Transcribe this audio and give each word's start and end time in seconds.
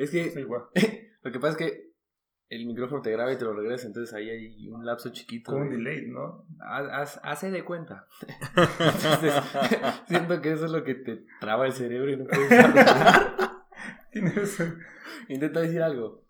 Es 0.00 0.10
que 0.10 0.30
Sí, 0.30 0.40
igual. 0.40 0.62
lo 1.22 1.30
que 1.32 1.38
pasa 1.38 1.52
es 1.52 1.56
que 1.58 1.90
el 2.48 2.66
micrófono 2.66 3.00
te 3.02 3.12
graba 3.12 3.32
y 3.32 3.38
te 3.38 3.44
lo 3.44 3.52
regresa, 3.52 3.86
entonces 3.86 4.12
ahí 4.14 4.28
hay 4.28 4.68
un 4.68 4.84
lapso 4.84 5.10
chiquito. 5.10 5.52
Con 5.52 5.62
un 5.62 5.70
de- 5.70 5.76
delay, 5.76 6.06
¿no? 6.08 6.46
Haz- 6.58 7.20
Hace 7.22 7.50
de 7.50 7.64
cuenta. 7.64 8.06
Entonces, 8.56 9.34
siento 10.08 10.40
que 10.40 10.52
eso 10.52 10.64
es 10.64 10.72
lo 10.72 10.82
que 10.82 10.94
te 10.96 11.24
traba 11.40 11.66
el 11.66 11.72
cerebro 11.74 12.10
y 12.10 12.16
no 12.16 12.24
puedes 12.24 12.50
hablar. 12.50 13.36
Intenta 15.28 15.60
decir 15.60 15.82
algo. 15.82 16.24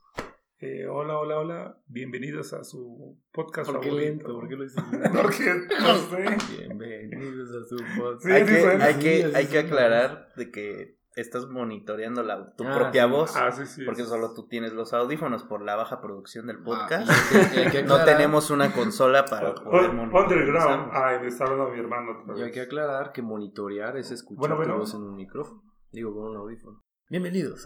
Eh, 0.58 0.86
hola, 0.86 1.16
hola, 1.18 1.38
hola. 1.38 1.78
Bienvenidos 1.86 2.52
a 2.52 2.64
su 2.64 3.16
podcast 3.32 3.70
¿Por 3.70 3.80
qué 3.80 3.88
favorito. 3.88 4.10
lento? 4.10 4.26
¿Por 4.40 4.48
qué 4.48 4.56
lo 4.56 4.64
dices? 4.64 4.82
Porque, 5.22 5.54
no 5.80 5.96
sé. 5.96 6.36
Bienvenidos 6.74 7.48
a 7.50 7.64
su 7.66 7.76
podcast. 7.98 8.24
Sí, 8.24 8.30
hay, 8.32 8.44
que, 8.44 8.66
hay, 8.66 8.94
que, 8.98 9.36
hay 9.36 9.46
que 9.46 9.58
aclarar 9.58 10.34
de 10.36 10.50
que 10.50 10.99
estás 11.20 11.46
monitoreando 11.46 12.22
la, 12.22 12.54
tu 12.56 12.64
Ah, 12.66 12.74
propia 12.76 13.04
sí. 13.04 13.10
voz. 13.10 13.36
Ah, 13.36 13.50
sí, 13.52 13.66
sí. 13.66 13.84
Porque 13.84 14.04
solo 14.04 14.34
tú 14.34 14.46
tienes 14.48 14.72
los 14.72 14.92
audífonos 14.92 15.44
por 15.44 15.62
la 15.62 15.76
baja 15.76 16.00
producción 16.00 16.46
del 16.46 16.62
podcast. 16.62 17.10
Ah, 17.10 17.50
que- 17.52 17.70
que 17.70 17.82
no 17.84 18.04
tenemos 18.04 18.50
una 18.50 18.72
consola 18.74 19.24
para 19.24 19.54
poder 19.54 19.92
monitorear. 19.92 20.24
Underground. 20.40 20.90
Ay, 20.92 21.20
me 21.20 21.28
está 21.28 21.44
hablando 21.44 21.70
mi 21.70 21.78
hermano 21.80 22.24
Y 22.36 22.42
hay 22.42 22.50
que 22.50 22.60
aclarar 22.62 23.12
que 23.12 23.22
monitorear 23.22 23.96
es 23.96 24.10
escuchar 24.10 24.38
Bueno, 24.38 24.56
bueno. 24.56 24.74
tu 24.74 24.78
voz 24.80 24.94
en 24.94 25.02
un 25.02 25.14
micrófono. 25.14 25.62
Digo, 25.92 26.14
con 26.14 26.30
un 26.30 26.36
audífono. 26.36 26.80
Bienvenidos. 27.08 27.64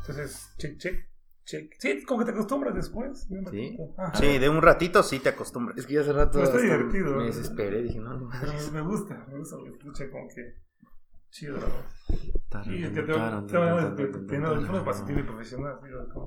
Entonces, 0.00 0.54
check, 0.58 0.78
check, 0.78 0.94
check. 1.46 1.74
Sí, 1.78 2.04
como 2.04 2.20
que 2.20 2.26
te 2.26 2.32
acostumbras 2.32 2.74
después. 2.74 3.28
de 3.28 3.38
un 3.38 3.46
Sí. 3.46 3.78
Sí, 4.14 4.38
de 4.38 4.48
un 4.50 4.60
ratito 4.60 5.02
sí 5.02 5.20
te 5.20 5.30
acostumbras. 5.30 5.78
Es 5.78 5.86
que 5.86 5.94
ya 5.94 6.00
hace 6.02 6.12
rato 6.12 6.32
Pero 6.32 6.44
está 6.44 6.58
divertido. 6.58 7.16
me 7.16 7.24
desesperé. 7.24 7.82
Dije, 7.82 7.98
no, 8.00 8.14
no. 8.18 8.28
Pero 8.38 8.52
me 8.72 8.80
gusta, 8.82 9.24
me 9.28 9.38
gusta, 9.38 9.56
me 9.56 9.68
escucha 9.70 10.10
como 10.10 10.28
que 10.28 10.66
chido. 11.30 11.58
Y 12.66 12.84
es 12.84 12.90
que 12.90 13.02
profesional. 15.22 15.80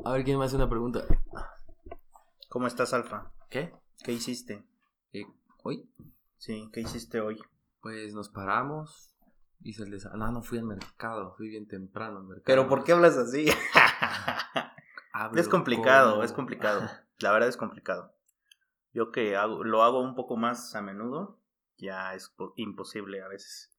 A 0.06 0.14
ver, 0.14 0.24
¿quién 0.24 0.40
me 0.40 0.46
hace 0.46 0.56
una 0.56 0.70
pregunta? 0.70 1.04
¿Cómo 2.50 2.68
estás, 2.68 2.94
Alfa? 2.94 3.32
¿Qué? 3.50 3.72
¿Qué 4.04 4.14
hiciste? 4.14 4.64
Eh, 5.14 5.26
¿Hoy? 5.64 5.90
Sí, 6.38 6.70
¿qué 6.72 6.82
hiciste 6.82 7.20
hoy? 7.20 7.38
Pues 7.82 8.14
nos 8.14 8.30
paramos. 8.30 9.16
Hice 9.62 9.84
el 9.84 9.92
desayuno. 9.92 10.26
No, 10.26 10.32
no 10.32 10.42
fui 10.42 10.58
al 10.58 10.66
mercado. 10.66 11.34
Fui 11.36 11.50
bien 11.50 11.68
temprano 11.68 12.18
al 12.20 12.24
mercado. 12.24 12.46
Pero 12.46 12.68
¿por 12.68 12.84
qué 12.84 12.94
hablas 12.94 13.18
así? 13.18 13.46
Hablo 15.20 15.40
es 15.42 15.48
complicado, 15.50 16.24
es 16.24 16.32
complicado. 16.34 16.82
La 17.20 17.32
verdad 17.32 17.50
es 17.50 17.58
complicado. 17.58 18.14
Yo 18.94 19.12
que 19.12 19.36
hago, 19.36 19.64
lo 19.64 19.84
hago 19.84 20.02
un 20.02 20.16
poco 20.16 20.38
más 20.38 20.74
a 20.76 20.82
menudo, 20.82 21.40
ya 21.78 22.14
es 22.16 22.30
po- 22.30 22.54
imposible 22.56 23.22
a 23.22 23.28
veces 23.28 23.70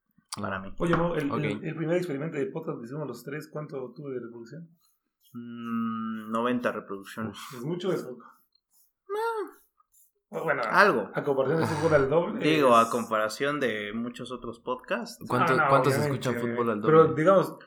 para 0.41 0.59
mí. 0.61 0.73
Oye, 0.79 0.95
Mo, 0.97 1.15
el, 1.17 1.31
Ok. 1.31 1.39
el, 1.39 1.65
el 1.65 1.75
primer 1.77 1.97
experimento 1.97 2.37
de 2.37 2.47
podcast 2.47 2.79
que 2.79 2.85
hicimos 2.85 3.09
los 3.09 3.25
tres, 3.25 3.49
¿cuánto 3.53 3.93
tuve 3.95 4.13
de 4.15 4.21
reproducción? 4.21 4.69
Mm, 5.33 6.31
90 6.31 6.73
reproducciones. 6.73 7.39
¿Es 7.55 7.63
mucho 7.63 7.89
o 7.89 7.93
es 7.93 8.03
poco? 8.03 8.25
No. 9.09 10.45
Bueno, 10.45 10.63
Algo. 10.65 11.11
a 11.15 11.25
comparación 11.25 11.61
de 11.61 11.67
fútbol 11.67 11.95
al 11.95 12.09
doble. 12.11 12.45
Digo, 12.45 12.77
a 12.77 12.89
comparación 12.91 13.59
de 13.59 13.93
muchos 13.93 14.31
otros 14.31 14.61
podcasts. 14.61 15.19
¿Cuánto- 15.27 15.55
Ah, 15.55 15.57
no, 15.57 15.69
¿Cuántos 15.69 15.95
escuchan 15.95 16.35
fútbol 16.37 16.71
al 16.71 16.81
Pero 16.81 17.03
doble? 17.05 17.15
digamos, 17.21 17.59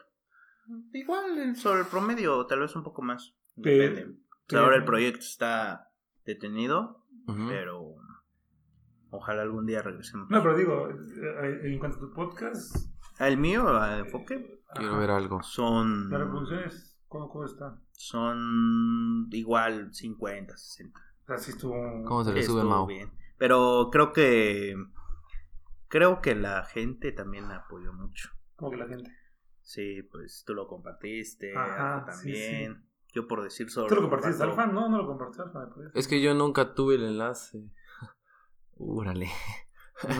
Igual 0.94 1.54
sobre 1.56 1.80
el 1.80 1.86
promedio, 1.86 2.46
tal 2.46 2.60
vez 2.60 2.74
un 2.74 2.82
poco 2.82 3.02
más. 3.02 3.34
Depende. 3.56 4.16
Pero- 4.46 4.62
ahora 4.62 4.76
el 4.76 4.84
proyecto 4.84 5.20
está 5.20 5.90
detenido, 6.24 7.04
pero 7.48 7.96
ojalá 9.10 9.42
algún 9.42 9.66
día 9.66 9.82
regresemos. 9.82 10.28
no, 10.30 10.42
pero 10.42 10.56
digo, 10.56 10.88
eh, 10.90 11.60
en 11.64 11.78
cuanto 11.78 11.96
a 11.98 12.00
tu 12.00 12.12
podcast, 12.12 12.76
El 13.18 13.36
mío, 13.38 13.68
a 13.68 13.98
enfoque, 13.98 14.60
Quiero 14.74 14.92
ajá, 14.92 15.00
ver 15.00 15.10
algo. 15.10 15.42
son... 15.42 16.10
las 16.10 16.20
reproducciones, 16.20 16.98
¿cómo, 17.08 17.28
cómo 17.30 17.44
está? 17.44 17.78
Son 17.92 19.28
igual 19.30 19.94
50, 19.94 20.56
60. 20.56 20.98
O 21.22 21.26
sea, 21.26 21.38
sí 21.38 21.52
estuvo... 21.52 22.04
¿Cómo 22.04 22.24
se 22.24 22.32
le 22.34 22.42
sube 22.42 22.64
Mau? 22.64 22.86
bien. 22.86 23.10
Pero 23.38 23.88
creo 23.92 24.12
que 24.12 24.74
creo 25.88 26.20
que 26.20 26.34
la 26.34 26.64
gente 26.64 27.12
también 27.12 27.44
apoyó 27.52 27.92
mucho. 27.92 28.30
Como 28.56 28.72
que 28.72 28.76
la 28.78 28.88
gente. 28.88 29.10
Sí, 29.62 30.02
pues 30.10 30.42
tú 30.46 30.54
lo 30.54 30.66
compartiste, 30.66 31.56
Ajá, 31.56 31.98
Alfa 32.00 32.12
sí, 32.12 32.32
también. 32.32 32.84
Yo 33.14 33.28
por 33.28 33.42
decir 33.42 33.70
solo. 33.70 33.86
¿Tú 33.86 33.94
lo 33.94 34.00
compartiste, 34.02 34.42
comparto- 34.44 34.60
Alfa? 34.62 34.72
No, 34.72 34.88
no 34.88 34.98
lo 34.98 35.06
compartí, 35.06 35.40
Alfa, 35.40 35.60
me 35.60 35.66
parece. 35.74 35.98
Es 35.98 36.08
que 36.08 36.20
yo 36.20 36.34
nunca 36.34 36.74
tuve 36.74 36.96
el 36.96 37.04
enlace. 37.04 37.70
Úrale. 38.76 39.30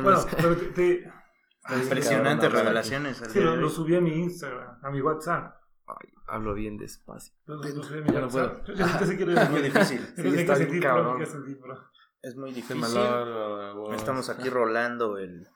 Bueno, 0.03 0.21
pero 0.37 0.56
te... 0.56 0.66
te- 0.66 1.12
Ay, 1.66 1.81
Impresionantes 1.82 2.44
cabrón, 2.49 2.60
revelaciones. 2.66 3.22
al 3.22 3.31
sí, 3.31 3.41
lo, 3.41 3.56
lo 3.56 3.69
subí 3.71 3.97
a 3.97 4.00
mi 4.03 4.12
Instagram, 4.12 4.78
a 4.82 4.91
mi 4.91 5.00
WhatsApp. 5.00 5.56
Ay, 5.87 6.10
hablo 6.27 6.53
bien 6.53 6.77
despacio. 6.77 7.34
Lo, 7.47 7.56
lo 7.56 7.82
subí 7.82 7.99
a 7.99 8.03
mi 8.03 8.09
no 8.12 8.21
WhatsApp. 8.21 8.65
puedo. 8.65 8.78
Yo, 8.78 8.87
yo, 8.87 9.06
sí 9.06 9.16
quiero 9.16 9.32
Es 9.32 9.50
muy 9.50 9.62
difícil. 9.62 10.00
Sí, 10.15 10.22
sé 10.31 10.41
está 10.43 10.55
bien 10.59 10.81
cabrón. 10.82 11.22
Es 12.22 12.37
muy 12.37 12.53
difícil. 12.53 12.84
Estamos 13.94 14.28
aquí 14.28 14.50
rolando 14.50 15.16
el. 15.19 15.49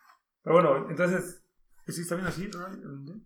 Pero 0.43 0.55
bueno, 0.55 0.91
entonces, 0.91 1.45
¿sí 1.87 2.01
está 2.01 2.15
bien 2.15 2.27
así? 2.27 2.49
¿no? 2.49 3.21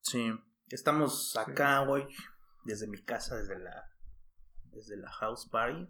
Sí. 0.00 0.32
Estamos 0.68 1.36
acá 1.36 1.82
hoy, 1.82 2.06
desde 2.64 2.86
mi 2.86 3.02
casa, 3.02 3.36
desde 3.36 3.58
la. 3.58 3.90
Desde 4.72 4.96
la 4.96 5.10
house 5.10 5.48
party. 5.50 5.88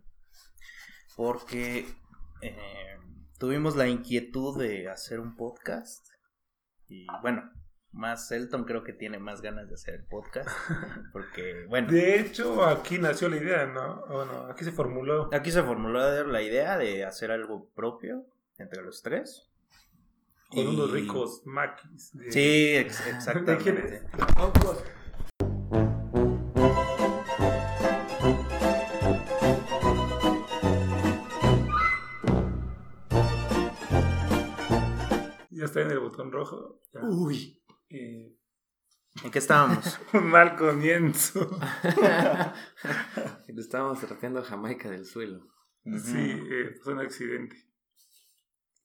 Porque 1.17 1.87
eh, 2.43 2.99
tuvimos 3.39 3.77
la 3.77 3.87
inquietud 3.89 4.59
de 4.59 4.89
hacer 4.89 5.21
un 5.21 5.37
podcast. 5.37 6.07
Y 6.89 7.07
bueno, 7.23 7.51
más 7.93 8.31
Elton 8.33 8.65
creo 8.65 8.83
que 8.85 8.93
tiene 8.93 9.19
más 9.19 9.41
ganas 9.41 9.69
de 9.69 9.75
hacer 9.75 9.95
el 9.95 10.05
podcast. 10.05 10.51
Porque, 11.13 11.65
bueno. 11.69 11.91
De 11.91 12.21
hecho, 12.21 12.65
aquí 12.67 12.99
nació 12.99 13.29
la 13.29 13.37
idea, 13.37 13.67
¿no? 13.67 14.05
Bueno, 14.07 14.47
aquí 14.51 14.65
se 14.65 14.73
formuló. 14.73 15.33
Aquí 15.33 15.51
se 15.51 15.63
formuló 15.63 16.25
la 16.25 16.43
idea 16.43 16.77
de 16.77 17.05
hacer 17.05 17.31
algo 17.31 17.71
propio 17.75 18.27
entre 18.59 18.83
los 18.83 19.03
tres. 19.03 19.49
Con 20.51 20.59
Y- 20.65 20.67
unos 20.67 20.91
ricos 20.91 21.43
maquis. 21.47 22.13
de- 22.13 22.33
Sí, 22.33 22.77
ex- 22.77 23.03
¿De 23.47 23.57
quién 23.57 23.79
es? 23.79 24.03
Ya 35.65 35.69
está 35.69 35.81
en 35.81 35.93
el 35.93 35.99
botón 35.99 36.31
rojo. 36.31 36.83
Ya. 36.93 37.01
Uy. 37.05 37.65
Eh, 37.89 38.37
¿En 39.23 39.31
qué 39.31 39.39
estábamos? 39.39 39.99
un 40.13 40.27
mal 40.27 40.57
comienzo. 40.57 41.41
Estábamos 43.49 43.99
trapeando 44.01 44.41
a 44.41 44.45
Jamaica 44.45 44.91
del 44.91 45.07
suelo. 45.07 45.41
Sí, 45.83 46.19
eh, 46.19 46.75
fue 46.83 46.93
un 46.93 47.01
accidente. 47.01 47.57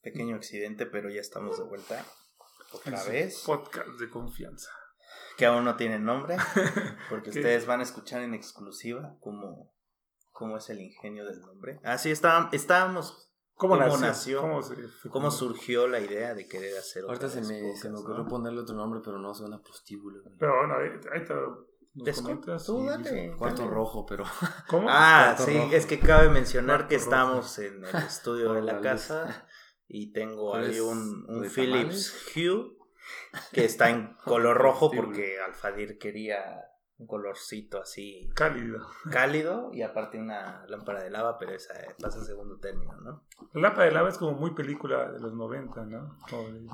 Pequeño 0.01 0.37
accidente, 0.37 0.85
pero 0.85 1.09
ya 1.09 1.19
estamos 1.19 1.57
de 1.57 1.65
vuelta. 1.65 2.05
Otra 2.71 3.03
vez. 3.03 3.43
Podcast 3.45 3.99
de 3.99 4.09
confianza. 4.09 4.71
Que 5.35 5.47
aún 5.47 5.65
no 5.65 5.75
tiene 5.75 5.99
nombre. 5.99 6.37
Porque 7.09 7.31
ustedes 7.31 7.65
van 7.65 7.81
a 7.81 7.83
escuchar 7.83 8.21
en 8.21 8.33
exclusiva 8.33 9.17
cómo, 9.19 9.75
cómo 10.31 10.55
es 10.55 10.69
el 10.69 10.79
ingenio 10.79 11.25
del 11.25 11.41
nombre. 11.41 11.81
Ah, 11.83 11.97
sí, 11.97 12.09
estábamos. 12.09 12.53
estábamos 12.53 13.28
¿Cómo, 13.59 13.73
¿Cómo 13.75 13.85
nació? 13.97 14.07
nació? 14.07 14.41
¿Cómo, 14.41 14.61
se 14.63 14.75
¿Cómo 15.09 15.29
surgió 15.31 15.87
la 15.87 15.99
idea 15.99 16.33
de 16.33 16.47
querer 16.47 16.77
hacer 16.77 17.03
otra 17.03 17.15
Ahorita 17.15 17.29
se 17.29 17.39
vez 17.41 17.49
me, 17.49 17.59
podcast, 17.61 17.81
se 17.81 17.89
me 17.89 17.93
no? 17.95 17.99
ocurrió 18.01 18.25
ponerle 18.27 18.61
otro 18.61 18.75
nombre, 18.75 19.01
pero 19.03 19.19
no 19.19 19.33
suena 19.35 19.61
prostíbulo. 19.61 20.23
güey. 20.23 20.35
Pero 20.39 20.57
bueno, 20.57 20.75
ahí, 20.75 20.89
ahí 21.13 21.25
te 21.25 21.33
lo 21.35 21.67
nos 21.95 22.07
Descu- 22.07 22.21
comentas. 22.23 22.65
tú 22.65 22.85
dale. 22.85 23.35
Cuarto 23.37 23.63
Dale. 23.63 23.73
rojo, 23.73 24.05
pero. 24.05 24.23
¿Cómo? 24.69 24.87
Ah, 24.89 25.33
Cuarto 25.35 25.51
sí, 25.51 25.57
rojo. 25.57 25.69
es 25.75 25.85
que 25.85 25.99
cabe 25.99 26.29
mencionar 26.29 26.87
que 26.87 26.95
rojo. 26.95 27.03
estamos 27.03 27.59
en 27.59 27.83
el 27.83 27.95
estudio 28.07 28.53
de 28.53 28.61
la 28.61 28.79
casa 28.79 29.45
y 29.87 30.13
tengo 30.13 30.51
¿Cuál 30.51 30.69
ahí 30.69 30.79
un, 30.79 31.25
un 31.27 31.41
¿De 31.41 31.49
Philips 31.49 32.15
Hue 32.35 32.77
que 33.51 33.65
está 33.65 33.89
en 33.89 34.15
color 34.23 34.55
rojo 34.57 34.89
porque 34.91 35.39
Alfadir 35.41 35.97
quería 35.97 36.61
un 36.99 37.07
colorcito 37.07 37.81
así 37.81 38.29
Cálido. 38.35 38.85
cálido 39.09 39.71
y 39.73 39.81
aparte 39.81 40.19
una 40.19 40.65
lámpara 40.67 41.01
de 41.01 41.09
lava, 41.09 41.37
pero 41.37 41.53
esa 41.53 41.73
pasa 41.99 42.19
a 42.19 42.23
segundo 42.25 42.57
término, 42.57 42.93
¿no? 42.97 43.23
La 43.53 43.61
lámpara 43.69 43.85
de 43.85 43.91
lava 43.91 44.09
es 44.09 44.17
como 44.17 44.33
muy 44.33 44.51
película 44.53 45.11
de 45.11 45.19
los 45.19 45.33
90, 45.33 45.85
¿no? 45.85 46.17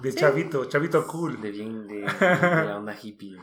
De, 0.01 0.13
chavito, 0.13 0.66
chavito 0.66 1.06
cool. 1.07 1.39
De 1.39 1.51
bien, 1.51 1.88
de, 1.88 2.01
de 2.19 2.66
la 2.66 2.77
onda 2.77 2.95
hippie. 3.00 3.38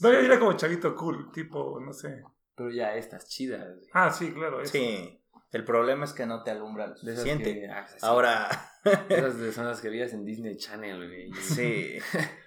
No, 0.00 0.12
yo 0.12 0.20
diría 0.20 0.38
como 0.40 0.52
chavito 0.54 0.94
cool, 0.96 1.30
tipo, 1.32 1.78
no 1.80 1.92
sé. 1.92 2.24
Pero 2.56 2.70
ya 2.70 2.94
estas 2.96 3.28
chidas. 3.28 3.64
güey. 3.76 3.88
Ah, 3.92 4.10
sí, 4.10 4.32
claro. 4.32 4.60
eso. 4.60 4.72
Sí, 4.72 5.20
el 5.52 5.64
problema 5.64 6.04
es 6.04 6.12
que 6.12 6.26
no 6.26 6.42
te 6.42 6.50
alumbra 6.50 6.88
lo 6.88 6.96
suficiente. 6.96 7.54
que- 7.60 7.68
ah, 7.68 7.86
sí. 7.86 7.96
Ahora, 8.02 8.48
Esas 9.08 9.54
son 9.54 9.66
las 9.66 9.80
que 9.80 9.88
veías 9.88 10.12
en 10.12 10.24
Disney 10.24 10.56
Channel, 10.56 10.96
güey. 11.06 11.32
sí, 11.34 11.98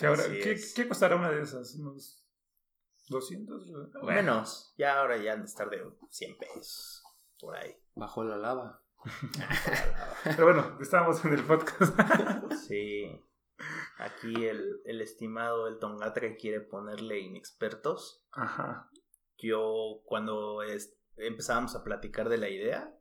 ¿qué, 0.00 0.52
es. 0.52 0.74
¿Qué 0.74 0.88
costará 0.88 1.16
una 1.16 1.30
de 1.30 1.42
esas? 1.42 1.74
¿Unos 1.76 2.26
200? 3.08 3.70
menos, 4.02 4.74
ya 4.76 4.98
ahora 4.98 5.16
ya 5.16 5.32
han 5.32 5.40
de 5.40 5.46
estar 5.46 5.68
de 5.68 5.82
100 6.08 6.38
pesos, 6.38 7.02
por 7.38 7.56
ahí. 7.56 7.76
Bajo 7.94 8.24
la 8.24 8.36
lava. 8.36 8.82
Pero 10.24 10.44
bueno, 10.44 10.78
estábamos 10.80 11.24
en 11.24 11.34
el 11.34 11.44
podcast. 11.44 11.98
Sí. 12.68 13.20
aquí 13.98 14.46
el, 14.46 14.80
el 14.84 15.00
estimado 15.02 15.66
El 15.66 15.78
Tongatra 15.78 16.34
quiere 16.36 16.60
ponerle 16.60 17.20
inexpertos. 17.20 18.24
Ajá. 18.32 18.90
Yo 19.38 20.02
cuando 20.04 20.60
empezábamos 21.16 21.74
a 21.74 21.82
platicar 21.82 22.28
de 22.28 22.38
la 22.38 22.48
idea, 22.48 22.99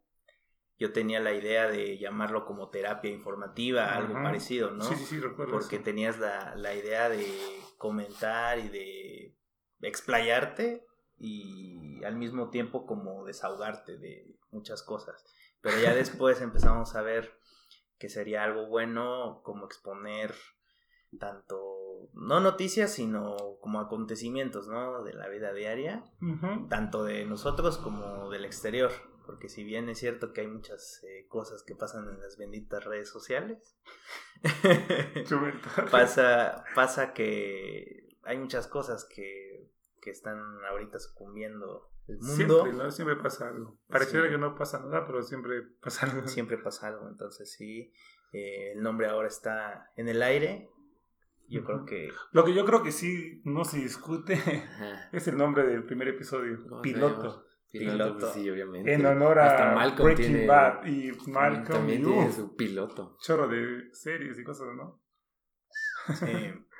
yo 0.79 0.93
tenía 0.93 1.19
la 1.19 1.33
idea 1.33 1.67
de 1.67 1.97
llamarlo 1.97 2.45
como 2.45 2.69
terapia 2.69 3.11
informativa, 3.11 3.93
algo 3.95 4.13
parecido, 4.13 4.71
¿no? 4.71 4.83
Sí, 4.83 4.95
sí, 4.95 5.05
sí, 5.05 5.19
recuerdo. 5.19 5.51
Porque 5.51 5.77
tenías 5.77 6.17
la, 6.17 6.55
la, 6.55 6.73
idea 6.73 7.09
de 7.09 7.27
comentar 7.77 8.59
y 8.59 8.69
de 8.69 9.35
explayarte 9.81 10.85
y 11.17 12.03
al 12.03 12.15
mismo 12.15 12.49
tiempo 12.49 12.85
como 12.85 13.25
desahogarte 13.25 13.97
de 13.97 14.35
muchas 14.51 14.81
cosas. 14.81 15.25
Pero 15.61 15.79
ya 15.79 15.93
después 15.95 16.41
empezamos 16.41 16.95
a 16.95 17.01
ver 17.01 17.37
que 17.97 18.09
sería 18.09 18.43
algo 18.43 18.67
bueno 18.67 19.41
como 19.43 19.65
exponer 19.65 20.33
tanto, 21.19 22.09
no 22.13 22.39
noticias, 22.39 22.93
sino 22.93 23.35
como 23.61 23.79
acontecimientos, 23.79 24.67
¿no? 24.67 25.03
De 25.03 25.13
la 25.13 25.27
vida 25.27 25.53
diaria, 25.53 26.03
tanto 26.69 27.03
de 27.03 27.25
nosotros 27.25 27.77
como 27.77 28.29
del 28.29 28.45
exterior. 28.45 28.91
Porque 29.29 29.47
si 29.47 29.63
bien 29.63 29.87
es 29.89 29.99
cierto 29.99 30.33
que 30.33 30.41
hay 30.41 30.47
muchas 30.47 31.03
eh, 31.03 31.27
cosas 31.27 31.61
que 31.61 31.75
pasan 31.75 32.09
en 32.09 32.19
las 32.19 32.35
benditas 32.35 32.83
redes 32.83 33.09
sociales, 33.09 33.77
pasa, 35.91 36.63
pasa 36.73 37.13
que 37.13 38.17
hay 38.23 38.39
muchas 38.39 38.65
cosas 38.65 39.05
que, 39.05 39.69
que 40.01 40.09
están 40.09 40.39
ahorita 40.65 40.97
sucumbiendo 40.97 41.91
el 42.07 42.17
mundo. 42.17 42.63
Siempre, 42.63 42.73
¿no? 42.73 42.89
Siempre 42.89 43.15
pasa 43.17 43.49
algo. 43.49 43.77
Pareciera 43.87 44.27
que 44.29 44.39
no 44.39 44.55
pasa 44.55 44.79
nada, 44.79 45.05
pero 45.05 45.21
siempre 45.21 45.61
pasa 45.61 46.07
algo. 46.07 46.27
Siempre 46.27 46.57
pasa 46.57 46.87
algo, 46.87 47.07
entonces 47.07 47.51
sí, 47.51 47.93
eh, 48.33 48.71
el 48.71 48.81
nombre 48.81 49.05
ahora 49.05 49.27
está 49.27 49.91
en 49.95 50.09
el 50.09 50.23
aire 50.23 50.71
yo 51.49 51.63
creo 51.63 51.85
que... 51.85 52.11
Lo 52.31 52.45
que 52.45 52.53
yo 52.53 52.63
creo 52.65 52.83
que 52.83 52.91
sí 52.91 53.41
no 53.43 53.65
se 53.65 53.77
discute 53.79 54.39
es 55.11 55.27
el 55.27 55.37
nombre 55.37 55.65
del 55.65 55.83
primer 55.83 56.07
episodio, 56.07 56.81
Piloto. 56.81 57.45
Piloto, 57.71 58.17
pues 58.17 58.33
sí, 58.33 58.49
obviamente. 58.49 58.93
En 58.93 59.05
honor 59.05 59.39
a 59.39 59.95
Breaking 59.95 60.47
Bad 60.47 60.85
y 60.85 61.11
Malcolm. 61.27 61.77
También 61.77 62.03
tiene 62.03 62.31
su 62.31 62.55
piloto. 62.55 63.15
Chorro 63.19 63.47
de 63.47 63.89
series 63.93 64.39
y 64.39 64.43
cosas, 64.43 64.69
¿no? 64.75 65.01
Sí. 66.15 66.25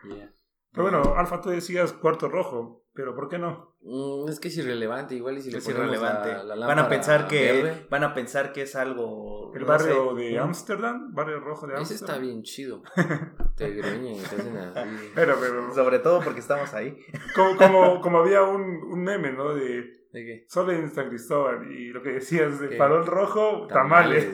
Pero 0.71 0.83
bueno, 0.83 1.15
Alfa, 1.15 1.41
tú 1.41 1.49
decías 1.49 1.93
cuarto 1.93 2.29
rojo. 2.29 2.79
Pero 2.93 3.15
¿por 3.15 3.29
qué 3.29 3.37
no? 3.37 3.77
Mm, 3.81 4.27
es 4.27 4.39
que 4.39 4.49
es 4.49 4.57
irrelevante, 4.57 5.15
igual 5.15 5.37
y 5.37 5.41
si 5.41 5.55
es 5.55 5.67
irrelevante. 5.69 6.33
van 6.33 6.79
a 6.79 6.89
pensar 6.89 7.27
que 7.27 7.85
van 7.89 8.03
a 8.03 8.13
pensar 8.13 8.51
que 8.51 8.63
es 8.63 8.75
algo 8.75 9.53
el 9.55 9.63
barrio 9.63 10.13
de 10.15 10.37
Ámsterdam, 10.37 11.13
barrio 11.13 11.39
rojo 11.39 11.65
de 11.65 11.77
Ámsterdam. 11.77 11.95
Ese 11.95 12.03
está 12.03 12.17
bien 12.17 12.43
chido. 12.43 12.81
te 13.55 13.69
greñen 13.71 14.15
y 14.15 14.19
te 14.19 14.35
hacen 14.35 14.57
así. 14.57 15.11
Pero, 15.15 15.37
pero 15.39 15.73
sobre 15.73 15.99
todo 15.99 16.19
porque 16.21 16.41
estamos 16.41 16.73
ahí. 16.73 16.97
Como 17.35 17.55
como, 17.55 18.01
como 18.01 18.17
había 18.17 18.43
un, 18.43 18.61
un 18.61 19.01
meme, 19.01 19.31
¿no? 19.31 19.53
De 19.53 19.98
¿De 20.11 20.25
qué? 20.25 20.45
Solo 20.49 20.71
en 20.71 20.89
San 20.89 21.09
Cristóbal. 21.09 21.71
Y 21.71 21.89
lo 21.89 22.01
que 22.01 22.13
decías 22.13 22.59
de 22.59 22.77
farol 22.77 23.05
rojo, 23.05 23.67
tamales. 23.67 24.33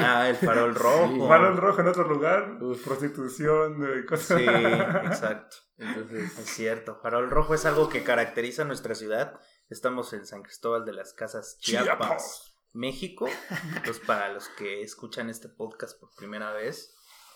ah, 0.00 0.28
el 0.28 0.36
farol 0.36 0.74
rojo. 0.74 1.28
Farol 1.28 1.56
rojo 1.56 1.80
en 1.82 1.88
otro 1.88 2.08
lugar, 2.08 2.58
prostitución, 2.84 4.04
cosas. 4.08 4.38
Sí, 4.38 4.44
exacto. 4.48 5.56
Entonces, 5.78 6.38
es 6.38 6.46
cierto. 6.46 6.98
Farol 7.00 7.30
rojo 7.30 7.54
es 7.54 7.64
algo 7.64 7.88
que 7.88 8.02
caracteriza 8.02 8.64
nuestra 8.64 8.94
ciudad. 8.96 9.40
Estamos 9.68 10.12
en 10.12 10.26
San 10.26 10.42
Cristóbal 10.42 10.84
de 10.84 10.94
las 10.94 11.12
Casas 11.12 11.58
Chiapas, 11.60 12.56
México. 12.72 13.28
Entonces, 13.76 14.02
para 14.04 14.32
los 14.32 14.48
que 14.50 14.82
escuchan 14.82 15.30
este 15.30 15.48
podcast 15.48 15.98
por 15.98 16.10
primera 16.16 16.52
vez 16.52 16.92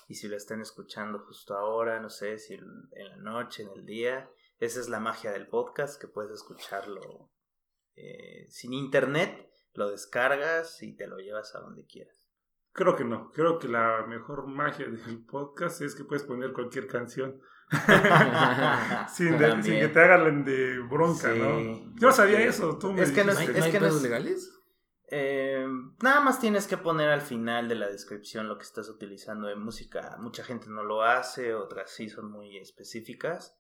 y 0.09 0.15
si 0.15 0.27
lo 0.27 0.37
están 0.37 0.61
escuchando 0.61 1.21
justo 1.21 1.55
ahora, 1.55 2.01
no 2.01 2.11
sé, 2.11 2.39
si 2.39 2.55
en 2.55 3.09
la 3.09 3.17
noche, 3.19 3.63
en 3.63 3.71
el 3.71 3.85
día, 3.85 4.29
esa 4.59 4.81
es 4.81 4.89
la 4.89 5.01
magia 5.01 5.31
del 5.31 5.47
podcast, 5.47 6.01
que 6.01 6.09
puedes 6.09 6.33
escucharlo 6.33 7.31
eh, 8.01 8.47
sin 8.49 8.73
internet, 8.73 9.51
lo 9.75 9.91
descargas 9.91 10.83
y 10.83 10.95
te 10.95 11.07
lo 11.07 11.19
llevas 11.19 11.55
a 11.55 11.61
donde 11.61 11.85
quieras. 11.85 12.31
Creo 12.73 12.95
que 12.95 13.05
no. 13.05 13.33
Creo 13.33 13.59
que 13.59 13.67
la 13.67 14.07
mejor 14.07 14.47
magia 14.47 14.87
del 15.07 15.25
podcast 15.25 15.81
es 15.83 15.95
que 15.95 16.05
puedes 16.05 16.25
poner 16.25 16.53
cualquier 16.53 16.87
canción. 16.87 17.41
sin, 19.13 19.37
que 19.37 19.89
te 19.89 20.01
hagan 20.01 20.45
de 20.45 20.79
bronca, 20.79 21.35
¿no? 21.35 21.95
Yo 21.97 22.13
sabía 22.13 22.41
eso. 22.41 22.79
Tú 22.79 22.93
es 22.93 23.13
que 23.13 23.25
no, 23.25 23.33
es, 23.33 23.39
que 23.39 23.81
no 23.81 24.01
legales? 24.01 24.55
Eh, 25.11 25.67
nada 26.01 26.21
más 26.21 26.41
tienes 26.41 26.67
que 26.67 26.79
poner 26.79 27.11
al 27.11 27.21
final 27.21 27.69
de 27.69 27.75
la 27.75 27.89
descripción 27.89 28.49
lo 28.49 28.57
que 28.57 28.65
estás 28.65 28.89
utilizando 28.89 29.49
de 29.49 29.57
música. 29.57 30.17
Mucha 30.19 30.45
gente 30.45 30.69
no 30.69 30.83
lo 30.83 31.03
hace, 31.03 31.55
otras 31.55 31.91
sí 31.91 32.09
son 32.09 32.31
muy 32.31 32.57
específicas 32.57 33.59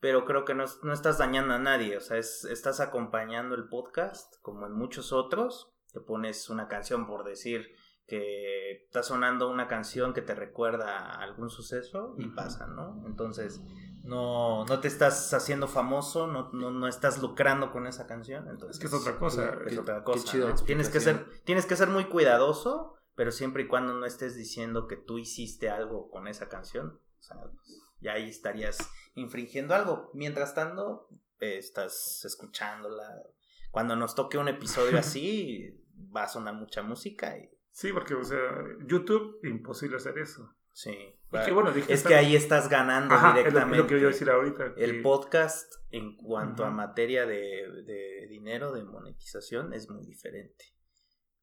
pero 0.00 0.24
creo 0.24 0.44
que 0.44 0.54
no, 0.54 0.64
no, 0.82 0.92
estás 0.92 1.18
dañando 1.18 1.54
a 1.54 1.58
nadie, 1.58 1.96
o 1.96 2.00
sea, 2.00 2.18
es, 2.18 2.44
estás 2.44 2.80
acompañando 2.80 3.54
el 3.54 3.68
podcast, 3.68 4.34
como 4.42 4.66
en 4.66 4.72
muchos 4.72 5.12
otros, 5.12 5.72
te 5.92 6.00
pones 6.00 6.50
una 6.50 6.68
canción 6.68 7.06
por 7.06 7.24
decir 7.24 7.66
que 8.06 8.84
está 8.84 9.02
sonando 9.02 9.50
una 9.50 9.66
canción 9.66 10.14
que 10.14 10.22
te 10.22 10.34
recuerda 10.34 10.98
a 10.98 11.22
algún 11.22 11.50
suceso 11.50 12.14
y 12.18 12.28
pasa, 12.28 12.66
¿no? 12.68 13.02
Entonces, 13.04 13.60
no, 14.04 14.64
no 14.64 14.80
te 14.80 14.86
estás 14.86 15.34
haciendo 15.34 15.66
famoso, 15.66 16.28
no, 16.28 16.50
no, 16.52 16.70
no 16.70 16.86
estás 16.86 17.20
lucrando 17.20 17.72
con 17.72 17.86
esa 17.88 18.06
canción, 18.06 18.48
entonces... 18.48 18.76
Es 18.76 18.80
que 18.80 18.86
es 18.86 18.94
otra 18.94 19.18
cosa. 19.18 19.58
Es 19.66 19.76
otra 19.76 20.04
cosa. 20.04 20.54
tienes, 20.64 20.88
que 20.88 21.00
ser, 21.00 21.26
tienes 21.44 21.66
que 21.66 21.74
ser 21.74 21.88
muy 21.88 22.04
cuidadoso, 22.04 22.94
pero 23.16 23.32
siempre 23.32 23.64
y 23.64 23.66
cuando 23.66 23.94
no 23.94 24.06
estés 24.06 24.36
diciendo 24.36 24.86
que 24.86 24.96
tú 24.96 25.18
hiciste 25.18 25.68
algo 25.68 26.08
con 26.08 26.28
esa 26.28 26.48
canción, 26.48 27.00
o 27.18 27.22
sea, 27.22 27.40
pues, 27.40 27.82
ya 28.00 28.12
ahí 28.12 28.28
estarías 28.28 28.78
infringiendo 29.14 29.74
algo. 29.74 30.10
Mientras 30.14 30.54
tanto, 30.54 31.08
eh, 31.40 31.58
estás 31.58 32.24
escuchándola. 32.24 33.22
Cuando 33.70 33.96
nos 33.96 34.14
toque 34.14 34.38
un 34.38 34.48
episodio 34.48 34.98
así, 34.98 35.84
va 36.14 36.24
a 36.24 36.28
sonar 36.28 36.54
mucha 36.54 36.82
música. 36.82 37.36
Y... 37.36 37.50
Sí, 37.70 37.92
porque, 37.92 38.14
o 38.14 38.24
sea, 38.24 38.40
YouTube, 38.86 39.40
imposible 39.44 39.96
hacer 39.96 40.18
eso. 40.18 40.54
Sí. 40.72 40.94
bueno, 41.30 41.70
es 41.70 42.02
que 42.02 42.14
ahí 42.14 42.36
estás 42.36 42.68
ganando 42.68 43.16
directamente. 43.16 43.78
lo, 43.78 43.86
que 43.86 43.94
a 43.94 44.08
decir 44.08 44.28
ahorita. 44.28 44.74
El 44.76 45.00
podcast, 45.00 45.72
en 45.90 46.16
cuanto 46.16 46.66
a 46.66 46.70
materia 46.70 47.24
de, 47.24 47.82
de 47.86 48.26
dinero, 48.28 48.72
de 48.72 48.84
monetización, 48.84 49.72
es 49.72 49.88
muy 49.88 50.04
diferente. 50.04 50.66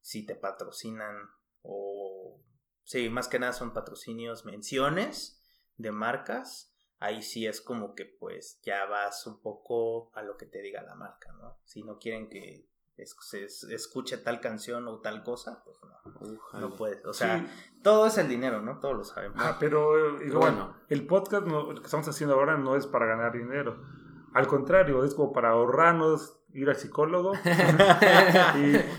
Si 0.00 0.24
te 0.24 0.36
patrocinan 0.36 1.16
o... 1.62 2.40
Sí, 2.84 3.08
más 3.08 3.26
que 3.26 3.40
nada 3.40 3.52
son 3.52 3.72
patrocinios, 3.72 4.44
menciones 4.44 5.43
de 5.76 5.90
marcas 5.90 6.74
ahí 7.04 7.22
sí 7.22 7.46
es 7.46 7.60
como 7.60 7.94
que 7.94 8.06
pues 8.06 8.60
ya 8.62 8.86
vas 8.86 9.26
un 9.26 9.40
poco 9.40 10.10
a 10.14 10.22
lo 10.22 10.36
que 10.36 10.46
te 10.46 10.62
diga 10.62 10.82
la 10.82 10.94
marca, 10.94 11.32
¿no? 11.32 11.58
Si 11.64 11.82
no 11.82 11.98
quieren 11.98 12.28
que 12.28 12.66
se 12.96 13.44
escuche 13.74 14.18
tal 14.18 14.40
canción 14.40 14.86
o 14.86 15.00
tal 15.00 15.22
cosa, 15.22 15.62
pues 15.64 15.78
no, 15.82 16.60
no 16.60 16.76
puedes. 16.76 17.04
O 17.04 17.12
sea, 17.12 17.44
todo 17.82 18.06
es 18.06 18.16
el 18.18 18.28
dinero, 18.28 18.62
¿no? 18.62 18.78
Todos 18.78 18.96
lo 18.96 19.04
sabemos. 19.04 19.36
Ah, 19.40 19.56
pero 19.58 20.16
bueno, 20.32 20.76
el 20.88 21.06
podcast 21.06 21.46
que 21.46 21.84
estamos 21.84 22.08
haciendo 22.08 22.36
ahora 22.36 22.56
no 22.56 22.76
es 22.76 22.86
para 22.86 23.06
ganar 23.06 23.32
dinero. 23.32 23.82
Al 24.32 24.46
contrario, 24.46 25.04
es 25.04 25.14
como 25.14 25.32
para 25.32 25.50
ahorrarnos 25.50 26.40
ir 26.54 26.68
al 26.68 26.76
psicólogo. 26.76 27.34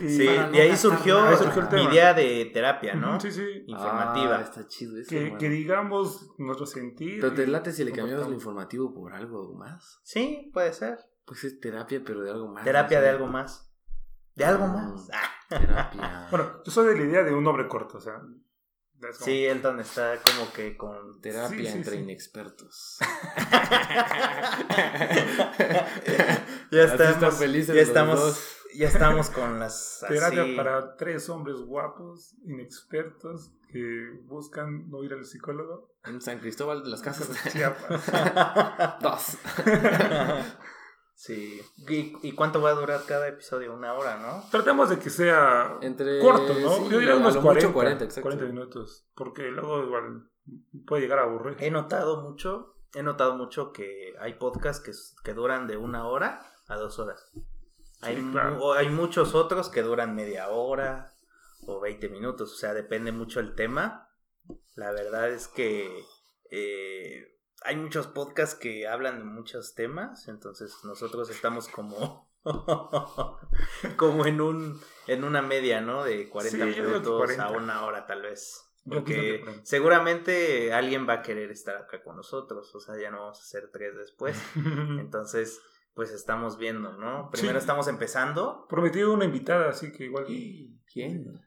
y, 0.01 0.09
sí, 0.09 0.27
de 0.27 0.61
ahí 0.61 0.75
surgió, 0.75 1.25
mi 1.71 1.83
idea 1.83 2.13
de 2.13 2.51
terapia, 2.53 2.93
¿no? 2.93 3.19
Sí, 3.19 3.31
sí. 3.31 3.63
Informativa. 3.65 4.37
Ah, 4.37 4.41
está 4.41 4.67
chido 4.67 4.97
eso, 4.97 5.09
que, 5.09 5.35
que, 5.37 5.49
digamos 5.49 6.29
nuestro 6.37 6.65
sentir. 6.65 7.21
Pero 7.21 7.33
te 7.33 7.47
late 7.47 7.71
si 7.71 7.83
le 7.83 7.91
cambiamos 7.91 8.27
lo 8.27 8.33
informativo 8.33 8.93
por 8.93 9.13
algo 9.13 9.53
más. 9.55 9.99
Sí, 10.03 10.51
puede 10.53 10.73
ser. 10.73 10.99
Pues 11.25 11.43
es 11.43 11.59
terapia, 11.59 12.01
pero 12.05 12.21
de 12.21 12.29
algo 12.29 12.49
más. 12.49 12.63
Terapia 12.63 13.01
de 13.01 13.09
algo 13.09 13.27
más. 13.27 13.71
De 14.35 14.45
algo 14.45 14.67
más. 14.67 15.07
terapia. 15.49 16.27
bueno, 16.29 16.61
yo 16.63 16.71
soy 16.71 16.93
de 16.93 16.99
la 16.99 17.09
idea 17.09 17.23
de 17.23 17.33
un 17.33 17.43
nombre 17.43 17.67
corto, 17.67 17.97
o 17.97 18.01
sea, 18.01 18.21
Sí, 19.19 19.45
Elton 19.45 19.79
está 19.79 20.15
como 20.17 20.51
que 20.51 20.75
con 20.75 21.21
terapia 21.21 21.71
entre 21.71 21.97
inexpertos. 21.97 22.97
ya 26.71 26.83
estamos, 26.83 27.35
felices 27.35 27.75
ya 27.75 27.81
estamos, 27.81 28.57
ya 28.73 28.87
estamos 28.87 29.29
con 29.29 29.59
las 29.59 30.03
terapia 30.07 30.45
para 30.55 30.95
tres 30.95 31.29
hombres 31.29 31.57
guapos, 31.57 32.35
inexpertos 32.45 33.51
que 33.71 34.19
buscan 34.23 34.89
no 34.89 35.03
ir 35.03 35.13
al 35.13 35.25
psicólogo. 35.25 35.91
En 36.05 36.21
San 36.21 36.39
Cristóbal 36.39 36.83
de 36.83 36.89
las 36.89 37.01
Casas. 37.01 37.29
Chiapas. 37.51 38.11
Dos. 39.01 39.37
Sí. 41.15 41.61
¿Y, 41.87 42.31
cuánto 42.33 42.61
va 42.61 42.71
a 42.71 42.73
durar 42.73 43.01
cada 43.07 43.27
episodio? 43.27 43.73
Una 43.73 43.93
hora, 43.93 44.17
¿no? 44.17 44.43
Tratemos 44.51 44.89
de 44.89 44.99
que 44.99 45.09
sea 45.09 45.77
Entre... 45.81 46.19
corto, 46.19 46.53
¿no? 46.53 46.89
Yo 46.89 46.99
diría 46.99 47.15
unos 47.15 47.37
40, 47.37 47.73
40, 47.73 48.21
40, 48.21 48.45
minutos. 48.45 49.07
Porque 49.15 49.43
luego 49.43 49.83
igual 49.83 50.29
puede 50.85 51.03
llegar 51.03 51.19
a 51.19 51.23
aburrir. 51.23 51.55
He 51.59 51.71
notado 51.71 52.21
mucho, 52.21 52.75
he 52.93 53.01
notado 53.01 53.35
mucho 53.35 53.71
que 53.71 54.13
hay 54.19 54.33
podcasts 54.33 54.83
que, 54.83 54.91
que 55.23 55.33
duran 55.33 55.67
de 55.67 55.77
una 55.77 56.05
hora 56.05 56.54
a 56.67 56.75
dos 56.75 56.99
horas. 56.99 57.31
hay, 58.01 58.15
hay 58.77 58.89
muchos 58.89 59.35
otros 59.35 59.69
que 59.69 59.81
duran 59.81 60.15
media 60.15 60.49
hora 60.49 61.13
o 61.65 61.79
20 61.79 62.09
minutos. 62.09 62.53
O 62.53 62.55
sea, 62.55 62.73
depende 62.73 63.11
mucho 63.11 63.39
el 63.39 63.55
tema. 63.55 64.09
La 64.75 64.91
verdad 64.91 65.29
es 65.29 65.47
que 65.47 66.03
eh, 66.51 67.35
hay 67.63 67.75
muchos 67.75 68.07
podcasts 68.07 68.55
que 68.55 68.87
hablan 68.87 69.19
de 69.19 69.25
muchos 69.25 69.73
temas, 69.73 70.27
entonces 70.27 70.75
nosotros 70.83 71.29
estamos 71.29 71.67
como 71.67 72.29
como 73.97 74.25
en 74.25 74.41
un 74.41 74.79
en 75.07 75.23
una 75.23 75.41
media, 75.41 75.81
¿no? 75.81 76.03
De 76.03 76.29
40 76.29 76.65
minutos 76.65 77.39
a 77.39 77.49
una 77.51 77.85
hora 77.85 78.05
tal 78.05 78.21
vez. 78.21 78.61
Porque 78.87 79.43
seguramente 79.63 80.71
alguien 80.71 81.09
va 81.09 81.13
a 81.13 81.21
querer 81.23 81.49
estar 81.49 81.75
acá 81.75 82.03
con 82.03 82.17
nosotros, 82.17 82.73
o 82.75 82.79
sea, 82.79 82.95
ya 82.99 83.09
no 83.09 83.21
vamos 83.21 83.39
a 83.39 83.41
hacer 83.41 83.71
tres 83.71 83.97
después. 83.97 84.39
Entonces, 84.55 85.59
pues 85.95 86.11
estamos 86.11 86.57
viendo, 86.57 86.91
¿no? 86.97 87.29
Primero 87.31 87.57
estamos 87.57 87.87
empezando. 87.87 88.67
Prometí 88.69 89.01
una 89.01 89.25
invitada, 89.25 89.69
así 89.69 89.91
que 89.91 90.03
igual. 90.03 90.25
¿Quién? 90.93 91.41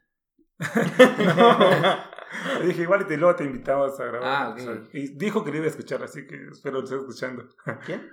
no. 1.37 2.65
dije, 2.65 2.81
igual 2.81 3.07
y 3.09 3.15
luego 3.15 3.35
te 3.35 3.45
invitamos 3.45 3.97
a 3.99 4.05
grabar. 4.05 4.27
Ah, 4.27 4.49
ok. 4.49 4.89
y 4.93 5.15
dijo 5.15 5.45
que 5.45 5.51
le 5.51 5.57
iba 5.57 5.67
a 5.67 5.69
escuchar, 5.69 6.03
así 6.03 6.27
que 6.27 6.47
espero 6.51 6.79
que 6.79 6.85
esté 6.85 6.97
escuchando. 6.97 7.47
¿Quién? 7.85 8.09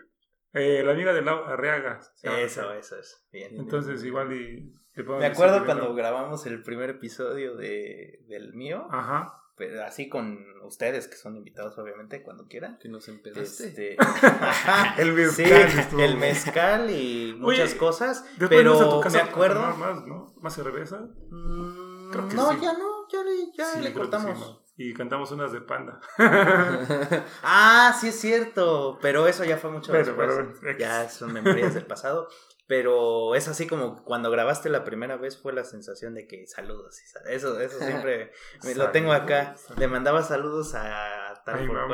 Eh, 0.52 0.83
la 0.85 0.93
amiga 0.93 1.12
de 1.12 1.23
Lau 1.23 1.45
Arriaga. 1.45 2.00
Eso, 2.23 2.73
eso 2.73 2.99
es. 2.99 3.26
Bien. 3.33 3.57
Entonces, 3.57 4.05
igual 4.05 4.33
y. 4.33 4.75
Me 4.95 5.26
acuerdo 5.26 5.64
cuando 5.64 5.95
grabamos 5.95 6.47
el 6.47 6.62
primer 6.62 6.90
episodio 6.90 7.57
de, 7.57 8.25
del 8.28 8.55
mío. 8.55 8.87
Ajá. 8.90 9.43
Pero 9.57 9.85
así 9.85 10.09
con 10.09 10.45
ustedes, 10.65 11.09
que 11.09 11.17
son 11.17 11.37
invitados, 11.37 11.79
obviamente, 11.79 12.23
cuando 12.23 12.47
quieran. 12.47 12.79
Que 12.79 12.89
nos 12.89 13.09
empezaste. 13.09 13.69
Este... 13.69 13.97
el 14.99 15.13
mezcal. 15.13 15.37
Sí, 15.91 16.03
el 16.03 16.17
mezcal 16.17 16.91
y 16.91 17.35
muchas 17.39 17.75
cosas. 17.75 18.25
Pero 18.39 19.03
me 19.11 19.19
acuerdo. 19.19 19.61
Más, 19.77 20.07
¿no? 20.07 20.35
¿Más 20.41 20.55
cerveza? 20.55 20.99
Mm, 21.31 22.11
Creo 22.11 22.29
que 22.29 22.35
no, 22.37 22.53
ya 22.61 22.73
no, 22.75 23.09
ya, 23.11 23.75
ya 23.75 23.81
le 23.81 23.93
cortamos 23.93 24.61
y 24.79 24.93
cantamos 24.93 25.31
unas 25.33 25.53
de 25.53 25.61
panda. 25.63 26.01
ah, 27.43 27.97
sí 27.99 28.09
es 28.09 28.21
cierto, 28.21 28.99
pero 29.01 29.27
eso 29.27 29.45
ya 29.45 29.57
fue 29.57 29.71
mucho 29.71 29.93
después. 29.93 30.31
ya 30.79 31.09
son 31.09 31.33
memorias 31.33 31.75
del 31.75 31.87
pasado. 31.87 32.29
Pero 32.68 33.37
es 33.37 33.46
así 33.46 33.66
como 33.68 34.02
cuando 34.02 34.30
grabaste 34.30 34.68
la 34.68 34.82
primera 34.82 35.16
vez 35.16 35.40
fue 35.40 35.52
la 35.52 35.62
sensación 35.62 36.14
de 36.14 36.26
que 36.26 36.46
saludos. 36.49 37.00
Eso, 37.28 37.61
eso 37.61 37.78
siempre 37.78 38.32
me 38.64 38.75
lo 38.75 38.90
tengo 38.90 39.12
acá. 39.12 39.54
Le 39.78 39.87
mandaba 39.87 40.23
saludos 40.23 40.75
a 40.75 41.42
tal 41.44 41.66
por 41.66 41.88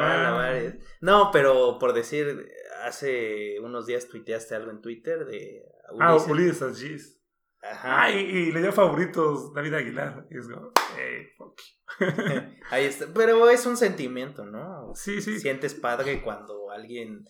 No, 1.01 1.31
pero 1.31 1.79
por 1.79 1.93
decir, 1.93 2.49
hace 2.85 3.61
unos 3.61 3.87
días 3.87 4.09
tuiteaste 4.09 4.55
algo 4.55 4.71
en 4.71 4.81
Twitter 4.81 5.27
de 5.27 5.63
Ah, 6.01 6.17
Ulises 6.17 7.19
Ajá. 7.63 8.03
Ah, 8.03 8.11
y, 8.11 8.51
le 8.51 8.61
dio 8.61 8.73
favoritos 8.73 9.55
David 9.55 9.75
Aguilar. 9.75 10.27
Y 10.31 10.39
es 10.39 10.49
como, 10.49 10.73
hey, 10.97 11.29
fuck. 11.39 11.61
Ahí 12.71 12.87
está. 12.87 13.07
Pero 13.15 13.49
es 13.51 13.67
un 13.67 13.77
sentimiento, 13.77 14.45
¿no? 14.45 14.93
Sí, 14.97 15.23
sí. 15.23 15.39
Sientes 15.39 15.75
padre 15.75 16.23
cuando 16.23 16.71
alguien 16.73 17.25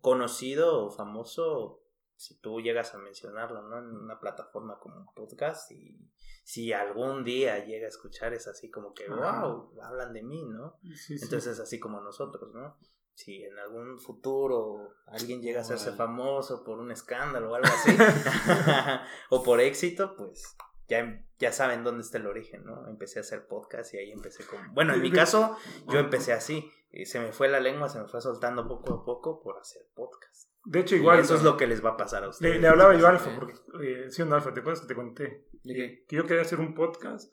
conocido 0.00 0.86
o 0.86 0.90
famoso, 0.90 1.82
si 2.16 2.38
tú 2.40 2.60
llegas 2.60 2.94
a 2.94 2.98
mencionarlo, 2.98 3.62
¿no? 3.62 3.78
En 3.78 3.94
una 3.94 4.18
plataforma 4.18 4.78
como 4.78 4.96
un 4.96 5.06
podcast 5.14 5.70
y 5.72 6.10
si 6.44 6.72
algún 6.72 7.24
día 7.24 7.64
llega 7.64 7.86
a 7.86 7.88
escuchar 7.88 8.32
es 8.32 8.48
así 8.48 8.70
como 8.70 8.94
que, 8.94 9.08
wow, 9.08 9.72
hablan 9.82 10.12
de 10.12 10.22
mí, 10.22 10.44
¿no? 10.44 10.78
Entonces 10.82 11.46
es 11.46 11.60
así 11.60 11.78
como 11.78 12.00
nosotros, 12.00 12.52
¿no? 12.54 12.78
Si 13.14 13.44
en 13.44 13.58
algún 13.58 13.98
futuro 13.98 14.94
alguien 15.06 15.40
llega 15.40 15.60
a 15.60 15.62
hacerse 15.62 15.92
famoso 15.92 16.64
por 16.64 16.78
un 16.78 16.90
escándalo 16.90 17.50
o 17.50 17.54
algo 17.54 17.68
así, 17.68 17.96
o 19.30 19.42
por 19.42 19.60
éxito, 19.60 20.14
pues 20.16 20.56
ya, 20.88 21.24
ya 21.38 21.52
saben 21.52 21.82
dónde 21.82 22.02
está 22.02 22.18
el 22.18 22.26
origen, 22.26 22.64
¿no? 22.64 22.86
Empecé 22.86 23.18
a 23.18 23.22
hacer 23.22 23.46
podcast 23.46 23.92
y 23.94 23.98
ahí 23.98 24.12
empecé 24.12 24.46
como... 24.46 24.62
Bueno, 24.72 24.94
en 24.94 25.02
mi 25.02 25.10
caso, 25.10 25.56
yo 25.88 25.98
empecé 25.98 26.32
así. 26.32 26.70
Y 26.90 27.06
se 27.06 27.20
me 27.20 27.32
fue 27.32 27.48
la 27.48 27.60
lengua, 27.60 27.88
se 27.88 27.98
me 27.98 28.06
fue 28.06 28.20
soltando 28.20 28.68
poco 28.68 28.94
a 28.94 29.04
poco 29.04 29.42
por 29.42 29.58
hacer 29.58 29.82
podcast. 29.94 30.50
De 30.66 30.80
hecho, 30.80 30.96
igual... 30.96 31.20
eso 31.20 31.36
es 31.36 31.42
lo 31.42 31.56
que 31.56 31.66
les 31.66 31.84
va 31.84 31.90
a 31.90 31.96
pasar 31.96 32.24
a 32.24 32.28
ustedes. 32.28 32.60
Le, 32.60 32.68
hablaba 32.68 32.94
yo 32.94 33.06
a 33.06 33.10
Alfa, 33.10 33.34
porque 33.38 33.54
eh, 33.80 34.10
siendo 34.10 34.34
Alfa, 34.34 34.52
¿te 34.52 34.60
acuerdas 34.60 34.82
que 34.82 34.88
te 34.88 34.94
conté? 34.94 35.46
Que 35.64 36.04
yo 36.10 36.26
quería 36.26 36.42
hacer 36.42 36.60
un 36.60 36.74
podcast 36.74 37.32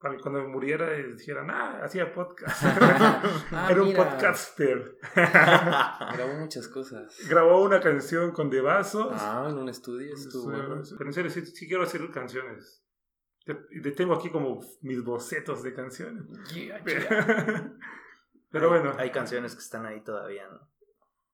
para 0.00 0.16
que 0.16 0.22
cuando 0.22 0.40
me 0.40 0.48
muriera 0.48 0.90
dijeran, 0.90 1.50
ah, 1.50 1.80
hacía 1.84 2.12
podcast. 2.12 2.62
Ah, 3.52 3.68
Era 3.70 3.82
un 3.82 3.92
podcaster. 3.92 4.96
Grabó 5.14 6.34
muchas 6.38 6.68
cosas. 6.68 7.18
Grabó 7.28 7.62
una 7.62 7.80
canción 7.80 8.30
con 8.30 8.48
De 8.48 8.60
Vasos. 8.60 9.12
Ah, 9.12 9.46
en 9.50 9.58
un 9.58 9.68
estudio 9.68 10.14
estuvo. 10.14 10.50
Pero 10.50 11.10
en 11.10 11.12
serio, 11.12 11.30
sí 11.30 11.68
quiero 11.68 11.82
hacer 11.82 12.08
canciones. 12.10 12.82
Y 13.70 13.82
tengo 13.92 14.14
aquí 14.14 14.30
como 14.30 14.60
mis 14.82 15.02
bocetos 15.02 15.62
de 15.62 15.74
canciones. 15.74 16.24
Pero, 18.50 18.68
bueno. 18.68 18.94
Hay 18.96 19.10
canciones 19.10 19.54
que 19.54 19.60
están 19.60 19.84
ahí 19.84 20.02
todavía, 20.02 20.48
¿no? 20.48 20.60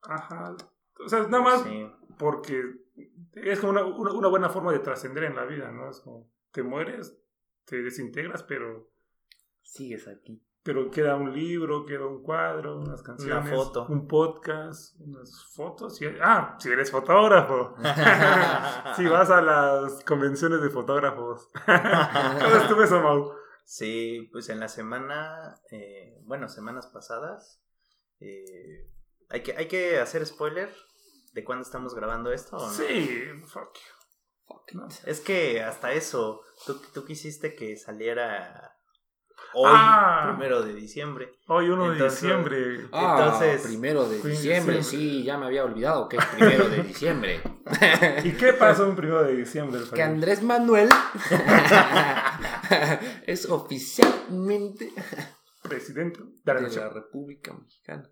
Ajá. 0.02 0.56
O 1.04 1.08
sea, 1.08 1.26
nada 1.26 1.42
más 1.42 1.64
porque 2.18 2.62
es 3.34 3.60
como 3.60 3.72
una, 3.72 3.84
una, 3.84 4.28
buena 4.28 4.48
forma 4.48 4.72
de 4.72 4.78
trascender 4.78 5.24
en 5.24 5.36
la 5.36 5.44
vida, 5.44 5.70
¿no? 5.70 5.90
Es 5.90 6.00
como, 6.00 6.30
te 6.52 6.62
mueres, 6.62 7.18
te 7.64 7.82
desintegras, 7.82 8.42
pero... 8.42 8.90
Sigues 9.62 10.08
aquí 10.08 10.46
pero 10.66 10.90
queda 10.90 11.14
un 11.14 11.32
libro, 11.32 11.86
queda 11.86 12.06
un 12.06 12.24
cuadro, 12.24 12.80
unas 12.80 13.00
canciones, 13.00 13.36
Una 13.36 13.56
foto. 13.56 13.86
un 13.88 14.08
podcast, 14.08 14.98
unas 14.98 15.44
fotos. 15.54 16.00
ah, 16.20 16.56
si 16.58 16.70
eres 16.70 16.90
fotógrafo. 16.90 17.76
si 18.96 19.06
vas 19.06 19.30
a 19.30 19.40
las 19.40 20.02
convenciones 20.02 20.60
de 20.60 20.68
fotógrafos. 20.68 21.48
¿Cómo 21.64 22.56
estuvo 22.56 22.82
eso, 22.82 23.00
Mau? 23.00 23.32
Sí, 23.64 24.28
pues 24.32 24.48
en 24.48 24.58
la 24.58 24.66
semana, 24.66 25.54
eh, 25.70 26.20
bueno, 26.24 26.48
semanas 26.48 26.88
pasadas, 26.88 27.62
eh, 28.18 28.90
¿hay, 29.28 29.42
que, 29.42 29.56
¿hay 29.56 29.68
que 29.68 29.98
hacer 29.98 30.24
spoiler 30.26 30.74
de 31.32 31.44
cuándo 31.44 31.62
estamos 31.62 31.94
grabando 31.94 32.32
esto? 32.32 32.56
¿o 32.56 32.66
no? 32.66 32.72
Sí, 32.72 33.24
fuck 33.46 33.74
you. 33.74 33.96
Es 35.04 35.20
que 35.20 35.62
hasta 35.62 35.92
eso, 35.92 36.42
tú, 36.66 36.80
tú 36.92 37.04
quisiste 37.04 37.54
que 37.54 37.76
saliera 37.76 38.76
hoy, 39.54 39.72
ah. 39.72 40.32
primero 40.32 40.62
de 40.62 40.74
diciembre. 40.74 41.32
Hoy, 41.46 41.68
uno 41.68 41.90
de 41.90 42.04
diciembre. 42.04 42.88
Ah, 42.92 43.16
entonces, 43.18 43.62
primero 43.62 44.08
de 44.08 44.20
diciembre, 44.20 44.82
sí, 44.82 45.22
ya 45.24 45.38
me 45.38 45.46
había 45.46 45.64
olvidado 45.64 46.08
que 46.08 46.16
es 46.16 46.24
primero 46.26 46.68
de 46.68 46.82
diciembre. 46.82 47.40
¿Y 48.24 48.32
qué 48.32 48.52
pasó 48.52 48.88
en 48.88 48.96
primero 48.96 49.24
de 49.24 49.36
diciembre? 49.36 49.80
Que 49.92 50.02
Andrés 50.02 50.42
Manuel 50.42 50.88
es 53.26 53.48
oficialmente 53.48 54.92
presidente 55.62 56.20
de 56.44 56.70
la 56.70 56.88
República 56.88 57.52
Mexicana. 57.52 58.08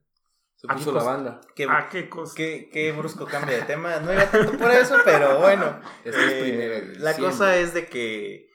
Se 0.67 0.75
puso 0.75 0.93
la 0.93 1.03
banda. 1.03 1.41
¿Qué, 1.55 1.67
¿A 1.69 1.89
qué 1.89 2.09
cosa? 2.09 2.35
Qué, 2.37 2.95
brusco 2.97 3.27
cambio 3.27 3.57
de 3.57 3.63
tema. 3.63 4.01
No 4.01 4.13
iba 4.13 4.31
tanto 4.31 4.57
por 4.57 4.71
eso, 4.71 4.97
pero 5.05 5.41
bueno. 5.41 5.81
Eh, 6.05 6.95
la 6.99 7.17
cosa 7.17 7.57
es 7.57 7.75
de 7.75 7.87
que 7.87 8.51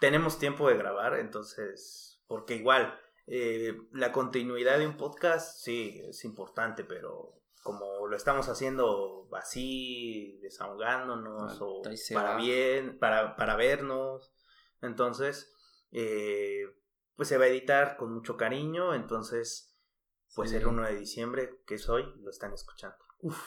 tenemos 0.00 0.38
tiempo 0.38 0.68
de 0.68 0.76
grabar, 0.76 1.18
entonces 1.18 2.12
porque 2.32 2.56
igual, 2.56 2.98
eh, 3.26 3.76
la 3.92 4.10
continuidad 4.10 4.78
de 4.78 4.86
un 4.86 4.96
podcast 4.96 5.58
sí 5.58 6.00
es 6.08 6.24
importante, 6.24 6.82
pero 6.82 7.42
como 7.62 8.06
lo 8.06 8.16
estamos 8.16 8.48
haciendo 8.48 9.28
así, 9.32 10.38
desahogándonos 10.40 11.60
o 11.60 11.82
para 12.14 12.36
bien, 12.36 12.98
para, 12.98 13.36
para 13.36 13.54
vernos, 13.54 14.32
entonces, 14.80 15.52
eh, 15.90 16.64
pues 17.14 17.28
se 17.28 17.36
va 17.36 17.44
a 17.44 17.48
editar 17.48 17.98
con 17.98 18.14
mucho 18.14 18.38
cariño, 18.38 18.94
entonces, 18.94 19.71
pues 20.34 20.52
el 20.52 20.66
1 20.66 20.82
de 20.84 20.96
diciembre, 20.96 21.62
que 21.66 21.74
es 21.74 21.88
hoy, 21.88 22.04
lo 22.22 22.30
están 22.30 22.52
escuchando. 22.52 22.96
Uf, 23.20 23.38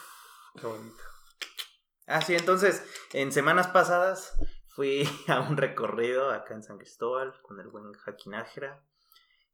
qué 0.60 0.66
bonito. 0.66 1.02
Ah, 2.06 2.20
sí, 2.20 2.34
entonces, 2.34 2.84
en 3.12 3.32
semanas 3.32 3.68
pasadas 3.68 4.38
Fui 4.76 5.08
a 5.28 5.40
un 5.40 5.56
recorrido 5.56 6.30
acá 6.30 6.52
en 6.52 6.62
San 6.62 6.76
Cristóbal 6.76 7.32
con 7.40 7.58
el 7.60 7.68
buen 7.68 7.94
Jaquinájera. 7.94 8.84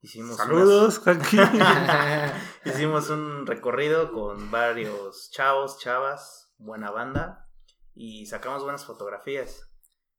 Hicimos 0.01 0.37
Saludos, 0.37 1.01
Hicimos 2.65 3.09
un 3.09 3.47
recorrido 3.47 4.12
con 4.12 4.51
varios 4.51 5.31
chavos, 5.31 5.79
chavas, 5.79 6.53
buena 6.59 6.91
banda. 6.91 7.49
Y 7.95 8.27
sacamos 8.27 8.65
buenas 8.65 8.85
fotografías. 8.85 9.73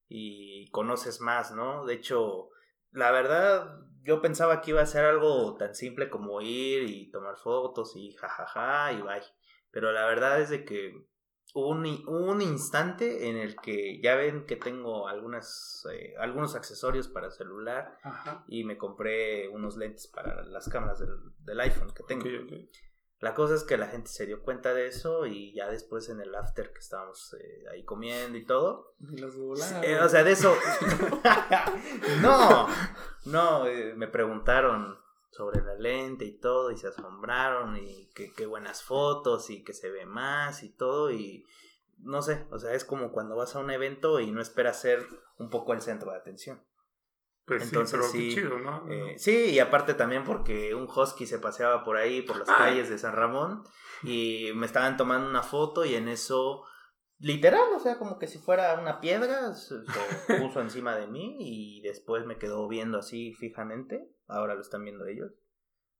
Y 0.07 0.71
conoces 0.71 1.19
más, 1.19 1.51
¿no? 1.51 1.85
De 1.85 1.95
hecho, 1.95 2.47
la 2.93 3.11
verdad, 3.11 3.79
yo 4.03 4.21
pensaba 4.21 4.61
que 4.61 4.71
iba 4.71 4.81
a 4.81 4.85
ser 4.85 5.05
algo 5.05 5.55
tan 5.55 5.75
simple 5.75 6.09
como 6.09 6.41
ir 6.41 6.89
y 6.89 7.09
tomar 7.11 7.37
fotos 7.37 7.95
y 7.95 8.11
jajaja 8.13 8.93
y 8.93 9.01
bye. 9.01 9.23
Pero 9.71 9.91
la 9.91 10.05
verdad 10.05 10.39
es 10.39 10.49
de 10.49 10.65
que 10.65 11.05
un, 11.55 11.85
un 12.07 12.41
instante 12.41 13.29
en 13.29 13.37
el 13.37 13.55
que 13.55 14.01
ya 14.01 14.15
ven 14.15 14.45
que 14.45 14.55
tengo 14.55 15.07
algunas, 15.07 15.87
eh, 15.91 16.13
algunos 16.19 16.55
accesorios 16.55 17.07
para 17.07 17.31
celular 17.31 17.97
y 18.47 18.63
me 18.63 18.77
compré 18.77 19.47
unos 19.49 19.77
lentes 19.77 20.07
para 20.07 20.43
las 20.43 20.67
cámaras 20.69 20.99
del, 20.99 21.59
iPhone 21.59 21.93
que 21.93 22.03
tengo. 22.03 22.25
La 23.23 23.33
cosa 23.33 23.55
es 23.55 23.63
que 23.63 23.77
la 23.77 23.87
gente 23.87 24.09
se 24.09 24.25
dio 24.25 24.43
cuenta 24.43 24.73
de 24.73 24.87
eso 24.87 25.25
y 25.25 25.53
ya 25.53 25.69
después 25.69 26.09
en 26.09 26.19
el 26.19 26.35
after 26.35 26.73
que 26.73 26.79
estábamos 26.79 27.33
eh, 27.39 27.63
ahí 27.71 27.85
comiendo 27.85 28.37
y 28.37 28.45
todo. 28.45 28.95
Eh, 29.81 29.97
o 29.97 30.09
sea, 30.09 30.25
de 30.25 30.33
eso... 30.33 30.53
no, 32.21 32.67
no, 33.23 33.63
me 33.95 34.09
preguntaron 34.09 34.99
sobre 35.31 35.61
la 35.61 35.75
lente 35.75 36.25
y 36.25 36.37
todo 36.37 36.69
y 36.71 36.77
se 36.77 36.89
asombraron 36.89 37.77
y 37.77 38.09
qué 38.13 38.45
buenas 38.45 38.83
fotos 38.83 39.49
y 39.49 39.63
que 39.63 39.73
se 39.73 39.89
ve 39.89 40.05
más 40.05 40.61
y 40.61 40.73
todo 40.73 41.09
y 41.09 41.45
no 41.99 42.21
sé, 42.21 42.45
o 42.51 42.59
sea, 42.59 42.73
es 42.73 42.83
como 42.83 43.13
cuando 43.13 43.37
vas 43.37 43.55
a 43.55 43.59
un 43.59 43.71
evento 43.71 44.19
y 44.19 44.31
no 44.31 44.41
esperas 44.41 44.81
ser 44.81 45.07
un 45.37 45.49
poco 45.49 45.71
el 45.71 45.81
centro 45.81 46.11
de 46.11 46.17
atención. 46.17 46.61
Pues 47.45 47.63
Entonces, 47.63 48.05
sí, 48.05 48.31
sí, 48.31 48.35
chido, 48.35 48.57
¿no? 48.57 48.89
Eh, 48.89 49.15
sí, 49.17 49.49
y 49.51 49.59
aparte 49.59 49.93
también 49.95 50.23
porque 50.23 50.73
un 50.73 50.87
husky 50.87 51.25
se 51.25 51.39
paseaba 51.39 51.83
por 51.83 51.97
ahí, 51.97 52.21
por 52.21 52.37
las 52.37 52.47
calles 52.47 52.89
de 52.89 52.97
San 52.97 53.15
Ramón, 53.15 53.63
y 54.03 54.51
me 54.55 54.65
estaban 54.65 54.95
tomando 54.95 55.29
una 55.29 55.43
foto 55.43 55.83
y 55.83 55.95
en 55.95 56.07
eso, 56.07 56.63
literal, 57.19 57.67
o 57.75 57.79
sea, 57.79 57.97
como 57.97 58.17
que 58.17 58.27
si 58.27 58.39
fuera 58.39 58.79
una 58.79 59.01
piedra, 59.01 59.53
se, 59.55 59.75
puso 60.39 60.61
encima 60.61 60.95
de 60.95 61.07
mí 61.07 61.35
y 61.39 61.81
después 61.81 62.25
me 62.25 62.37
quedó 62.37 62.65
viendo 62.69 62.97
así 62.97 63.33
fijamente, 63.33 64.09
ahora 64.27 64.55
lo 64.55 64.61
están 64.61 64.85
viendo 64.85 65.05
ellos, 65.05 65.33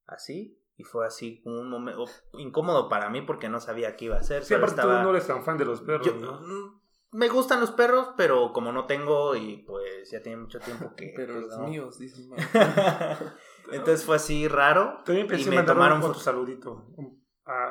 así, 0.05 0.57
y 0.77 0.85
fue 0.85 1.05
así 1.05 1.41
un 1.43 1.69
momento 1.69 2.05
incómodo 2.33 2.88
para 2.88 3.09
mí 3.09 3.21
porque 3.21 3.50
no 3.50 3.59
sabía 3.59 3.97
qué 3.97 4.05
iba 4.05 4.15
a 4.15 4.21
hacer. 4.21 4.43
Sí, 4.43 4.53
aparte 4.53 4.81
tú 4.81 4.88
no 4.88 5.09
eres 5.09 5.27
tan 5.27 5.43
fan 5.43 5.57
de 5.57 5.65
los 5.65 5.81
perros, 5.81 6.15
¿no? 6.15 6.83
Me 7.13 7.29
gustan 7.29 7.60
los 7.60 7.72
perros, 7.72 8.10
pero 8.17 8.51
como 8.53 8.72
no 8.72 8.86
tengo 8.86 9.36
y 9.36 9.58
pues 9.67 10.10
ya 10.12 10.22
tiene 10.22 10.39
mucho 10.39 10.60
tiempo 10.60 10.93
que... 10.96 11.13
Pero 11.15 11.34
pues, 11.36 11.48
los 11.48 11.60
míos, 11.60 12.00
dicen. 12.00 12.29
Entonces 13.72 14.03
fue 14.05 14.15
así 14.15 14.48
raro. 14.48 15.01
También 15.05 15.27
pensé 15.27 15.50
y 15.50 15.55
me 15.55 15.63
tomaron 15.63 16.03
un 16.03 16.15
saludito. 16.15 16.88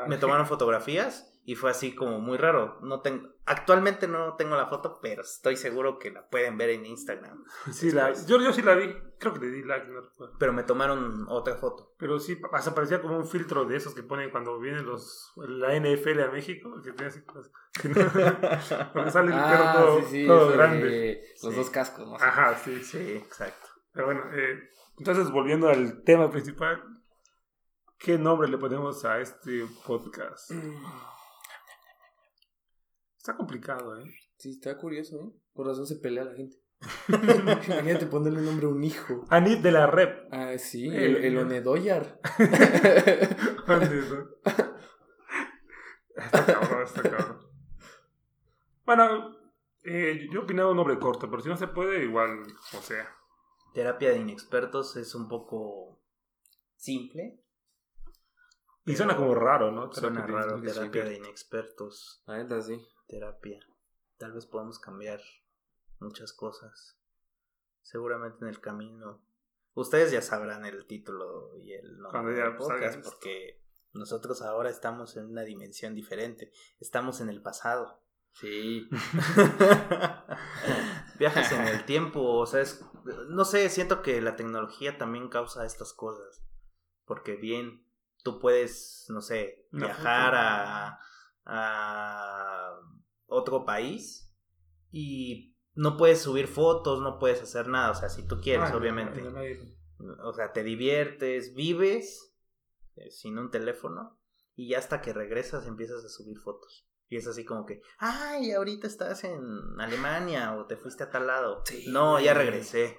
me 0.06 0.16
tomaron 0.16 0.46
fotografías 0.46 1.31
y 1.44 1.56
fue 1.56 1.70
así 1.70 1.94
como 1.94 2.20
muy 2.20 2.38
raro. 2.38 2.78
No 2.82 3.00
tengo, 3.00 3.28
actualmente 3.46 4.06
no 4.06 4.36
tengo 4.36 4.56
la 4.56 4.68
foto, 4.68 5.00
pero 5.02 5.22
estoy 5.22 5.56
seguro 5.56 5.98
que 5.98 6.10
la 6.10 6.28
pueden 6.28 6.56
ver 6.56 6.70
en 6.70 6.86
Instagram. 6.86 7.44
Sí, 7.72 7.90
la, 7.90 8.12
yo, 8.12 8.40
yo 8.40 8.52
sí 8.52 8.62
la 8.62 8.74
vi, 8.74 8.94
creo 9.18 9.34
que 9.34 9.40
le 9.40 9.50
di 9.50 9.62
like. 9.64 9.86
pero 10.38 10.52
me 10.52 10.62
tomaron 10.62 11.26
otra 11.28 11.56
foto. 11.56 11.94
Pero 11.98 12.20
sí, 12.20 12.40
hasta 12.52 12.74
parecía 12.74 13.00
como 13.00 13.16
un 13.16 13.26
filtro 13.26 13.64
de 13.64 13.76
esos 13.76 13.94
que 13.94 14.02
ponen 14.02 14.30
cuando 14.30 14.58
vienen 14.60 14.86
los 14.86 15.32
la 15.36 15.74
NFL 15.74 16.20
a 16.20 16.30
México, 16.30 16.80
que 16.82 16.92
tiene 16.92 17.06
así 17.06 17.22
cuando 18.92 19.10
sale 19.10 19.32
el 19.32 19.38
ah, 19.38 19.48
perro 19.50 19.86
todo, 19.86 20.00
sí, 20.02 20.06
sí, 20.10 20.26
todo 20.26 20.52
grande. 20.52 21.24
Los 21.42 21.56
dos 21.56 21.70
cascos, 21.70 22.06
¿no? 22.06 22.16
Ajá, 22.16 22.54
sí, 22.56 22.82
sí, 22.84 22.98
exacto. 22.98 23.68
Pero 23.92 24.06
bueno, 24.06 24.22
eh, 24.32 24.70
entonces 24.98 25.30
volviendo 25.30 25.68
al 25.68 26.04
tema 26.04 26.30
principal, 26.30 26.82
¿qué 27.98 28.18
nombre 28.18 28.48
le 28.48 28.58
ponemos 28.58 29.04
a 29.04 29.20
este 29.20 29.66
podcast? 29.84 30.50
Mm. 30.50 30.74
Está 33.22 33.36
complicado, 33.36 33.96
¿eh? 34.00 34.12
Sí, 34.36 34.50
está 34.50 34.76
curioso, 34.76 35.16
¿eh? 35.22 35.30
Por 35.54 35.68
razón 35.68 35.86
se 35.86 35.94
pelea 35.94 36.24
la 36.24 36.34
gente. 36.34 36.56
Imagínate 37.68 38.06
ponerle 38.06 38.40
nombre 38.40 38.66
a 38.66 38.70
un 38.70 38.82
hijo. 38.82 39.24
Anit 39.28 39.60
de 39.60 39.70
la 39.70 39.86
Rep. 39.86 40.26
Ah, 40.32 40.58
sí, 40.58 40.88
el, 40.88 41.18
el, 41.18 41.38
Onedoyar. 41.38 42.18
está 46.16 46.46
cabrón, 46.46 46.82
está 46.82 47.02
cabrón. 47.02 47.46
Bueno, 48.84 49.36
eh, 49.84 50.26
yo 50.32 50.40
opinaba 50.42 50.72
un 50.72 50.78
nombre 50.78 50.98
corto, 50.98 51.30
pero 51.30 51.42
si 51.42 51.48
no 51.48 51.56
se 51.56 51.68
puede, 51.68 52.02
igual, 52.02 52.42
o 52.76 52.82
sea. 52.82 53.08
Terapia 53.72 54.10
de 54.10 54.16
inexpertos 54.16 54.96
es 54.96 55.14
un 55.14 55.28
poco 55.28 56.02
simple. 56.74 57.38
Y 58.84 58.96
suena 58.96 59.14
como 59.14 59.32
raro, 59.36 59.70
¿no? 59.70 59.92
Suena 59.92 60.26
raro, 60.26 60.60
terapia 60.60 61.04
de 61.04 61.18
inexpertos. 61.18 62.24
Ah, 62.26 62.40
está 62.40 62.60
sí 62.60 62.84
terapia. 63.12 63.60
Tal 64.16 64.32
vez 64.32 64.46
podamos 64.46 64.78
cambiar 64.78 65.20
muchas 66.00 66.32
cosas. 66.32 66.98
Seguramente 67.82 68.38
en 68.42 68.48
el 68.48 68.60
camino. 68.60 69.22
Ustedes 69.74 70.10
ya 70.10 70.22
sabrán 70.22 70.64
el 70.64 70.86
título 70.86 71.54
y 71.58 71.74
el 71.74 71.98
nombre 71.98 72.34
del 72.34 72.56
podcast 72.56 73.04
porque 73.04 73.62
nosotros 73.92 74.40
ahora 74.42 74.70
estamos 74.70 75.16
en 75.16 75.26
una 75.26 75.42
dimensión 75.42 75.94
diferente. 75.94 76.52
Estamos 76.80 77.20
en 77.20 77.28
el 77.28 77.42
pasado. 77.42 78.02
Sí. 78.32 78.88
Viajes 81.18 81.52
en 81.52 81.68
el 81.68 81.84
tiempo, 81.84 82.38
o 82.38 82.46
sea, 82.46 82.64
no 83.28 83.44
sé, 83.44 83.68
siento 83.68 84.00
que 84.00 84.22
la 84.22 84.36
tecnología 84.36 84.96
también 84.96 85.28
causa 85.28 85.66
estas 85.66 85.92
cosas. 85.92 86.42
Porque 87.04 87.36
bien, 87.36 87.86
tú 88.22 88.40
puedes, 88.40 89.04
no 89.10 89.20
sé, 89.20 89.66
viajar 89.70 90.34
a, 90.34 90.98
a 91.44 92.80
otro 93.32 93.64
país 93.64 94.34
y 94.90 95.56
no 95.74 95.96
puedes 95.96 96.20
subir 96.20 96.46
fotos, 96.46 97.00
no 97.00 97.18
puedes 97.18 97.42
hacer 97.42 97.68
nada, 97.68 97.90
o 97.90 97.94
sea, 97.94 98.08
si 98.08 98.26
tú 98.26 98.40
quieres, 98.40 98.72
obviamente. 98.72 99.22
o 100.22 100.32
sea, 100.32 100.52
te 100.52 100.62
diviertes, 100.62 101.54
vives 101.54 102.34
eh, 102.96 103.10
sin 103.10 103.38
un 103.38 103.50
teléfono 103.50 104.20
y 104.54 104.68
ya 104.68 104.78
hasta 104.78 105.00
que 105.00 105.12
regresas 105.12 105.66
empiezas 105.66 106.04
a 106.04 106.08
subir 106.08 106.38
fotos. 106.38 106.86
Y 107.08 107.16
es 107.16 107.26
así 107.26 107.44
como 107.44 107.66
que, 107.66 107.82
ay, 107.98 108.52
ahorita 108.52 108.86
estás 108.86 109.24
en 109.24 109.42
Alemania 109.78 110.56
o 110.56 110.66
te 110.66 110.76
fuiste 110.76 111.04
a 111.04 111.10
tal 111.10 111.26
lado. 111.26 111.62
no, 111.88 112.18
ya 112.18 112.32
regresé. 112.32 112.98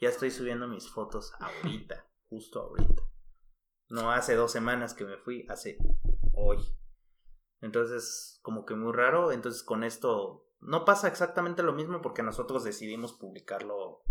Ya 0.00 0.08
estoy 0.08 0.30
subiendo 0.30 0.66
mis 0.68 0.88
fotos 0.88 1.32
ahorita, 1.40 2.08
justo 2.28 2.60
ahorita. 2.60 3.02
No 3.88 4.12
hace 4.12 4.34
dos 4.34 4.52
semanas 4.52 4.94
que 4.94 5.04
me 5.04 5.16
fui, 5.18 5.46
hace 5.48 5.78
hoy. 6.32 6.58
Entonces, 7.60 8.38
como 8.42 8.64
que 8.64 8.74
muy 8.74 8.92
raro. 8.92 9.32
Entonces, 9.32 9.62
con 9.62 9.84
esto 9.84 10.46
no 10.60 10.84
pasa 10.84 11.08
exactamente 11.08 11.62
lo 11.62 11.72
mismo 11.72 12.02
porque 12.02 12.22
nosotros 12.22 12.64
decidimos 12.64 13.12
publicarlo 13.12 14.02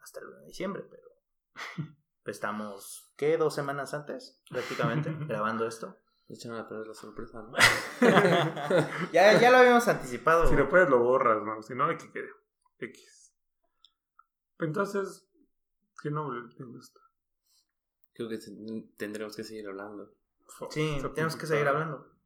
hasta 0.00 0.20
el 0.20 0.26
1 0.28 0.38
de 0.40 0.46
diciembre, 0.46 0.86
pero 0.88 1.08
estamos, 2.24 3.12
¿qué? 3.16 3.36
Dos 3.36 3.54
semanas 3.54 3.94
antes, 3.94 4.42
prácticamente, 4.48 5.14
grabando 5.26 5.66
esto. 5.66 5.98
Echan 6.30 6.52
a 6.52 6.68
perder 6.68 6.88
la 6.88 6.94
sorpresa, 6.94 7.40
¿no? 7.40 7.52
ya, 9.12 9.40
ya 9.40 9.50
lo 9.50 9.56
habíamos 9.56 9.88
anticipado. 9.88 10.46
Si 10.46 10.54
lo 10.54 10.68
puedes, 10.68 10.90
lo 10.90 10.98
borras, 10.98 11.42
¿no? 11.42 11.62
Si 11.62 11.74
no, 11.74 11.86
hay 11.86 11.96
que 11.96 12.12
quede 12.12 12.28
X. 12.80 13.34
Entonces, 14.58 15.26
¿qué 16.02 16.10
nombre 16.10 16.40
te 16.54 16.64
gusta? 16.64 17.00
Creo 18.12 18.28
que 18.28 18.38
tendremos 18.98 19.36
que 19.36 19.44
seguir 19.44 19.68
hablando. 19.68 20.12
Sí, 20.68 21.00
tenemos 21.14 21.36
que 21.36 21.46
seguir 21.46 21.66
hablando. 21.66 22.17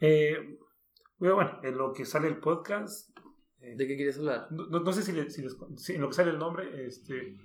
Eh, 0.00 0.58
bueno, 1.18 1.60
en 1.62 1.76
lo 1.76 1.92
que 1.92 2.04
sale 2.04 2.28
el 2.28 2.38
podcast. 2.38 3.10
Eh, 3.60 3.76
¿De 3.76 3.86
qué 3.86 3.96
quieres 3.96 4.18
hablar? 4.18 4.50
No, 4.50 4.92
sé 4.92 5.02
si, 5.02 5.12
si, 5.76 5.94
en 5.94 6.00
lo 6.00 6.08
que 6.08 6.14
sale 6.14 6.30
el 6.30 6.38
nombre, 6.38 6.86
este, 6.86 7.36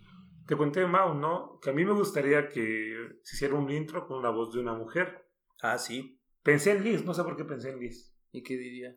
te 0.48 0.56
conté, 0.56 0.86
Mau, 0.88 1.14
¿no? 1.14 1.60
Que 1.62 1.72
a 1.72 1.74
mí 1.74 1.84
me 1.84 1.92
gustaría 1.92 2.48
que 2.48 3.20
se 3.22 3.36
hiciera 3.36 3.56
un 3.56 3.70
intro 3.70 4.08
con 4.08 4.24
la 4.24 4.30
voz 4.30 4.54
de 4.54 4.62
una 4.62 4.74
mujer. 4.74 5.28
Ah, 5.62 5.78
sí. 5.78 6.22
Pensé 6.42 6.72
en 6.72 6.84
Liz, 6.84 7.04
no 7.04 7.14
sé 7.14 7.24
por 7.24 7.36
qué 7.36 7.44
pensé 7.44 7.72
en 7.72 7.80
Liz. 7.80 8.16
¿Y 8.32 8.44
qué 8.44 8.56
diría? 8.56 8.96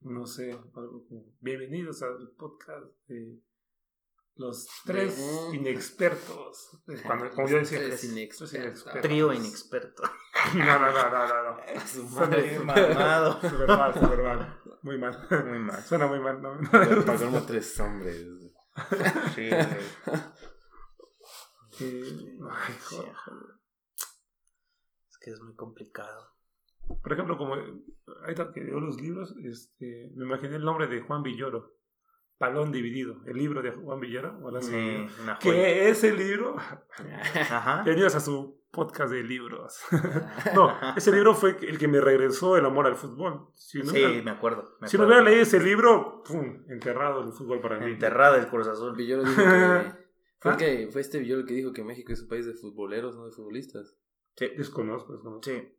No 0.00 0.26
sé, 0.26 0.52
algo 0.52 1.06
como, 1.08 1.24
bienvenidos 1.40 2.02
al 2.02 2.30
podcast 2.36 2.86
de 3.08 3.40
los 4.36 4.66
tres 4.84 5.18
inexpertos. 5.52 6.78
Cuando, 7.06 7.30
como 7.30 7.48
yo 7.48 7.58
decía, 7.58 7.78
tres 7.78 8.04
inexpertos. 8.04 8.84
Trío 9.02 9.32
inexperto. 9.32 10.02
No, 10.54 10.78
no, 10.78 10.92
no, 10.92 11.10
no, 11.10 11.26
no. 11.26 11.56
no. 11.56 11.80
Su 11.86 12.04
madre 12.08 12.58
mamado. 12.58 13.40
Súper 13.40 13.68
mal, 13.68 13.94
súper 13.94 14.22
mal. 14.22 14.60
Muy 14.82 14.98
mal. 14.98 15.28
Muy 15.46 15.58
mal. 15.58 15.82
Suena 15.86 16.06
muy 16.06 16.20
mal. 16.20 16.42
No, 16.42 16.58
como 17.18 17.42
tres 17.46 17.80
hombres. 17.80 18.26
Sí. 19.34 19.48
sí. 21.70 22.38
Ay, 22.50 22.74
joder. 22.82 23.12
Es 25.08 25.18
que 25.18 25.30
es 25.30 25.40
muy 25.40 25.54
complicado. 25.54 26.34
Por 27.02 27.12
ejemplo, 27.12 27.38
como 27.38 27.54
ahorita 27.54 28.52
que 28.52 28.60
leo 28.60 28.80
los 28.80 29.00
libros, 29.00 29.34
este, 29.42 30.10
me 30.14 30.26
imaginé 30.26 30.56
el 30.56 30.64
nombre 30.64 30.88
de 30.88 31.00
Juan 31.00 31.22
Villoro. 31.22 31.73
Palón 32.38 32.72
Dividido, 32.72 33.22
el 33.26 33.36
libro 33.36 33.62
de 33.62 33.70
Juan 33.70 34.00
Villoro. 34.00 34.38
Sí, 34.60 35.06
que 35.40 35.88
ese 35.88 36.12
libro, 36.12 36.56
Ajá. 36.56 37.84
a 38.06 38.20
su 38.20 38.60
podcast 38.74 39.12
de 39.12 39.22
libros. 39.22 39.80
no, 40.54 40.74
ese 40.96 41.12
libro 41.12 41.34
fue 41.34 41.56
el 41.62 41.78
que 41.78 41.88
me 41.88 42.00
regresó 42.00 42.56
el 42.56 42.66
amor 42.66 42.86
al 42.86 42.96
fútbol. 42.96 43.48
sí, 43.54 43.80
me, 44.24 44.30
acuerdo, 44.30 44.76
Si 44.86 44.98
no 44.98 45.06
hubiera 45.06 45.22
leído 45.22 45.42
ese 45.42 45.60
libro, 45.60 46.22
¡pum! 46.26 46.64
enterrado 46.68 47.22
el 47.24 47.32
fútbol 47.32 47.60
para 47.60 47.78
mí. 47.78 47.92
Enterrado 47.92 48.36
el 48.36 48.48
Cruz 48.48 48.66
Azul. 48.66 48.94
Villoro 48.96 49.22
dijo 49.22 49.36
que, 49.36 49.92
fue, 50.40 50.52
¿Ah? 50.52 50.56
que, 50.56 50.88
fue 50.90 51.00
este 51.00 51.18
Villoro 51.20 51.46
que 51.46 51.54
dijo 51.54 51.72
que 51.72 51.84
México 51.84 52.12
es 52.12 52.22
un 52.22 52.28
país 52.28 52.46
de 52.46 52.54
futboleros, 52.54 53.16
no 53.16 53.26
de 53.26 53.32
futbolistas. 53.32 53.96
Sí. 54.36 54.48
Desconozco, 54.56 55.12
desconozco. 55.12 55.44
Sí. 55.44 55.72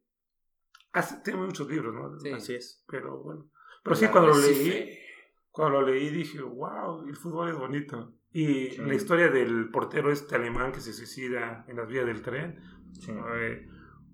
Ah, 0.93 1.05
tiene 1.23 1.41
muchos 1.41 1.69
libros, 1.69 1.93
¿no? 1.93 2.17
Sí, 2.19 2.31
así 2.31 2.55
es. 2.55 2.83
Pero 2.87 3.21
bueno. 3.21 3.51
Pero 3.83 3.95
sí, 3.95 4.07
cuando 4.07 4.31
lo 4.31 4.37
leí, 4.39 4.97
cuando 5.55 5.79
lo 5.79 5.87
leí 5.87 6.09
dije, 6.09 6.41
wow, 6.41 7.07
el 7.07 7.15
fútbol 7.15 7.49
es 7.49 7.57
bonito. 7.57 8.13
Y 8.31 8.75
la 8.77 8.93
historia 8.93 9.29
del 9.29 9.69
portero 9.71 10.11
este 10.11 10.35
alemán 10.35 10.73
que 10.73 10.81
se 10.81 10.91
suicida 10.91 11.63
en 11.69 11.77
las 11.77 11.87
vías 11.87 12.05
del 12.05 12.21
tren. 12.21 12.59
Eh, 13.07 13.65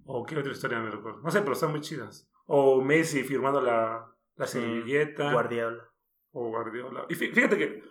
o 0.05 0.23
qué 0.23 0.37
otra 0.37 0.51
historia 0.51 0.79
me 0.79 0.91
recuerdo. 0.91 1.21
No 1.21 1.31
sé, 1.31 1.41
pero 1.41 1.53
están 1.53 1.71
muy 1.71 1.81
chidas. 1.81 2.29
O 2.45 2.83
Messi 2.83 3.23
firmando 3.23 3.59
la, 3.59 4.05
la 4.35 4.45
servilleta. 4.45 5.31
Guardiola. 5.33 5.89
O 6.31 6.49
Guardiola. 6.49 7.07
Y 7.09 7.15
fíjate 7.15 7.57
que 7.57 7.81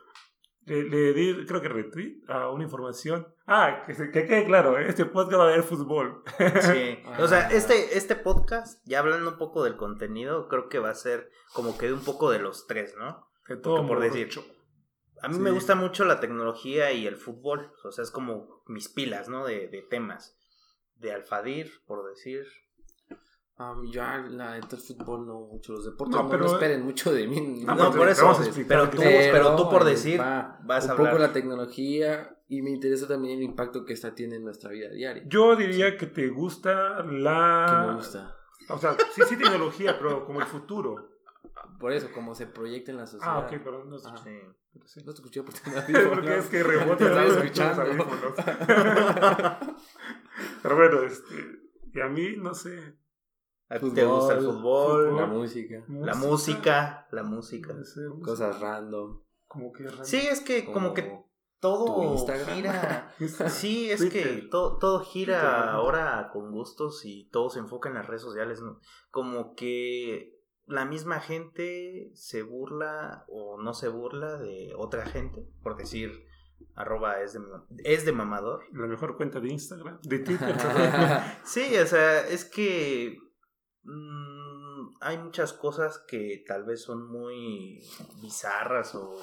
le, 0.66 1.12
di, 1.12 1.44
creo 1.46 1.60
que 1.60 1.68
retweet 1.68 2.20
a 2.28 2.50
una 2.50 2.62
información. 2.62 3.26
Ah, 3.48 3.82
que, 3.84 3.94
que 4.12 4.26
quede 4.26 4.44
claro, 4.44 4.78
¿eh? 4.78 4.86
este 4.88 5.06
podcast 5.06 5.40
va 5.40 5.46
a 5.46 5.48
haber 5.48 5.64
fútbol. 5.64 6.22
Sí, 6.60 7.02
o 7.18 7.26
sea, 7.26 7.48
ah. 7.48 7.52
este, 7.52 7.98
este 7.98 8.14
podcast, 8.14 8.80
ya 8.84 9.00
hablando 9.00 9.30
un 9.30 9.38
poco 9.38 9.64
del 9.64 9.76
contenido, 9.76 10.46
creo 10.46 10.68
que 10.68 10.78
va 10.78 10.90
a 10.90 10.94
ser 10.94 11.28
como 11.52 11.76
que 11.76 11.92
un 11.92 12.04
poco 12.04 12.30
de 12.30 12.38
los 12.38 12.68
tres, 12.68 12.94
¿no? 12.96 13.29
De 13.50 13.56
todo 13.56 13.86
por 13.86 14.00
decir. 14.00 14.28
A 15.22 15.28
mí 15.28 15.38
me 15.38 15.50
gusta 15.50 15.74
mucho 15.74 16.04
la 16.04 16.20
tecnología 16.20 16.92
y 16.92 17.06
el 17.06 17.16
fútbol, 17.16 17.72
o 17.84 17.92
sea, 17.92 18.04
es 18.04 18.10
como 18.10 18.62
mis 18.66 18.88
pilas, 18.88 19.28
¿no? 19.28 19.44
De, 19.44 19.68
de 19.68 19.82
temas. 19.82 20.38
De 20.94 21.12
Alfadir, 21.12 21.70
por 21.86 22.08
decir, 22.08 22.46
Um, 23.60 23.84
yo, 23.92 24.00
la 24.00 24.54
neta, 24.54 24.76
el 24.76 24.80
fútbol 24.80 25.26
no 25.26 25.40
mucho. 25.40 25.74
Los 25.74 25.84
deportes 25.84 26.16
no, 26.16 26.30
pero, 26.30 26.44
no 26.44 26.52
esperen 26.54 26.82
mucho 26.82 27.12
de 27.12 27.26
mí. 27.26 27.62
No, 27.62 27.74
no 27.74 27.92
por 27.92 28.08
eso. 28.08 28.32
Pero 28.66 28.88
tú, 28.88 28.96
pero, 29.02 29.54
tú 29.54 29.68
por 29.68 29.84
decir, 29.84 30.18
vas 30.18 30.88
a 30.88 30.94
un 30.94 31.04
poco 31.04 31.18
la 31.18 31.30
tecnología 31.30 32.38
y 32.48 32.62
me 32.62 32.70
interesa 32.70 33.06
también 33.06 33.36
el 33.36 33.44
impacto 33.44 33.84
que 33.84 33.92
esta 33.92 34.14
tiene 34.14 34.36
en 34.36 34.44
nuestra 34.44 34.70
vida 34.70 34.88
diaria. 34.88 35.24
Yo 35.26 35.56
diría 35.56 35.98
que 35.98 36.06
te 36.06 36.28
gusta 36.28 37.04
la. 37.04 37.66
Que 37.68 37.86
me 37.88 37.96
gusta. 37.96 38.34
O 38.70 38.78
sea, 38.78 38.96
sí, 39.12 39.20
sí, 39.28 39.36
tecnología, 39.36 39.98
pero 39.98 40.24
como 40.24 40.40
el 40.40 40.46
futuro. 40.46 41.09
Por 41.80 41.92
eso, 41.92 42.12
como 42.12 42.34
se 42.34 42.46
proyecta 42.46 42.90
en 42.90 42.98
la 42.98 43.06
sociedad. 43.06 43.36
Ah, 43.36 43.38
ok, 43.38 43.52
pero 43.64 43.86
no 43.86 43.96
escuché. 43.96 44.42
Sí. 44.84 45.00
No 45.02 45.14
te 45.14 45.22
escuché 45.22 45.42
porque 45.42 45.60
Porque 46.10 46.36
es 46.36 46.46
que 46.46 46.62
rebota. 46.62 47.06
estaba 47.06 47.24
escuchando. 47.24 47.82
pero 50.62 50.76
bueno, 50.76 51.02
este. 51.02 51.34
Y 51.94 52.00
a 52.00 52.08
mí, 52.08 52.36
no 52.36 52.52
sé. 52.52 52.98
¿Te 53.94 54.04
gusta 54.04 54.34
el 54.34 54.40
fútbol? 54.44 55.16
La 55.16 55.24
música. 55.26 55.82
La 55.88 56.14
música, 56.14 57.08
la 57.12 57.22
música. 57.22 57.74
Cosas 58.22 58.60
random. 58.60 59.22
Como 59.46 59.72
que 59.72 59.88
Sí, 60.02 60.18
es 60.18 60.40
que 60.40 60.66
como, 60.66 60.92
que 60.92 61.24
todo 61.60 62.16
gira. 62.46 63.14
sí, 63.48 63.90
es 63.90 64.04
que 64.04 64.48
todo, 64.50 64.76
todo 64.76 65.00
gira 65.00 65.72
ahora 65.72 66.28
con 66.30 66.52
gustos 66.52 67.06
y 67.06 67.30
todo 67.30 67.48
se 67.48 67.60
enfoca 67.60 67.88
en 67.88 67.94
las 67.94 68.06
redes 68.06 68.22
sociales. 68.22 68.60
Como 69.10 69.54
que 69.54 70.39
la 70.70 70.84
misma 70.84 71.20
gente 71.20 72.10
se 72.14 72.42
burla 72.42 73.24
o 73.28 73.60
no 73.60 73.74
se 73.74 73.88
burla 73.88 74.36
de 74.38 74.72
otra 74.76 75.06
gente, 75.06 75.46
por 75.62 75.76
decir 75.76 76.26
arroba 76.74 77.20
es 77.20 77.34
de, 77.34 77.40
es 77.84 78.04
de 78.04 78.12
mamador. 78.12 78.62
La 78.72 78.86
mejor 78.86 79.16
cuenta 79.16 79.40
de 79.40 79.50
Instagram, 79.50 80.00
de 80.02 80.18
Twitter. 80.20 80.56
sí, 81.44 81.76
o 81.76 81.86
sea, 81.86 82.26
es 82.26 82.44
que 82.44 83.18
Mm, 83.82 84.96
hay 85.00 85.18
muchas 85.18 85.52
cosas 85.52 85.98
que 86.06 86.44
tal 86.46 86.64
vez 86.64 86.82
son 86.82 87.08
muy 87.10 87.82
bizarras 88.20 88.94
o 88.94 89.16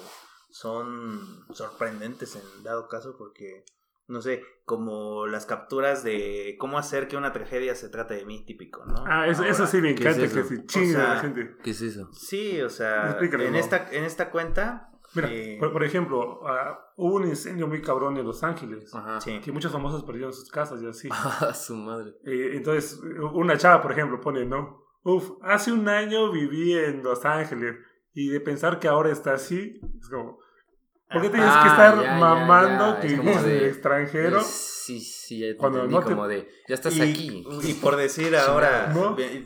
son 0.49 1.45
sorprendentes 1.53 2.35
en 2.35 2.63
dado 2.63 2.87
caso 2.87 3.15
porque 3.17 3.65
no 4.07 4.21
sé, 4.21 4.41
como 4.65 5.27
las 5.27 5.45
capturas 5.45 6.03
de 6.03 6.55
cómo 6.59 6.77
hacer 6.77 7.07
que 7.07 7.17
una 7.17 7.33
tragedia 7.33 7.75
se 7.75 7.89
trate 7.89 8.15
de 8.15 8.25
mí, 8.25 8.45
típico, 8.45 8.85
¿no? 8.85 9.03
Ah, 9.05 9.27
eso, 9.27 9.43
eso 9.43 9.67
sí 9.67 9.81
me 9.81 9.91
encanta, 9.91 10.21
que 10.21 10.43
se 10.43 10.65
chingue 10.65 10.97
la 10.97 11.19
gente. 11.19 11.55
¿Qué 11.63 11.71
es 11.71 11.81
eso? 11.81 12.09
Sí, 12.13 12.61
o 12.61 12.69
sea, 12.69 13.17
en 13.19 13.55
esta, 13.55 13.89
en 13.91 14.03
esta 14.03 14.29
cuenta... 14.29 14.91
Mira, 15.13 15.29
eh, 15.31 15.57
por, 15.59 15.83
ejemplo, 15.83 16.41
uh, 16.41 16.75
hubo 16.97 17.15
un 17.15 17.27
incendio 17.27 17.67
muy 17.67 17.81
cabrón 17.81 18.17
en 18.17 18.25
Los 18.25 18.43
Ángeles, 18.43 18.93
Ajá. 18.93 19.19
que 19.23 19.51
muchos 19.53 19.71
famosos 19.71 20.03
perdieron 20.03 20.33
sus 20.33 20.49
casas 20.49 20.81
y 20.81 20.87
así. 20.87 21.09
Ah, 21.11 21.53
su 21.53 21.75
madre. 21.75 22.15
Eh, 22.25 22.51
entonces, 22.53 23.01
una 23.33 23.57
chava, 23.57 23.81
por 23.81 23.93
ejemplo, 23.93 24.19
pone, 24.19 24.45
¿no? 24.45 24.85
Uf, 25.03 25.31
hace 25.41 25.71
un 25.71 25.87
año 25.87 26.29
viví 26.31 26.73
en 26.73 27.03
Los 27.03 27.23
Ángeles 27.23 27.77
y 28.13 28.29
de 28.29 28.41
pensar 28.41 28.79
que 28.79 28.89
ahora 28.89 29.11
está 29.11 29.33
así, 29.33 29.79
es 29.99 30.09
como, 30.09 30.39
¿Por 31.11 31.21
qué 31.21 31.29
tienes 31.29 31.55
que 31.55 31.67
estar 31.67 31.95
mamando 32.19 32.99
que 32.99 33.07
vives 33.07 33.43
en 33.43 33.49
el 33.49 33.63
extranjero? 33.65 34.41
Sí, 34.41 34.99
sí, 34.99 35.39
ya 35.39 35.57
cuando 35.57 35.87
no 35.87 36.01
como 36.01 36.27
de, 36.27 36.47
ya 36.67 36.75
estás 36.75 36.99
aquí. 36.99 37.45
Y 37.63 37.73
por 37.75 37.95
decir 37.95 38.35
ahora, 38.35 38.93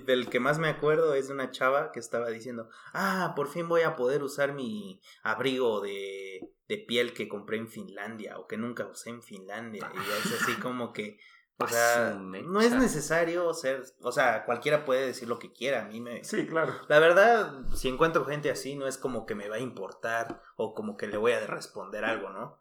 del 0.05 0.29
que 0.29 0.39
más 0.39 0.59
me 0.59 0.69
acuerdo 0.69 1.13
es 1.13 1.27
de 1.27 1.33
una 1.33 1.51
chava 1.51 1.91
que 1.91 1.99
estaba 1.99 2.29
diciendo, 2.29 2.69
ah, 2.93 3.33
por 3.35 3.47
fin 3.47 3.67
voy 3.67 3.81
a 3.81 3.95
poder 3.95 4.23
usar 4.23 4.53
mi 4.53 5.01
abrigo 5.23 5.81
de, 5.81 6.51
de 6.67 6.77
piel 6.77 7.13
que 7.13 7.27
compré 7.27 7.57
en 7.57 7.67
Finlandia 7.67 8.37
o 8.39 8.47
que 8.47 8.57
nunca 8.57 8.87
usé 8.87 9.09
en 9.09 9.21
Finlandia. 9.21 9.91
Y 9.93 10.27
es 10.27 10.41
así 10.41 10.53
como 10.53 10.93
que 10.93 11.17
o 11.63 11.67
sea, 11.67 12.19
no 12.19 12.61
es 12.61 12.73
necesario 12.73 13.53
ser, 13.53 13.83
o 14.01 14.11
sea, 14.11 14.45
cualquiera 14.45 14.85
puede 14.85 15.05
decir 15.05 15.27
lo 15.27 15.39
que 15.39 15.51
quiera, 15.51 15.85
a 15.85 15.87
mí 15.87 16.01
me... 16.01 16.23
Sí, 16.23 16.47
claro. 16.47 16.73
La 16.87 16.99
verdad, 16.99 17.65
si 17.73 17.89
encuentro 17.89 18.25
gente 18.25 18.49
así, 18.49 18.75
no 18.75 18.87
es 18.87 18.97
como 18.97 19.25
que 19.25 19.35
me 19.35 19.49
va 19.49 19.57
a 19.57 19.59
importar 19.59 20.41
o 20.55 20.73
como 20.73 20.97
que 20.97 21.07
le 21.07 21.17
voy 21.17 21.31
a 21.33 21.45
responder 21.45 22.05
algo, 22.05 22.29
¿no? 22.29 22.59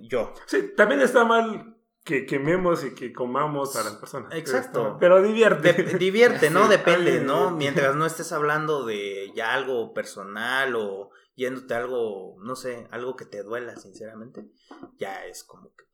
Yo. 0.00 0.32
Sí, 0.46 0.72
también 0.76 1.00
está 1.00 1.24
mal 1.24 1.76
que 2.04 2.26
quememos 2.26 2.84
y 2.84 2.94
que 2.94 3.12
comamos 3.12 3.76
a 3.76 3.84
las 3.84 3.94
personas. 3.96 4.34
Exacto. 4.34 4.96
Pero 4.98 5.22
divierte. 5.22 5.72
divierte, 5.98 6.50
¿no? 6.50 6.68
Depende, 6.68 7.20
¿no? 7.20 7.50
Mientras 7.50 7.94
no 7.96 8.06
estés 8.06 8.32
hablando 8.32 8.84
de 8.84 9.32
ya 9.34 9.52
algo 9.52 9.92
personal 9.92 10.74
o 10.76 11.10
yéndote 11.36 11.74
algo, 11.74 12.36
no 12.42 12.56
sé, 12.56 12.88
algo 12.90 13.16
que 13.16 13.24
te 13.24 13.42
duela, 13.42 13.76
sinceramente, 13.76 14.50
ya 14.98 15.24
es 15.26 15.44
como 15.44 15.74
que 15.74 15.84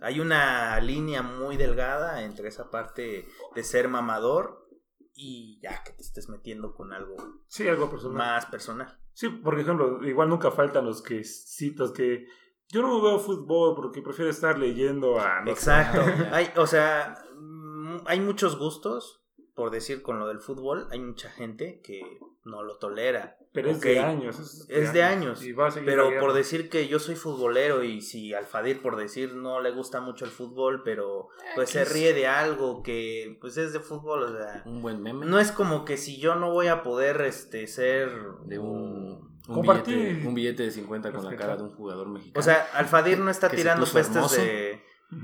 hay 0.00 0.20
una 0.20 0.80
línea 0.80 1.22
muy 1.22 1.56
delgada 1.56 2.22
entre 2.22 2.48
esa 2.48 2.70
parte 2.70 3.26
de 3.54 3.64
ser 3.64 3.88
mamador 3.88 4.68
y 5.14 5.58
ya 5.62 5.82
que 5.82 5.92
te 5.92 6.02
estés 6.02 6.28
metiendo 6.28 6.74
con 6.74 6.92
algo, 6.92 7.16
sí, 7.48 7.66
algo 7.66 7.90
personal. 7.90 8.16
más 8.16 8.46
personal. 8.46 8.98
Sí, 9.12 9.28
por 9.30 9.58
ejemplo, 9.58 10.06
igual 10.06 10.28
nunca 10.28 10.50
faltan 10.50 10.84
los 10.84 11.02
que 11.02 11.24
citos 11.24 11.92
que 11.92 12.26
yo 12.68 12.82
no 12.82 13.00
veo 13.00 13.18
fútbol 13.18 13.74
porque 13.74 14.02
prefiero 14.02 14.30
estar 14.30 14.58
leyendo 14.58 15.18
a... 15.18 15.42
Exacto. 15.46 16.00
hay, 16.32 16.50
o 16.56 16.66
sea, 16.66 17.14
mm, 17.34 17.98
hay 18.06 18.20
muchos 18.20 18.58
gustos, 18.58 19.24
por 19.54 19.70
decir 19.70 20.02
con 20.02 20.18
lo 20.18 20.26
del 20.28 20.40
fútbol, 20.40 20.88
hay 20.90 21.00
mucha 21.00 21.30
gente 21.30 21.80
que 21.82 22.02
no 22.44 22.62
lo 22.62 22.76
tolera. 22.78 23.38
Pero 23.56 23.70
es 23.70 23.80
de 23.80 23.98
años. 23.98 24.66
Es 24.68 24.92
de, 24.92 25.02
años. 25.02 25.42
pero 25.82 26.10
por 26.20 26.34
decir 26.34 26.68
que 26.68 26.88
yo 26.88 26.98
soy 26.98 27.16
futbolero 27.16 27.82
y 27.82 28.02
si 28.02 28.34
Alfadir 28.34 28.82
por 28.82 28.96
decir 28.96 29.34
no 29.34 29.62
le 29.62 29.70
gusta 29.70 30.02
mucho 30.02 30.26
el 30.26 30.30
fútbol, 30.30 30.82
pero 30.84 31.28
pues 31.54 31.70
se 31.70 31.86
ríe 31.86 32.12
de 32.12 32.26
algo 32.26 32.82
que 32.82 33.38
pues 33.40 33.56
es 33.56 33.72
de 33.72 33.80
fútbol, 33.80 34.24
o 34.24 34.36
sea, 34.36 34.62
un 34.66 34.82
buen 34.82 35.00
meme. 35.00 35.24
No 35.24 35.38
es 35.38 35.52
como 35.52 35.86
que 35.86 35.96
si 35.96 36.18
yo 36.20 36.34
no 36.34 36.50
voy 36.50 36.66
a 36.66 36.82
poder 36.82 37.22
este 37.22 37.66
ser 37.66 38.10
de 38.44 38.58
un 38.58 39.34
un 39.48 39.62
billete, 39.62 40.26
un 40.26 40.34
billete, 40.34 40.62
de 40.64 40.70
50 40.70 41.12
con 41.12 41.24
la 41.24 41.34
cara 41.34 41.56
de 41.56 41.62
un 41.62 41.70
jugador 41.70 42.08
mexicano. 42.10 42.38
O 42.38 42.42
sea, 42.42 42.68
Alfadir 42.74 43.18
no 43.20 43.30
está 43.30 43.48
tirando 43.48 43.86
pestes 43.86 44.32
de 44.32 44.82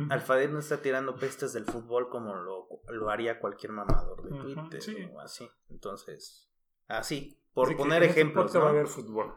Alfadir 0.08 0.48
no 0.48 0.60
está 0.60 0.80
tirando 0.80 1.16
pestes 1.16 1.52
del 1.52 1.66
fútbol 1.66 2.08
como 2.08 2.34
lo, 2.34 2.66
lo 2.88 3.10
haría 3.10 3.38
cualquier 3.38 3.72
mamador 3.72 4.22
de 4.22 4.38
Twitter 4.38 5.10
o 5.12 5.20
así. 5.20 5.46
Entonces, 5.68 6.50
así. 6.88 7.41
Por 7.54 7.76
poner 7.76 8.02
ejemplos. 8.02 8.52
¿no? 8.54 8.60
Va 8.60 8.66
a 8.66 8.70
haber 8.70 8.86
fútbol. 8.86 9.34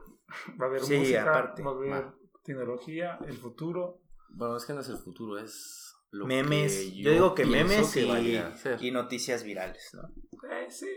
Va 0.59 0.65
a 0.65 0.69
haber 0.69 0.81
música, 0.81 1.21
aparte. 1.21 1.63
va 1.63 1.71
a 1.71 1.73
haber 1.73 2.13
tecnología, 2.43 3.19
el 3.25 3.37
futuro. 3.37 4.01
Bueno, 4.29 4.57
es 4.57 4.65
que 4.65 4.73
no 4.73 4.81
es 4.81 4.89
el 4.89 4.97
futuro, 4.97 5.37
es 5.37 5.85
lo 6.11 6.25
memes. 6.25 6.93
yo, 6.93 7.11
digo 7.11 7.35
que 7.35 7.45
memes 7.45 7.95
y, 7.95 8.39
y, 8.79 8.91
noticias 8.91 9.43
virales, 9.43 9.91
¿no? 9.93 10.03
Eh, 10.49 10.67
sí. 10.69 10.87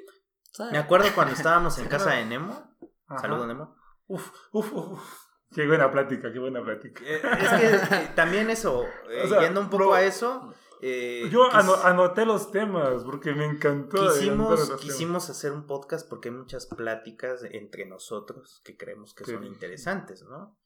Me 0.70 0.78
acuerdo 0.78 1.08
cuando 1.14 1.34
estábamos 1.36 1.78
en 1.78 1.88
casa 1.88 2.12
de 2.14 2.24
Nemo. 2.24 2.76
Saludos, 3.20 3.46
Nemo. 3.46 3.76
Uf, 4.06 4.30
uf, 4.52 4.72
uf. 4.72 5.28
Qué 5.54 5.66
buena 5.66 5.90
plática, 5.90 6.32
qué 6.32 6.38
buena 6.38 6.62
plática. 6.62 7.02
Eh, 7.04 7.20
es 7.22 7.48
que 7.48 7.96
eh, 7.96 8.08
también 8.14 8.50
eso, 8.50 8.84
yendo 9.40 9.60
un 9.60 9.70
poco 9.70 9.94
a 9.94 10.02
eso, 10.02 10.52
eh, 10.80 11.28
Yo 11.30 11.50
anoté 11.52 12.24
los 12.24 12.50
temas 12.50 13.04
porque 13.04 13.32
me 13.34 13.44
encantó. 13.44 14.08
Quisimos, 14.12 14.70
quisimos 14.80 15.30
hacer 15.30 15.52
un 15.52 15.66
podcast 15.66 16.08
porque 16.08 16.28
hay 16.28 16.34
muchas 16.34 16.66
pláticas 16.66 17.44
entre 17.50 17.86
nosotros 17.86 18.60
que 18.64 18.76
creemos 18.76 19.14
que 19.14 19.24
son 19.24 19.44
interesantes, 19.44 20.22
¿no? 20.22 20.56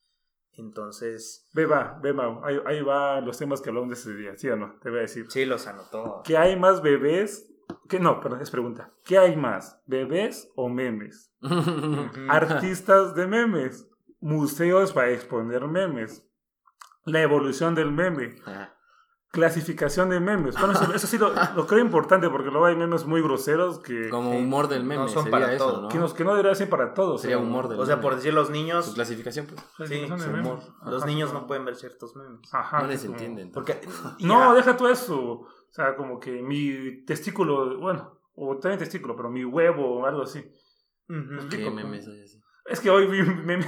Entonces. 0.53 1.47
Ve, 1.53 1.65
va, 1.65 1.99
ve. 2.01 2.15
Ahí, 2.43 2.59
ahí 2.65 2.81
va 2.81 3.21
los 3.21 3.37
temas 3.37 3.61
que 3.61 3.69
hablamos 3.69 3.89
de 3.89 3.95
ese 3.95 4.13
día, 4.13 4.37
¿sí 4.37 4.49
o 4.49 4.55
no? 4.55 4.77
Te 4.81 4.89
voy 4.89 4.99
a 4.99 5.01
decir. 5.03 5.25
Sí, 5.29 5.45
los 5.45 5.67
anotó. 5.67 6.21
¿Qué 6.23 6.37
hay 6.37 6.57
más 6.57 6.81
bebés? 6.81 7.49
¿Qué? 7.89 7.99
No, 7.99 8.19
perdón, 8.19 8.41
es 8.41 8.51
pregunta. 8.51 8.93
¿Qué 9.03 9.17
hay 9.17 9.35
más? 9.35 9.81
¿Bebés 9.87 10.51
o 10.55 10.69
memes? 10.69 11.31
Artistas 12.29 13.15
de 13.15 13.27
memes. 13.27 13.89
Museos 14.19 14.93
para 14.93 15.09
exponer 15.09 15.67
memes. 15.67 16.25
La 17.05 17.21
evolución 17.21 17.75
del 17.75 17.91
meme 17.91 18.35
clasificación 19.33 20.11
de 20.11 20.19
memes. 20.19 20.55
Bueno, 20.59 20.73
eso, 20.93 21.07
sí 21.07 21.17
lo, 21.17 21.33
creo 21.65 21.79
importante 21.79 22.29
porque 22.29 22.51
luego 22.51 22.67
hay 22.67 22.75
memes 22.75 23.05
muy 23.05 23.19
groseros 23.19 23.79
que... 23.79 24.07
Como 24.09 24.29
humor 24.29 24.67
del 24.67 24.83
meme. 24.83 25.01
No 25.01 25.07
son 25.07 25.31
para 25.31 25.51
eso, 25.51 25.81
¿no? 25.81 25.89
Que, 25.89 25.97
no, 25.97 26.13
que 26.13 26.23
no 26.23 26.35
debería 26.35 26.53
ser 26.53 26.69
para 26.69 26.93
todos. 26.93 27.21
Sería 27.21 27.39
humor 27.39 27.67
del 27.67 27.79
O 27.79 27.85
sea, 27.85 27.99
por 27.99 28.15
decir 28.15 28.31
los 28.31 28.51
niños... 28.51 28.85
Su 28.85 28.93
clasificación, 28.93 29.47
pues. 29.47 29.89
Sí, 29.89 30.05
humor. 30.05 30.59
Los 30.85 31.07
niños 31.07 31.33
no 31.33 31.47
pueden 31.47 31.65
ver 31.65 31.75
ciertos 31.75 32.15
memes. 32.15 32.47
Ajá. 32.53 32.81
No 32.83 32.87
les 32.87 33.03
entienden. 33.03 33.51
Porque... 33.51 33.81
No, 34.19 34.53
deja 34.53 34.77
tú 34.77 34.87
eso. 34.87 35.19
O 35.19 35.47
sea, 35.71 35.95
como 35.95 36.19
que 36.19 36.43
mi 36.43 37.03
testículo, 37.03 37.79
bueno, 37.79 38.19
o 38.35 38.55
también 38.59 38.77
testículo, 38.77 39.15
pero 39.15 39.31
mi 39.31 39.43
huevo 39.43 40.01
o 40.01 40.05
algo 40.05 40.21
así. 40.21 40.43
¿Qué 41.49 41.71
memes 41.71 42.07
hay 42.07 42.21
así? 42.21 42.39
Es 42.67 42.79
que 42.79 42.91
hoy 42.91 43.07
vi 43.07 43.21
un 43.21 43.43
meme 43.43 43.65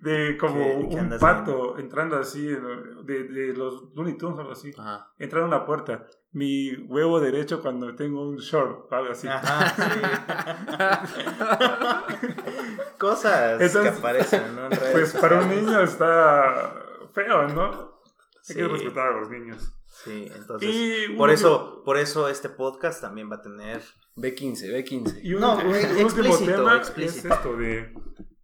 de 0.00 0.36
como 0.36 0.74
un 0.74 1.16
pato 1.18 1.78
entrando 1.78 2.18
así, 2.18 2.46
de, 2.46 3.24
de 3.24 3.54
los 3.54 3.94
Looney 3.94 4.18
Tunes 4.18 4.36
o 4.38 4.40
algo 4.40 4.52
así. 4.52 4.72
Entrar 5.18 5.42
a 5.42 5.46
una 5.46 5.64
puerta. 5.64 6.06
Mi 6.32 6.74
huevo 6.88 7.20
derecho 7.20 7.62
cuando 7.62 7.94
tengo 7.94 8.28
un 8.28 8.38
short, 8.38 8.92
algo 8.92 9.12
así. 9.12 9.28
Cosas 12.98 13.72
que 13.72 13.88
aparecen, 13.88 14.56
¿no? 14.56 14.68
pues 14.92 15.12
para 15.12 15.40
un 15.40 15.48
niño 15.48 15.80
está 15.80 16.74
feo, 17.12 17.46
¿no? 17.48 18.00
Hay 18.48 18.56
que 18.56 18.66
respetar 18.66 19.08
a 19.08 19.20
los 19.20 19.30
niños. 19.30 19.72
Sí, 19.86 20.28
entonces. 20.34 21.10
por 21.16 21.30
eso, 21.30 21.82
por 21.84 21.98
eso 21.98 22.28
este 22.28 22.48
podcast 22.48 23.00
también 23.00 23.30
va 23.30 23.36
a 23.36 23.42
tener. 23.42 23.80
B15, 24.16 24.72
B15. 24.72 25.20
Y 25.22 25.34
un, 25.34 25.40
no, 25.40 25.56
un, 25.56 26.04
último 26.04 26.36
tema 26.38 26.82
es 26.96 27.24
esto 27.24 27.56
de 27.56 27.94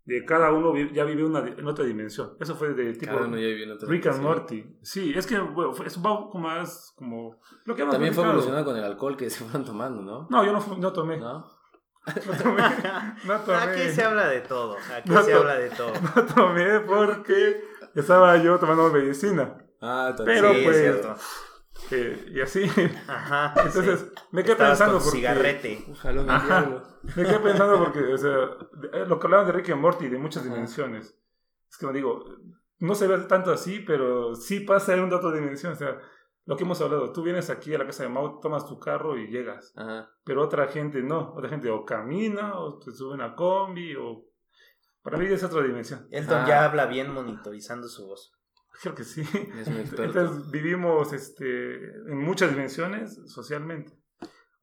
de 0.05 0.25
cada 0.25 0.53
uno 0.53 0.75
ya 0.93 1.05
vive 1.05 1.25
una, 1.25 1.41
en 1.41 1.67
otra 1.67 1.85
dimensión. 1.85 2.37
Eso 2.41 2.57
fue 2.57 2.75
de 2.75 2.95
tipo 2.95 3.19
Rick 3.87 4.07
and 4.07 4.23
Morty. 4.23 4.79
Sí, 4.83 5.13
es 5.15 5.27
que 5.27 5.39
bueno, 5.39 5.73
es 5.85 5.97
un 5.97 6.03
poco 6.03 6.39
más 6.39 6.93
como... 6.97 7.41
Lo 7.65 7.75
que 7.75 7.85
También 7.85 8.15
fue 8.15 8.25
evolucionado 8.25 8.65
con 8.65 8.77
el 8.77 8.85
alcohol 8.85 9.17
que 9.17 9.31
se 9.31 9.45
fueron 9.45 9.65
tomando, 9.65 10.03
¿no? 10.03 10.27
No, 10.31 10.45
yo 10.45 10.53
no, 10.53 10.77
no 10.79 10.93
tomé. 10.93 11.19
¿No? 11.19 11.47
No 12.07 12.37
tomé, 12.43 12.63
no 13.25 13.41
tomé. 13.41 13.57
Aquí 13.59 13.91
se 13.91 14.03
habla 14.03 14.29
de 14.29 14.41
todo. 14.41 14.77
Aquí 14.97 15.13
se 15.25 15.33
habla 15.33 15.55
de 15.55 15.71
todo. 15.71 15.93
No 16.17 16.25
tomé 16.25 16.81
porque 16.81 17.63
estaba 17.95 18.37
yo 18.39 18.59
tomando 18.59 18.91
medicina. 18.91 19.59
Ah, 19.83 20.15
Pero 20.25 20.53
sí, 20.53 20.61
pues, 20.65 20.77
es 20.77 20.83
cierto 20.83 21.17
y 21.91 22.41
así. 22.41 22.65
Ajá. 23.09 23.55
Entonces, 23.65 24.13
me 24.31 24.43
quedé 24.43 24.57
pensando 24.57 24.99
porque. 24.99 25.19
Cigarrete. 25.19 25.87
me 27.17 27.25
quedé 27.25 27.41
pensando 27.41 27.79
porque, 27.79 28.01
o 28.13 28.19
sea, 28.19 28.49
eh, 28.93 29.05
lo 29.07 29.19
que 29.19 29.27
hablaban 29.27 29.47
de 29.47 29.53
Ricky 29.53 29.73
y 29.73 29.75
Morty, 29.75 30.09
de 30.09 30.19
muchas 30.19 30.45
dimensiones. 30.45 31.17
Es 31.69 31.77
que 31.77 31.87
me 31.87 31.93
digo, 31.93 32.25
no 32.79 32.95
se 32.95 33.07
ve 33.07 33.19
tanto 33.19 33.53
así, 33.53 33.81
pero 33.81 34.35
sí 34.35 34.61
pasa 34.61 34.95
en 34.95 35.01
una 35.01 35.17
otra 35.17 35.33
dimensión. 35.33 35.73
O 35.73 35.77
sea, 35.77 35.99
lo 36.47 36.57
que 36.57 36.65
hemos 36.65 36.81
hablado, 36.81 37.13
tú 37.13 37.23
vienes 37.23 37.51
aquí 37.51 37.75
a 37.75 37.79
la 37.79 37.87
casa 37.87 38.03
de 38.03 38.09
Mau, 38.09 38.41
tomas 38.41 38.67
tu 38.67 38.79
carro 38.79 39.19
y 39.19 39.29
llegas. 39.29 39.73
Ajá. 39.77 40.11
Pero 40.25 40.43
otra 40.43 40.69
gente 40.69 41.03
no. 41.03 41.33
Otra 41.35 41.49
gente 41.49 41.71
o 41.71 41.85
camina, 41.85 42.59
o 42.59 42.79
te 42.79 42.93
sube 42.93 43.15
una 43.15 43.35
combi, 43.35 43.95
o. 43.97 44.27
Para 45.03 45.17
mí 45.17 45.27
es 45.27 45.43
otra 45.43 45.63
dimensión. 45.63 46.07
Elton 46.11 46.47
ya 46.47 46.65
habla 46.65 46.87
bien 46.87 47.13
monitorizando 47.13 47.89
su 47.89 48.07
voz. 48.07 48.33
Creo 48.83 48.95
que 48.95 49.05
sí. 49.05 49.23
Entonces 49.99 50.51
vivimos 50.51 51.13
este, 51.13 51.75
en 51.75 52.19
muchas 52.19 52.51
dimensiones 52.51 53.21
socialmente. 53.27 53.93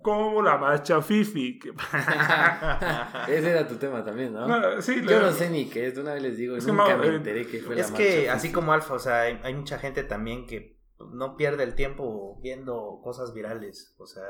Como 0.02 0.42
la 0.42 0.58
marcha 0.58 1.02
Fifi. 1.02 1.60
Ese 3.28 3.50
era 3.50 3.68
tu 3.68 3.76
tema 3.76 4.06
también, 4.06 4.34
¿no? 4.34 4.48
Yo 4.80 5.22
no 5.22 5.32
sé 5.32 5.50
ni 5.50 5.70
qué 5.70 5.88
es, 5.88 5.98
una 5.98 6.14
vez 6.14 6.24
les 6.24 6.38
digo, 6.38 6.56
nunca 6.56 6.98
me 6.98 7.08
enteré 7.08 7.48
que 7.48 7.60
fue 7.60 7.80
es 7.80 7.92
la 7.92 7.98
que, 7.98 8.30
así 8.30 8.52
como 8.52 8.74
Alfa, 8.74 8.94
o 8.94 9.00
sea, 9.00 9.22
hay, 9.22 9.54
mucha 9.56 9.80
gente 9.80 10.04
también 10.04 10.46
que 10.46 10.78
no 11.14 11.36
pierde 11.36 11.64
el 11.64 11.74
tiempo 11.74 12.40
viendo 12.42 13.00
cosas 13.04 13.34
virales. 13.34 13.96
O 13.98 14.06
sea, 14.06 14.24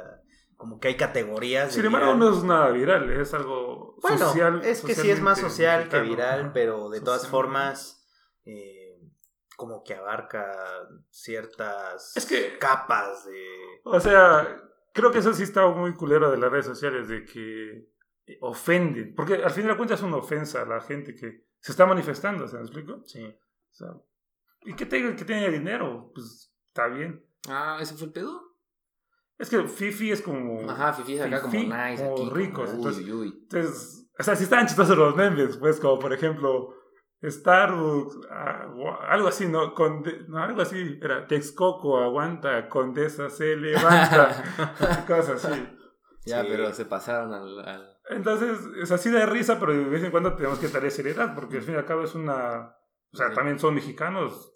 como 0.56 0.80
que 0.80 0.88
hay 0.88 0.96
categorías. 0.96 1.74
Sin 1.74 1.86
embargo, 1.86 2.16
no 2.16 2.36
es 2.36 2.44
nada 2.44 2.72
viral, 2.72 3.12
es 3.12 3.34
algo 3.34 3.98
bueno, 4.02 4.18
social. 4.18 4.62
Es 4.64 4.82
que 4.82 4.96
sí 4.96 5.12
es 5.12 5.22
más 5.22 5.40
social 5.40 5.90
que 5.90 6.00
viral, 6.00 6.52
pero 6.54 6.90
de 6.90 7.02
todas 7.02 7.28
formas. 7.28 8.06
Eh, 8.46 8.87
como 9.58 9.84
que 9.84 9.96
abarca 9.96 10.88
ciertas 11.10 12.14
capas 12.60 13.26
de... 13.26 13.82
O 13.84 14.00
sea, 14.00 14.62
creo 14.94 15.12
que 15.12 15.18
eso 15.18 15.34
sí 15.34 15.44
está 15.44 15.68
muy 15.68 15.94
culero 15.96 16.32
de 16.32 16.38
las 16.38 16.52
redes 16.52 16.68
sociales, 16.68 17.10
de 17.10 17.26
que 17.26 17.90
ofenden, 18.40 19.16
porque 19.16 19.44
al 19.44 19.52
fin 19.52 19.68
de 19.68 19.76
cuentas 19.76 20.00
es 20.00 20.06
una 20.06 20.18
ofensa 20.18 20.62
a 20.62 20.66
la 20.66 20.80
gente 20.80 21.16
que 21.16 21.48
se 21.60 21.72
está 21.72 21.86
manifestando, 21.86 22.48
¿se 22.48 22.56
me 22.56 22.62
explico? 22.62 23.02
Sí. 23.06 23.26
O 23.26 23.74
sea, 23.74 23.90
y 24.62 24.76
que 24.76 24.86
tenga, 24.86 25.16
que 25.16 25.26
tenga 25.26 25.50
dinero, 25.50 26.12
pues 26.14 26.54
está 26.68 26.88
bien. 26.88 27.26
Ah, 27.50 27.80
¿ese 27.82 27.96
fue 27.96 28.08
el 28.08 28.14
pedo? 28.14 28.48
Es 29.40 29.50
que 29.50 29.64
Fifi 29.64 30.12
es 30.12 30.22
como. 30.22 30.70
Ajá, 30.70 30.94
Fifi 30.94 31.16
es 31.16 31.22
acá 31.22 31.42
como 31.42 31.54
nice. 31.54 32.04
Como 32.04 32.30
ricos. 32.32 32.72
entonces, 32.72 33.08
entonces, 33.08 34.08
o 34.20 34.24
sea, 34.24 34.36
si 34.36 34.44
están 34.44 34.68
chistosos 34.68 34.98
los 34.98 35.16
memes, 35.16 35.58
pues, 35.58 35.80
como 35.80 36.00
por 36.00 36.14
ejemplo, 36.14 36.74
Starbucks, 37.24 38.20
algo 38.30 39.28
así, 39.28 39.48
¿no? 39.48 39.74
no, 40.28 40.38
algo 40.38 40.62
así, 40.62 41.00
era 41.02 41.26
Texcoco, 41.26 41.98
aguanta, 41.98 42.70
Condesa 42.70 43.30
se 43.30 43.56
levanta, 43.56 45.06
cosas 45.08 45.44
así. 45.44 45.68
Ya, 46.26 46.44
pero 46.44 46.72
se 46.74 46.86
pasaron 46.86 47.34
al, 47.34 47.98
Entonces, 48.10 48.60
es 48.82 48.92
así 48.92 49.10
de 49.10 49.26
risa, 49.26 49.60
pero 49.60 49.74
de 49.74 49.86
vez 49.86 50.04
en 50.04 50.12
cuando 50.12 50.36
tenemos 50.36 50.60
que 50.60 50.68
darle 50.68 50.92
seriedad, 50.92 51.34
porque 51.34 51.58
al 51.58 51.64
fin 51.64 51.76
y 51.76 51.78
al 51.78 51.86
cabo 51.86 52.04
es 52.04 52.14
una... 52.14 52.76
O 53.12 53.18
sea, 53.18 53.34
también 53.34 53.58
son 53.58 53.74
mexicanos 53.74 54.54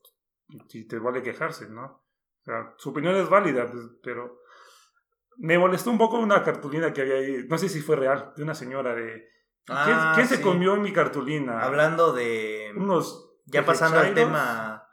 y 0.47 0.88
te 0.88 1.00
vale 1.00 1.24
quejarse, 1.24 1.69
¿no? 1.69 1.86
O 1.86 2.43
sea, 2.43 2.74
su 2.78 2.89
opinión 2.89 3.15
es 3.15 3.30
válida, 3.30 3.65
pues, 3.71 3.84
pero... 4.04 4.39
Me 5.38 5.58
molestó 5.58 5.89
un 5.89 5.97
poco 5.97 6.19
una 6.19 6.43
cartulina 6.43 6.93
que 6.93 7.02
había 7.02 7.15
ahí, 7.15 7.45
no 7.47 7.58
sé 7.58 7.69
si 7.69 7.80
fue 7.80 7.95
real, 7.95 8.34
de 8.36 8.43
una 8.43 8.54
señora 8.54 8.93
de 8.93 9.28
Ah, 9.69 10.13
¿Qué, 10.15 10.26
se 10.26 10.41
comió 10.41 10.76
en 10.76 10.82
mi 10.82 10.93
cartulina? 10.93 11.62
Hablando 11.62 12.13
de. 12.13 12.74
Unos. 12.76 13.30
Ya 13.45 13.65
pasando 13.65 14.00
al 14.00 14.13
tema. 14.13 14.88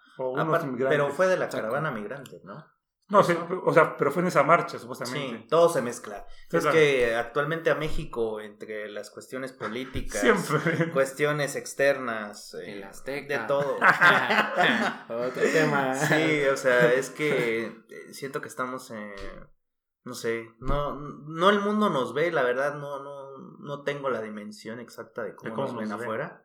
pero 0.89 1.11
fue 1.11 1.27
de 1.27 1.37
la 1.37 1.49
caravana 1.49 1.91
migrante, 1.91 2.41
¿no? 2.45 2.65
No, 3.11 3.21
o 3.21 3.73
sea, 3.73 3.97
pero 3.97 4.13
fue 4.13 4.21
en 4.21 4.29
esa 4.29 4.43
marcha, 4.43 4.79
supuestamente. 4.79 5.39
Sí, 5.39 5.47
todo 5.49 5.71
se 5.71 5.81
mezcla. 5.81 6.27
es 6.53 6.67
que 6.67 7.17
actualmente 7.17 7.71
a 7.71 7.75
México, 7.75 8.39
entre 8.39 8.91
las 8.91 9.09
cuestiones 9.09 9.53
políticas, 9.53 10.23
cuestiones 10.93 11.57
externas, 11.57 12.55
eh, 12.63 12.85
de 13.07 13.39
todo. 13.49 13.77
Otro 15.09 15.43
tema. 15.53 15.95
Sí, 15.95 16.45
o 16.53 16.57
sea, 16.59 16.93
es 16.93 17.09
que 17.09 17.65
eh, 17.89 18.13
siento 18.13 18.43
que 18.43 18.49
estamos, 18.49 18.91
en 18.91 19.15
no 20.05 20.15
sé, 20.15 20.51
no, 20.59 20.95
no 20.95 21.51
el 21.51 21.61
mundo 21.61 21.91
nos 21.91 22.15
ve, 22.15 22.31
la 22.31 22.43
verdad, 22.43 22.75
no, 22.75 23.03
no, 23.03 23.18
no 23.69 23.83
tengo 23.83 24.11
la 24.11 24.21
dimensión 24.21 24.81
exacta 24.81 25.23
de 25.23 25.37
cómo, 25.37 25.55
nos 25.55 25.77
ven 25.77 25.93
afuera. 25.93 26.45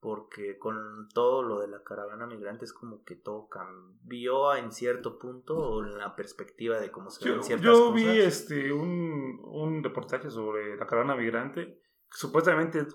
Porque 0.00 0.58
con 0.58 1.08
todo 1.12 1.42
lo 1.42 1.60
de 1.60 1.68
la 1.68 1.82
caravana 1.82 2.26
migrante 2.26 2.64
es 2.64 2.72
como 2.72 3.04
que 3.04 3.16
todo 3.16 3.48
cambió 3.48 4.54
en 4.54 4.72
cierto 4.72 5.18
punto 5.18 5.84
en 5.84 5.98
la 5.98 6.16
perspectiva 6.16 6.80
de 6.80 6.90
cómo 6.90 7.10
se 7.10 7.30
ven 7.30 7.42
ciertas 7.42 7.64
yo 7.64 7.90
cosas. 7.90 8.02
Yo 8.02 8.12
vi 8.12 8.20
este, 8.20 8.72
un, 8.72 9.40
un 9.44 9.84
reportaje 9.84 10.30
sobre 10.30 10.76
la 10.76 10.86
caravana 10.86 11.16
migrante 11.16 11.80
supuestamente, 12.12 12.86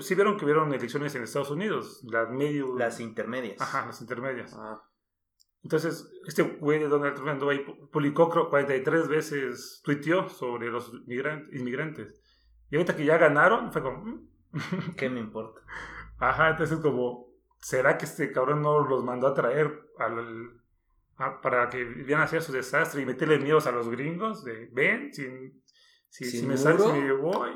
si 0.00 0.14
vieron 0.14 0.36
que 0.36 0.44
hubieron 0.44 0.72
elecciones 0.72 1.14
en 1.14 1.22
Estados 1.22 1.50
Unidos, 1.50 2.02
las 2.04 2.30
medio... 2.30 2.76
Las 2.76 3.00
intermedias. 3.00 3.60
Ajá, 3.60 3.86
las 3.86 4.00
intermedias. 4.00 4.54
Ah. 4.56 4.82
Entonces, 5.62 6.08
este 6.26 6.42
güey 6.42 6.78
de 6.78 6.88
Donald 6.88 7.16
Trump 7.16 7.42
ahí, 7.48 7.64
publicó 7.90 8.30
43 8.30 9.08
veces, 9.08 9.80
tuiteó 9.84 10.28
sobre 10.28 10.68
los 10.68 10.92
inmigrantes. 11.06 12.22
Y 12.70 12.76
ahorita 12.76 12.96
que 12.96 13.04
ya 13.04 13.18
ganaron, 13.18 13.72
fue 13.72 13.82
como... 13.82 13.98
Mm". 14.04 14.28
¿Qué 14.96 15.08
me 15.08 15.20
importa? 15.20 15.60
Ajá, 16.18 16.50
entonces 16.50 16.78
como, 16.80 17.28
¿será 17.58 17.96
que 17.96 18.04
este 18.04 18.32
cabrón 18.32 18.62
no 18.62 18.86
los 18.86 19.04
mandó 19.04 19.28
a 19.28 19.34
traer 19.34 19.90
al, 19.98 20.60
para 21.42 21.68
que 21.68 21.84
vieran 21.84 22.22
a 22.22 22.24
hacer 22.24 22.42
su 22.42 22.52
desastre 22.52 23.02
y 23.02 23.06
meterle 23.06 23.38
miedos 23.38 23.66
a 23.66 23.72
los 23.72 23.88
gringos? 23.88 24.44
De, 24.44 24.68
ven, 24.72 25.12
si, 25.12 25.26
si, 26.08 26.46
me 26.46 26.56
sale, 26.56 26.78
si 26.78 26.92
me 26.92 27.12
voy, 27.12 27.50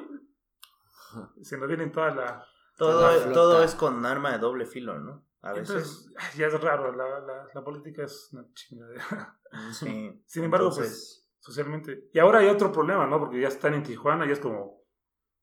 se 1.42 1.58
nos 1.58 1.68
vienen 1.68 1.90
toda 1.90 2.14
la... 2.14 2.46
Todo, 2.76 3.32
todo 3.32 3.62
es 3.62 3.74
con 3.74 4.04
arma 4.06 4.32
de 4.32 4.38
doble 4.38 4.66
filo, 4.66 4.98
¿no? 4.98 5.24
A 5.42 5.52
veces. 5.52 5.70
Entonces, 5.70 6.36
ya 6.36 6.46
es 6.46 6.60
raro, 6.60 6.92
la, 6.92 7.20
la, 7.20 7.48
la 7.52 7.64
política 7.64 8.04
es 8.04 8.30
una 8.32 8.46
chingadera. 8.54 9.38
Sí. 9.72 10.22
Sin 10.26 10.44
embargo, 10.44 10.70
pues, 10.74 11.28
socialmente. 11.38 12.08
Y 12.12 12.18
ahora 12.18 12.38
hay 12.38 12.48
otro 12.48 12.72
problema, 12.72 13.06
¿no? 13.06 13.18
Porque 13.18 13.40
ya 13.40 13.48
están 13.48 13.74
en 13.74 13.82
Tijuana 13.82 14.26
y 14.26 14.30
es 14.30 14.40
como 14.40 14.81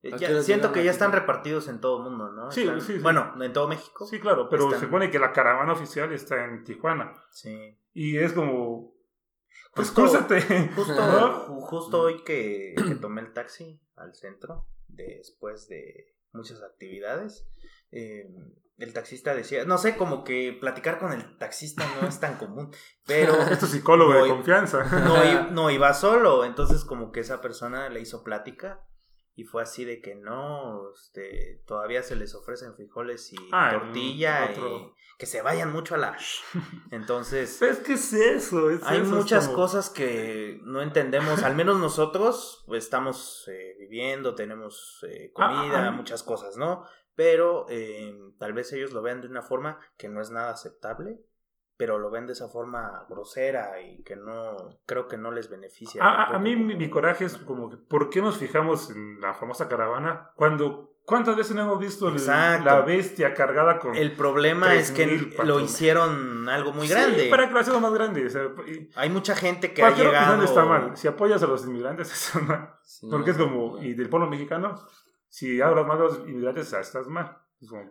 eh, 0.02 0.44
siento 0.44 0.72
que 0.72 0.84
ya 0.84 0.92
están 0.92 1.12
repartidos 1.12 1.68
en 1.68 1.82
todo 1.82 1.98
el 1.98 2.04
mundo, 2.04 2.32
¿no? 2.32 2.52
Sí, 2.52 2.68
sí, 2.80 3.00
Bueno, 3.00 3.34
en 3.42 3.52
todo 3.52 3.68
México. 3.68 4.06
Sí, 4.06 4.20
claro, 4.20 4.48
pero 4.50 4.72
se 4.72 4.80
supone 4.80 5.12
que 5.12 5.20
la 5.20 5.34
caravana 5.34 5.74
oficial 5.74 6.12
está 6.14 6.46
en 6.46 6.64
Tijuana. 6.64 7.14
Sí. 7.32 7.78
Y 7.94 8.18
es 8.18 8.34
como. 8.34 8.94
Pues 9.74 9.92
justo, 9.92 10.20
Justo, 10.76 12.02
hoy 12.02 12.24
que, 12.24 12.76
tomé 13.02 13.22
el 13.22 13.34
taxi 13.34 13.80
al 13.96 14.16
centro, 14.16 14.68
después 14.88 15.68
de 15.68 16.16
muchas 16.32 16.62
actividades, 16.64 17.48
eh, 17.92 18.28
el 18.78 18.94
taxista 18.94 19.36
decía, 19.36 19.66
no 19.66 19.78
sé, 19.78 19.96
como 19.96 20.24
que 20.24 20.58
platicar 20.60 20.98
con 20.98 21.12
el 21.14 21.38
taxista 21.38 21.86
no 22.02 22.08
es 22.08 22.20
tan 22.20 22.38
común, 22.38 22.72
pero... 23.06 23.34
es 23.52 23.60
psicólogo 23.60 24.14
de 24.14 24.30
confianza. 24.30 24.84
no, 24.84 25.50
no 25.52 25.70
iba 25.70 25.94
solo, 25.94 26.46
entonces 26.46 26.84
como 26.84 27.12
que 27.12 27.20
esa 27.20 27.42
persona 27.42 27.90
le 27.90 28.02
hizo 28.02 28.24
plática 28.24 28.82
y 29.40 29.46
fue 29.46 29.62
así 29.62 29.86
de 29.86 30.02
que 30.02 30.16
no, 30.16 30.92
este, 30.94 31.64
todavía 31.66 32.04
se 32.04 32.18
les 32.18 32.36
ofrecen 32.36 32.76
frijoles 32.76 33.32
y 33.32 33.38
ah, 33.54 33.72
tortilla 33.72 34.52
y 34.52 34.94
que 35.18 35.26
se 35.26 35.42
vayan 35.42 35.72
mucho 35.72 35.96
a 35.96 35.98
la... 35.98 36.18
Entonces... 36.92 37.62
Es 37.62 37.78
que 37.78 37.94
es 37.94 38.12
eso. 38.12 38.68
hay 38.84 39.02
muchas 39.02 39.48
cosas 39.48 39.90
que 39.90 40.60
no 40.64 40.82
entendemos, 40.82 41.44
al 41.44 41.56
menos 41.56 41.80
nosotros 41.80 42.66
pues, 42.68 42.84
estamos 42.84 43.48
eh, 43.48 43.78
viviendo, 43.80 44.36
tenemos 44.36 45.06
eh, 45.08 45.32
ah, 45.38 45.48
comida, 45.48 45.88
ah, 45.88 45.92
muchas 45.92 46.22
cosas, 46.22 46.58
¿no? 46.58 46.84
Pero 47.16 47.66
eh, 47.70 48.14
tal 48.40 48.52
vez 48.52 48.74
ellos 48.74 48.92
lo 48.92 49.02
vean 49.02 49.22
de 49.22 49.28
una 49.28 49.42
forma 49.42 49.80
que 49.98 50.10
no 50.10 50.20
es 50.20 50.32
nada 50.32 50.52
aceptable 50.52 51.22
pero 51.80 51.98
lo 51.98 52.12
ven 52.12 52.28
de 52.28 52.34
esa 52.34 52.50
forma 52.50 53.06
grosera 53.08 53.80
y 53.80 54.04
que 54.04 54.18
no, 54.18 54.58
creo 54.86 55.08
que 55.08 55.18
no 55.18 55.32
les 55.32 55.50
beneficia. 55.50 56.04
A, 56.04 56.36
a 56.36 56.38
mí 56.38 56.58
mi, 56.58 56.90
coraje 56.90 57.24
es 57.24 57.38
como 57.38 57.70
que, 57.70 57.78
¿por 57.78 58.10
qué 58.10 58.22
nos 58.22 58.38
fijamos 58.38 58.90
en 58.90 59.22
la 59.22 59.34
famosa 59.34 59.70
caravana 59.70 60.30
cuando, 60.36 60.92
cuántas 61.06 61.38
veces 61.38 61.56
no 61.56 61.62
hemos 61.62 61.80
visto 61.80 62.12
la 62.12 62.82
bestia 62.82 63.34
cargada 63.34 63.80
con... 63.80 63.96
El 63.96 64.12
problema 64.12 64.76
es 64.76 64.92
que 64.92 65.32
lo 65.42 65.62
hicieron 65.62 66.50
algo 66.50 66.74
muy 66.74 66.90
grande. 66.90 67.24
Sí, 67.24 67.30
para 67.30 67.48
que 67.48 67.54
lo 67.54 67.62
hicieron 67.62 67.82
más 67.82 67.94
grande. 67.94 68.90
Hay 68.96 69.10
mucha 69.10 69.34
gente 69.34 69.74
que 69.74 69.82
ha 69.82 69.96
llegado... 69.96 70.44
está 70.44 70.66
mal. 70.66 70.98
Si 70.98 71.08
apoyas 71.08 71.42
a 71.44 71.48
los 71.48 71.64
inmigrantes 71.66 72.12
está 72.28 72.40
mal. 72.42 72.74
porque 73.10 73.32
es 73.32 73.38
como, 73.38 73.82
y 73.82 73.94
del 73.94 74.10
pueblo 74.10 74.30
mexicano, 74.30 74.76
si 75.30 75.62
hablas 75.62 75.88
mal 75.88 75.98
a 75.98 76.04
los 76.04 76.20
inmigrantes 76.28 76.74
estás 76.74 77.08
mal. 77.08 77.38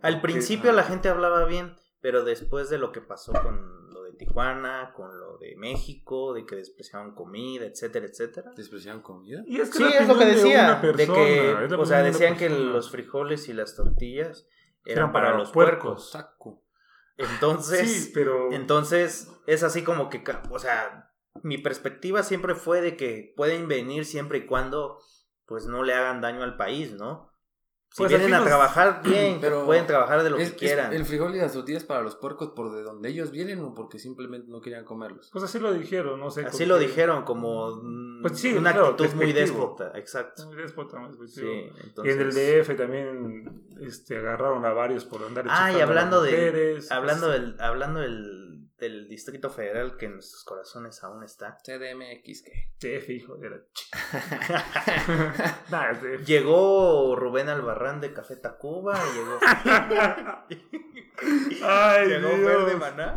Al 0.02 0.20
principio 0.20 0.72
la 0.72 0.82
gente 0.82 1.08
hablaba 1.08 1.46
bien, 1.46 1.74
pero 2.00 2.24
después 2.24 2.70
de 2.70 2.78
lo 2.78 2.92
que 2.92 3.00
pasó 3.00 3.32
con 3.32 3.88
Tijuana, 4.18 4.92
con 4.94 5.18
lo 5.18 5.38
de 5.38 5.56
México, 5.56 6.34
de 6.34 6.44
que 6.44 6.56
despreciaban 6.56 7.14
comida, 7.14 7.64
etcétera, 7.64 8.06
etcétera. 8.06 8.52
¿Despreciaban 8.54 9.00
comida? 9.00 9.42
Y 9.46 9.60
es 9.60 9.70
que 9.70 9.78
sí, 9.78 9.84
es 9.98 10.08
lo 10.08 10.18
que 10.18 10.26
decía. 10.26 10.80
De, 10.80 11.06
que, 11.06 11.74
o 11.74 11.86
sea, 11.86 12.02
decían 12.02 12.36
que 12.36 12.50
los 12.50 12.90
frijoles 12.90 13.48
y 13.48 13.54
las 13.54 13.74
tortillas 13.74 14.46
eran, 14.84 15.12
para, 15.12 15.36
los 15.36 15.52
puercos. 15.52 16.10
Saco. 16.10 16.64
Entonces, 17.16 18.04
sí, 18.04 18.10
pero... 18.12 18.52
entonces 18.52 19.32
es 19.46 19.62
así 19.62 19.82
como 19.82 20.08
que, 20.08 20.22
o 20.50 20.58
sea, 20.58 21.12
mi 21.42 21.58
perspectiva 21.58 22.22
siempre 22.22 22.54
fue 22.54 22.80
de 22.80 22.96
que 22.96 23.32
pueden 23.36 23.66
venir 23.66 24.04
siempre 24.04 24.38
y 24.38 24.46
cuando 24.46 25.00
pues 25.46 25.66
no 25.66 25.82
le 25.82 25.94
hagan 25.94 26.20
daño 26.20 26.42
al 26.42 26.56
país, 26.56 26.92
¿no? 26.92 27.27
Si 27.90 28.02
pues 28.02 28.10
vienen 28.10 28.34
a 28.34 28.44
trabajar 28.44 29.00
bien, 29.02 29.38
pero 29.40 29.64
pueden 29.64 29.86
trabajar 29.86 30.22
de 30.22 30.30
lo 30.30 30.36
que 30.36 30.54
quieran. 30.54 30.92
¿El 30.92 31.04
frijol 31.06 31.34
y 31.34 31.38
las 31.38 31.52
tortillas 31.52 31.84
para 31.84 32.02
los 32.02 32.16
puercos 32.16 32.50
por 32.50 32.70
de 32.74 32.82
donde 32.82 33.08
ellos 33.08 33.30
vienen 33.30 33.60
o 33.60 33.74
porque 33.74 33.98
simplemente 33.98 34.50
no 34.50 34.60
querían 34.60 34.84
comerlos? 34.84 35.30
Pues 35.32 35.42
así 35.42 35.58
lo 35.58 35.72
dijeron, 35.72 36.20
no 36.20 36.30
sé. 36.30 36.44
Así 36.44 36.66
lo 36.66 36.78
dijeron, 36.78 37.24
como 37.24 37.80
pues 38.20 38.38
sí, 38.38 38.52
una 38.52 38.70
actitud 38.70 39.14
muy 39.14 39.32
déspota, 39.32 39.92
exacto. 39.94 40.46
Muy 40.46 40.56
déspota, 40.56 40.98
sí, 41.26 41.42
Y 42.04 42.10
en 42.10 42.20
el 42.20 42.32
DF 42.34 42.76
también 42.76 43.62
este, 43.80 44.18
agarraron 44.18 44.64
a 44.64 44.72
varios 44.72 45.04
por 45.04 45.22
andar 45.22 45.46
Ah, 45.48 45.72
y 45.72 45.80
hablando 45.80 46.22
de. 46.22 46.82
Hablando 46.90 47.28
del, 47.30 47.56
hablando 47.58 48.00
del 48.00 48.57
del 48.78 49.08
Distrito 49.08 49.50
Federal 49.50 49.96
que 49.96 50.06
en 50.06 50.14
nuestros 50.14 50.44
corazones 50.44 51.02
aún 51.02 51.24
está. 51.24 51.58
CDMX, 51.64 52.42
que. 52.42 52.70
TF, 52.78 53.08
hijo 53.10 53.36
de 53.36 53.50
la 53.50 53.58
Llegó 56.24 57.16
Rubén 57.16 57.48
Albarrán 57.48 58.00
de 58.00 58.12
Café 58.12 58.36
Tacuba, 58.36 58.94
llegó. 59.12 59.38
Ay, 61.64 62.08
llegó 62.08 62.28
Verde 62.28 62.76
Maná. 62.76 63.14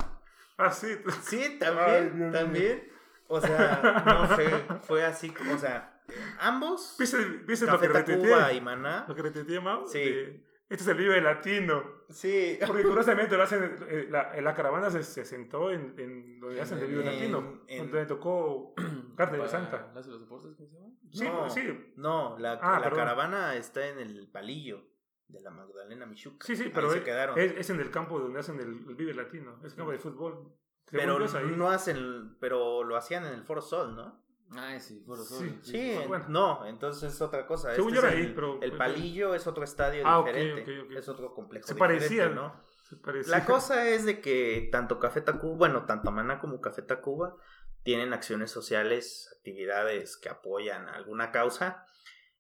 Ah, 0.58 0.72
sí. 0.72 0.98
Sí, 1.24 1.58
también, 1.60 2.32
también. 2.32 2.92
O 3.28 3.40
sea, 3.40 4.04
no 4.06 4.36
sé, 4.36 4.50
fue 4.82 5.06
así, 5.06 5.32
o 5.54 5.58
sea, 5.58 6.02
ambos. 6.40 6.96
¿Viste, 7.00 7.24
viste 7.46 7.66
Café 7.66 7.88
lo 7.88 7.94
que 7.94 8.04
Tacuba 8.04 8.52
y 8.52 8.62
Maná? 8.62 9.06
Lo 9.08 9.16
que 9.16 9.22
retuiteé, 9.22 9.60
Mau. 9.60 9.88
Sí. 9.88 10.44
Este 10.72 10.84
es 10.84 10.88
el 10.88 10.96
Vive 10.96 11.20
Latino. 11.20 11.84
Sí. 12.10 12.58
Porque 12.66 12.84
curiosamente 12.84 13.36
lo 13.36 13.44
hacen, 13.44 13.78
eh, 13.90 14.08
la, 14.10 14.40
la, 14.40 14.56
caravana 14.56 14.90
se, 14.90 15.04
se, 15.04 15.26
sentó 15.26 15.70
en, 15.70 15.94
en 15.98 16.40
donde 16.40 16.62
hacen 16.62 16.80
el 16.80 16.88
Vive 16.88 17.04
Latino. 17.04 17.64
En, 17.68 17.92
donde 17.92 18.06
tocó 18.06 18.74
Carta 19.18 19.36
de 19.36 19.50
Santa. 19.50 19.92
¿Las 19.94 20.08
los 20.08 20.22
deportes, 20.22 20.56
cómo 20.56 20.70
se 20.70 20.76
llama? 20.76 20.94
Sí, 21.12 21.26
no, 21.26 21.50
sí. 21.50 21.94
No, 21.98 22.38
la, 22.40 22.54
ah, 22.54 22.80
la 22.80 22.90
caravana 22.90 23.56
está 23.56 23.86
en 23.86 24.00
el 24.00 24.30
palillo 24.30 24.82
de 25.28 25.42
la 25.42 25.52
Magdalena 25.52 26.06
Michuca. 26.06 26.46
Sí, 26.46 26.56
sí, 26.56 26.72
pero 26.74 26.90
se 26.90 27.04
quedaron. 27.04 27.38
Es, 27.38 27.52
es, 27.52 27.70
en 27.70 27.82
el 27.82 27.92
campo 27.92 28.18
donde 28.18 28.40
hacen 28.40 28.58
el, 28.62 28.96
Vive 28.96 29.14
Latino. 29.14 29.58
Es 29.66 29.74
el 29.74 29.78
campo 29.78 29.92
de 29.92 30.00
fútbol. 30.00 30.56
Pero 30.90 31.20
no 31.20 31.70
hacen, 31.70 32.38
pero 32.40 32.86
lo 32.86 32.96
hacían 32.96 33.26
en 33.26 33.34
el 33.34 33.44
Foro 33.44 33.62
Sol, 33.62 33.94
¿no? 33.94 34.24
Ah, 34.54 34.78
sí, 34.80 35.02
sí, 35.30 35.60
sí, 35.62 35.98
no, 36.28 36.66
entonces 36.66 37.14
es 37.14 37.22
otra 37.22 37.48
cosa. 37.48 37.74
Este 37.74 37.82
es 37.82 38.04
el, 38.04 38.34
pero, 38.36 38.62
el, 38.62 38.76
palillo 38.76 39.34
es 39.34 39.48
otro 39.48 39.64
estadio 39.64 40.04
ah, 40.06 40.24
diferente, 40.26 40.98
es 40.98 41.08
otro 41.08 41.34
complejo. 41.34 41.66
Se 41.66 41.76
parecía, 41.76 42.28
¿no? 42.28 42.62
Se 42.84 42.98
parecía. 42.98 43.38
La 43.38 43.46
cosa 43.46 43.88
es 43.88 44.06
de 44.06 44.20
que 44.20 44.68
tanto 44.70 45.00
Café 45.00 45.22
Tacuba, 45.22 45.56
bueno, 45.56 45.86
tanto 45.86 46.12
Maná 46.12 46.42
como 46.42 46.60
Café 46.60 46.82
Tacuba 46.82 47.38
tienen 47.84 48.12
acciones 48.12 48.52
sociales, 48.52 49.34
actividades 49.38 50.18
que 50.18 50.28
apoyan 50.28 50.90
a 50.90 50.96
alguna 50.96 51.32
causa. 51.32 51.86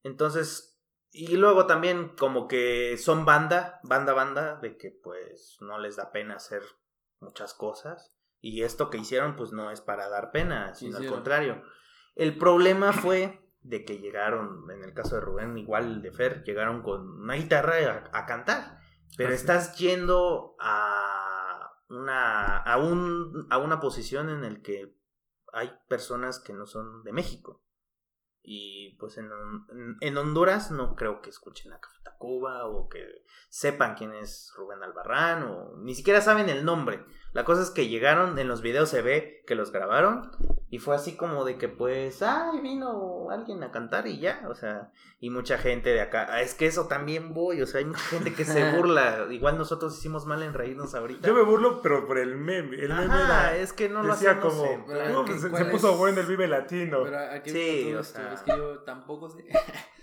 Entonces, 0.03 0.83
y 1.11 1.37
luego 1.37 1.65
también 1.65 2.09
como 2.17 2.49
que 2.49 2.97
son 2.97 3.23
banda, 3.23 3.79
banda, 3.83 4.11
banda, 4.11 4.57
de 4.57 4.75
que 4.75 4.91
pues 4.91 5.57
no 5.61 5.79
les 5.79 5.95
da 5.95 6.11
pena 6.11 6.35
hacer 6.35 6.61
muchas 7.21 7.53
cosas. 7.53 8.13
Y 8.41 8.63
esto 8.63 8.89
que 8.89 8.97
hicieron 8.97 9.37
pues 9.37 9.53
no 9.53 9.71
es 9.71 9.79
para 9.79 10.09
dar 10.09 10.31
pena, 10.31 10.73
sino 10.73 10.97
al 10.97 11.07
contrario 11.07 11.63
el 12.15 12.37
problema 12.37 12.93
fue 12.93 13.41
de 13.61 13.85
que 13.85 13.99
llegaron, 13.99 14.69
en 14.71 14.83
el 14.83 14.93
caso 14.93 15.15
de 15.15 15.21
Rubén, 15.21 15.57
igual 15.57 16.01
de 16.01 16.11
Fer, 16.11 16.43
llegaron 16.43 16.81
con 16.81 17.21
una 17.21 17.35
guitarra 17.35 18.09
a, 18.11 18.25
cantar. 18.25 18.79
Pero 19.17 19.33
estás 19.33 19.77
yendo 19.77 20.55
a 20.59 21.71
una, 21.89 22.57
a, 22.57 22.77
un, 22.77 23.47
a 23.49 23.57
una 23.57 23.79
posición 23.79 24.29
en 24.29 24.43
el 24.43 24.61
que 24.61 24.95
hay 25.53 25.71
personas 25.87 26.39
que 26.39 26.53
no 26.53 26.65
son 26.65 27.03
de 27.03 27.11
México. 27.11 27.63
Y 28.43 28.95
pues 28.97 29.17
en, 29.17 29.29
en, 29.99 30.17
Honduras 30.17 30.71
no 30.71 30.95
creo 30.95 31.21
que 31.21 31.29
escuchen 31.29 31.73
a 31.73 31.79
Café 31.79 31.99
Tacuba 32.03 32.65
o 32.65 32.89
que 32.89 33.23
sepan 33.49 33.93
quién 33.93 34.15
es 34.15 34.51
Rubén 34.55 34.81
Albarrán 34.81 35.43
o 35.43 35.77
ni 35.77 35.93
siquiera 35.93 36.21
saben 36.21 36.49
el 36.49 36.65
nombre. 36.65 37.05
La 37.33 37.45
cosa 37.45 37.61
es 37.61 37.69
que 37.69 37.87
llegaron, 37.87 38.37
en 38.37 38.47
los 38.49 38.61
videos 38.61 38.89
se 38.89 39.01
ve 39.01 39.43
que 39.47 39.55
los 39.55 39.71
grabaron 39.71 40.31
y 40.69 40.79
fue 40.79 40.95
así 40.95 41.15
como 41.15 41.45
de 41.45 41.57
que 41.57 41.69
pues, 41.69 42.21
ay, 42.21 42.59
vino 42.59 43.29
alguien 43.29 43.63
a 43.63 43.71
cantar 43.71 44.05
y 44.07 44.19
ya, 44.19 44.43
o 44.49 44.55
sea, 44.55 44.91
y 45.21 45.29
mucha 45.29 45.57
gente 45.57 45.91
de 45.91 46.01
acá, 46.01 46.27
ah, 46.29 46.41
es 46.41 46.55
que 46.55 46.65
eso 46.65 46.87
también 46.87 47.33
voy, 47.33 47.61
o 47.61 47.67
sea, 47.67 47.79
hay 47.79 47.85
mucha 47.85 48.01
gente 48.01 48.33
que 48.33 48.43
se 48.43 48.71
burla, 48.75 49.27
igual 49.29 49.57
nosotros 49.57 49.97
hicimos 49.97 50.25
mal 50.25 50.43
en 50.43 50.53
reírnos 50.53 50.93
ahorita. 50.93 51.25
Yo 51.25 51.33
me 51.33 51.43
burlo, 51.43 51.81
pero 51.81 52.05
por 52.05 52.17
el 52.17 52.35
meme, 52.35 52.75
el 52.75 52.89
meme 52.89 53.15
era, 53.15 53.55
es 53.55 53.71
que 53.71 53.87
no 53.87 54.03
lo 54.03 54.11
decía 54.11 54.39
como, 54.41 54.65
se, 54.65 55.65
puso 55.65 55.95
bueno 55.95 56.19
el 56.19 56.27
Vive 56.27 56.49
Latino. 56.49 57.05
sí, 57.45 57.93
o 57.93 58.03
sea, 58.03 58.33
es 58.33 58.41
que 58.41 58.57
yo 58.57 58.79
tampoco 58.79 59.29
sé. 59.29 59.45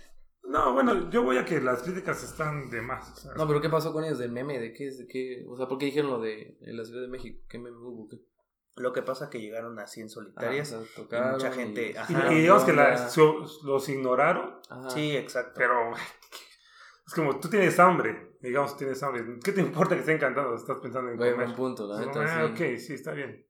No, 0.49 0.73
bueno, 0.73 1.11
yo 1.11 1.21
voy 1.21 1.37
a 1.37 1.45
que 1.45 1.61
las 1.61 1.83
críticas 1.83 2.23
están 2.23 2.71
de 2.71 2.81
más. 2.81 3.29
no, 3.37 3.47
pero 3.47 3.61
¿qué 3.61 3.69
pasó 3.69 3.93
con 3.93 4.03
ellos 4.03 4.17
del 4.17 4.31
meme? 4.31 4.59
¿De 4.59 4.73
qué? 4.73 4.89
De 4.89 5.07
qué? 5.07 5.45
O 5.47 5.55
sea, 5.55 5.67
¿por 5.67 5.77
qué 5.77 5.85
dijeron 5.85 6.09
lo 6.09 6.19
de 6.19 6.57
la 6.61 6.83
Ciudad 6.83 7.01
de 7.01 7.07
México? 7.07 7.39
¿Qué 7.47 7.59
meme 7.59 7.77
hubo? 7.77 8.07
¿Qué? 8.09 8.19
Lo 8.75 8.91
que 8.91 9.03
pasa 9.03 9.25
es 9.25 9.29
que 9.29 9.39
llegaron 9.39 9.77
así 9.77 10.01
en 10.01 10.09
solitarias. 10.09 10.71
y 10.71 11.01
mucha 11.31 11.51
gente. 11.51 11.93
y, 12.09 12.33
digamos 12.33 12.63
que 12.63 12.73
los 12.73 13.89
ignoraron. 13.89 14.59
Sí, 14.89 15.15
exacto. 15.15 15.53
Pero 15.55 15.91
es 17.05 17.13
como 17.13 17.39
tú 17.39 17.47
tienes 17.47 17.77
hambre. 17.79 18.37
Digamos, 18.41 18.75
tienes 18.75 19.03
hambre. 19.03 19.23
¿Qué 19.43 19.51
te 19.51 19.61
importa 19.61 19.93
que 19.93 20.01
estén 20.01 20.17
cantando? 20.17 20.55
Estás 20.55 20.79
pensando 20.79 21.11
en 21.11 21.17
comer. 21.17 21.35
Buen 21.35 21.53
punto, 21.53 21.87
¿no? 21.87 22.11
Ah, 22.21 22.45
ok, 22.45 22.77
sí, 22.79 22.93
está 22.93 23.11
bien. 23.11 23.45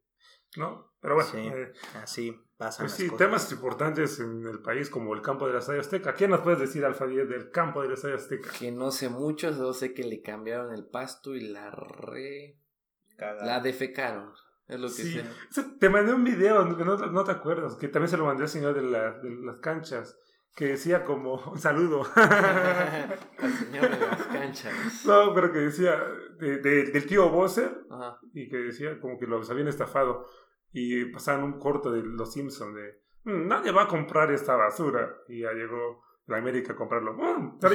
¿No? 0.57 0.91
Pero 0.99 1.15
bueno. 1.15 1.29
Eh, 1.33 1.71
así 2.01 2.35
pasan 2.59 2.87
pues 2.87 2.97
sí, 2.97 3.09
temas 3.17 3.49
importantes 3.53 4.19
en 4.19 4.45
el 4.45 4.59
país 4.59 4.89
como 4.89 5.13
el 5.15 5.21
campo 5.21 5.47
de 5.47 5.53
la 5.53 5.59
Estadio 5.59 5.79
Azteca. 5.79 6.13
¿Qué 6.13 6.27
nos 6.27 6.41
puedes 6.41 6.59
decir, 6.59 6.83
Alfadía, 6.83 7.23
del 7.23 7.51
campo 7.51 7.81
de 7.81 7.87
la 7.87 7.93
Estadio 7.93 8.15
Azteca? 8.15 8.49
Que 8.59 8.69
no 8.69 8.91
sé 8.91 9.07
mucho, 9.07 9.53
solo 9.53 9.73
sé 9.73 9.93
que 9.93 10.03
le 10.03 10.21
cambiaron 10.21 10.73
el 10.73 10.85
pasto 10.85 11.33
y 11.35 11.47
la 11.47 11.71
re... 11.71 12.57
La 13.17 13.61
defecaron. 13.61 14.33
Es 14.67 14.79
lo 14.79 14.87
que 14.87 14.93
sí. 14.93 15.21
Te 15.79 15.89
mandé 15.89 16.13
un 16.13 16.23
video, 16.23 16.65
no, 16.65 16.97
no, 16.97 17.23
te 17.23 17.31
acuerdas, 17.31 17.75
que 17.75 17.87
también 17.87 18.09
se 18.09 18.17
lo 18.17 18.25
mandé 18.25 18.43
al 18.43 18.49
señor 18.49 18.73
de, 18.75 18.81
de 18.81 19.45
las 19.45 19.57
canchas, 19.59 20.17
que 20.53 20.67
decía 20.67 21.05
como, 21.05 21.35
un 21.51 21.59
saludo. 21.59 22.03
al 22.15 23.53
señor 23.53 23.89
de 23.89 23.99
las 24.05 24.23
canchas. 24.27 25.05
No, 25.05 25.33
pero 25.33 25.53
que 25.53 25.59
decía, 25.59 25.97
de, 26.39 26.59
del 26.59 27.05
tío 27.07 27.29
Bosser, 27.29 27.85
y 28.33 28.49
que 28.49 28.57
decía 28.57 28.99
como 28.99 29.17
que 29.17 29.27
los 29.27 29.49
habían 29.49 29.69
estafado, 29.69 30.25
y 30.71 31.05
pasaban 31.05 31.43
un 31.43 31.59
corto 31.59 31.91
de 31.91 32.01
Los 32.03 32.33
Simpsons 32.33 32.75
de, 32.75 33.01
mm, 33.23 33.47
nadie 33.47 33.71
va 33.71 33.83
a 33.83 33.87
comprar 33.87 34.31
esta 34.31 34.55
basura, 34.55 35.17
y 35.27 35.41
ya 35.41 35.51
llegó 35.51 36.03
la 36.27 36.37
América 36.37 36.73
a 36.73 36.75
comprarlo. 36.75 37.15
¡Bum! 37.15 37.57
y 37.61 37.69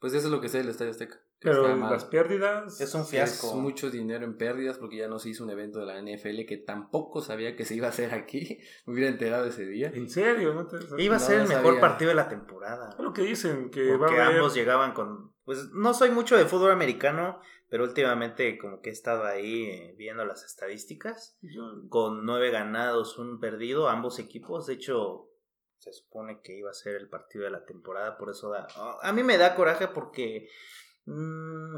Pues 0.00 0.14
eso 0.14 0.26
es 0.26 0.32
lo 0.32 0.40
que 0.40 0.48
sé 0.48 0.58
del 0.58 0.68
Estadio 0.68 0.92
Azteca. 0.92 1.20
Pero 1.44 1.76
las 1.76 2.06
pérdidas. 2.06 2.80
Es 2.80 2.94
un 2.94 3.04
fiasco. 3.04 3.48
Es 3.48 3.54
mucho 3.54 3.90
dinero 3.90 4.24
en 4.24 4.38
pérdidas 4.38 4.78
porque 4.78 4.96
ya 4.96 5.08
no 5.08 5.18
se 5.18 5.28
hizo 5.28 5.44
un 5.44 5.50
evento 5.50 5.80
de 5.80 5.86
la 5.86 6.00
NFL 6.00 6.46
que 6.46 6.56
tampoco 6.56 7.20
sabía 7.20 7.54
que 7.54 7.66
se 7.66 7.74
iba 7.74 7.86
a 7.86 7.90
hacer 7.90 8.14
aquí. 8.14 8.60
Me 8.86 8.94
hubiera 8.94 9.10
enterado 9.10 9.44
ese 9.44 9.66
día. 9.66 9.90
¿En 9.92 10.08
serio? 10.08 10.66
Iba 10.96 11.16
a 11.16 11.18
ser 11.18 11.40
el 11.40 11.48
mejor 11.48 11.80
partido 11.80 12.08
de 12.08 12.14
la 12.14 12.30
temporada. 12.30 12.96
Lo 12.98 13.12
que 13.12 13.22
dicen, 13.22 13.70
que 13.70 13.94
porque 13.98 14.18
ambos 14.18 14.54
llegaban 14.54 14.94
con. 14.94 15.33
Pues 15.44 15.70
no 15.72 15.94
soy 15.94 16.10
mucho 16.10 16.36
de 16.36 16.46
fútbol 16.46 16.70
americano, 16.70 17.40
pero 17.68 17.84
últimamente 17.84 18.58
como 18.58 18.80
que 18.80 18.90
he 18.90 18.92
estado 18.92 19.24
ahí 19.24 19.64
eh, 19.64 19.94
viendo 19.96 20.24
las 20.24 20.44
estadísticas. 20.44 21.38
Con 21.88 22.24
nueve 22.24 22.50
ganados, 22.50 23.18
un 23.18 23.40
perdido, 23.40 23.88
ambos 23.88 24.18
equipos. 24.18 24.66
De 24.66 24.74
hecho, 24.74 25.28
se 25.78 25.92
supone 25.92 26.40
que 26.42 26.56
iba 26.56 26.70
a 26.70 26.74
ser 26.74 26.96
el 26.96 27.08
partido 27.08 27.44
de 27.44 27.50
la 27.50 27.64
temporada, 27.64 28.16
por 28.16 28.30
eso 28.30 28.50
da... 28.50 28.66
A 29.02 29.12
mí 29.12 29.22
me 29.22 29.38
da 29.38 29.54
coraje 29.54 29.88
porque 29.88 30.48
Mm, 31.06 31.76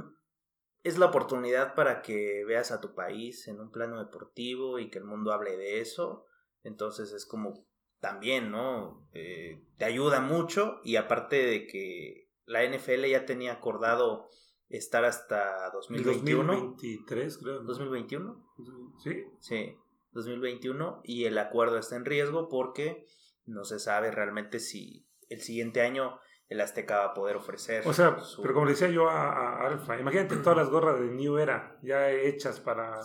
es 0.82 0.98
la 0.98 1.06
oportunidad 1.06 1.74
para 1.74 2.02
que 2.02 2.44
veas 2.44 2.70
a 2.70 2.80
tu 2.80 2.94
país 2.94 3.48
en 3.48 3.60
un 3.60 3.70
plano 3.70 3.98
deportivo 3.98 4.78
y 4.78 4.90
que 4.90 4.98
el 4.98 5.04
mundo 5.04 5.32
hable 5.32 5.56
de 5.56 5.80
eso. 5.80 6.26
Entonces 6.62 7.12
es 7.12 7.26
como 7.26 7.66
también, 8.00 8.50
¿no? 8.50 9.08
Eh, 9.12 9.64
te 9.78 9.84
ayuda 9.84 10.20
mucho 10.20 10.80
y 10.84 10.96
aparte 10.96 11.36
de 11.36 11.66
que 11.66 12.25
la 12.46 12.64
NFL 12.64 13.04
ya 13.04 13.26
tenía 13.26 13.52
acordado 13.52 14.28
estar 14.68 15.04
hasta 15.04 15.70
2021. 15.70 16.52
2023, 16.52 17.38
creo. 17.38 17.60
2021. 17.62 18.46
Sí. 19.02 19.24
Sí, 19.40 19.76
2021 20.12 21.00
y 21.04 21.24
el 21.24 21.38
acuerdo 21.38 21.78
está 21.78 21.96
en 21.96 22.04
riesgo 22.04 22.48
porque 22.48 23.06
no 23.44 23.64
se 23.64 23.78
sabe 23.78 24.10
realmente 24.10 24.58
si 24.60 25.06
el 25.28 25.40
siguiente 25.40 25.82
año 25.82 26.18
el 26.48 26.60
Azteca 26.60 26.98
va 26.98 27.04
a 27.06 27.14
poder 27.14 27.36
ofrecer. 27.36 27.82
O 27.86 27.92
sea, 27.92 28.16
pero 28.40 28.54
como 28.54 28.66
le 28.66 28.72
decía 28.72 28.88
yo 28.88 29.08
a, 29.08 29.66
Alfa, 29.66 29.98
imagínate 29.98 30.36
todas 30.42 30.56
las 30.56 30.70
gorras 30.70 31.00
de 31.00 31.06
New 31.06 31.38
Era 31.38 31.78
ya 31.82 32.10
hechas 32.10 32.60
para, 32.60 33.00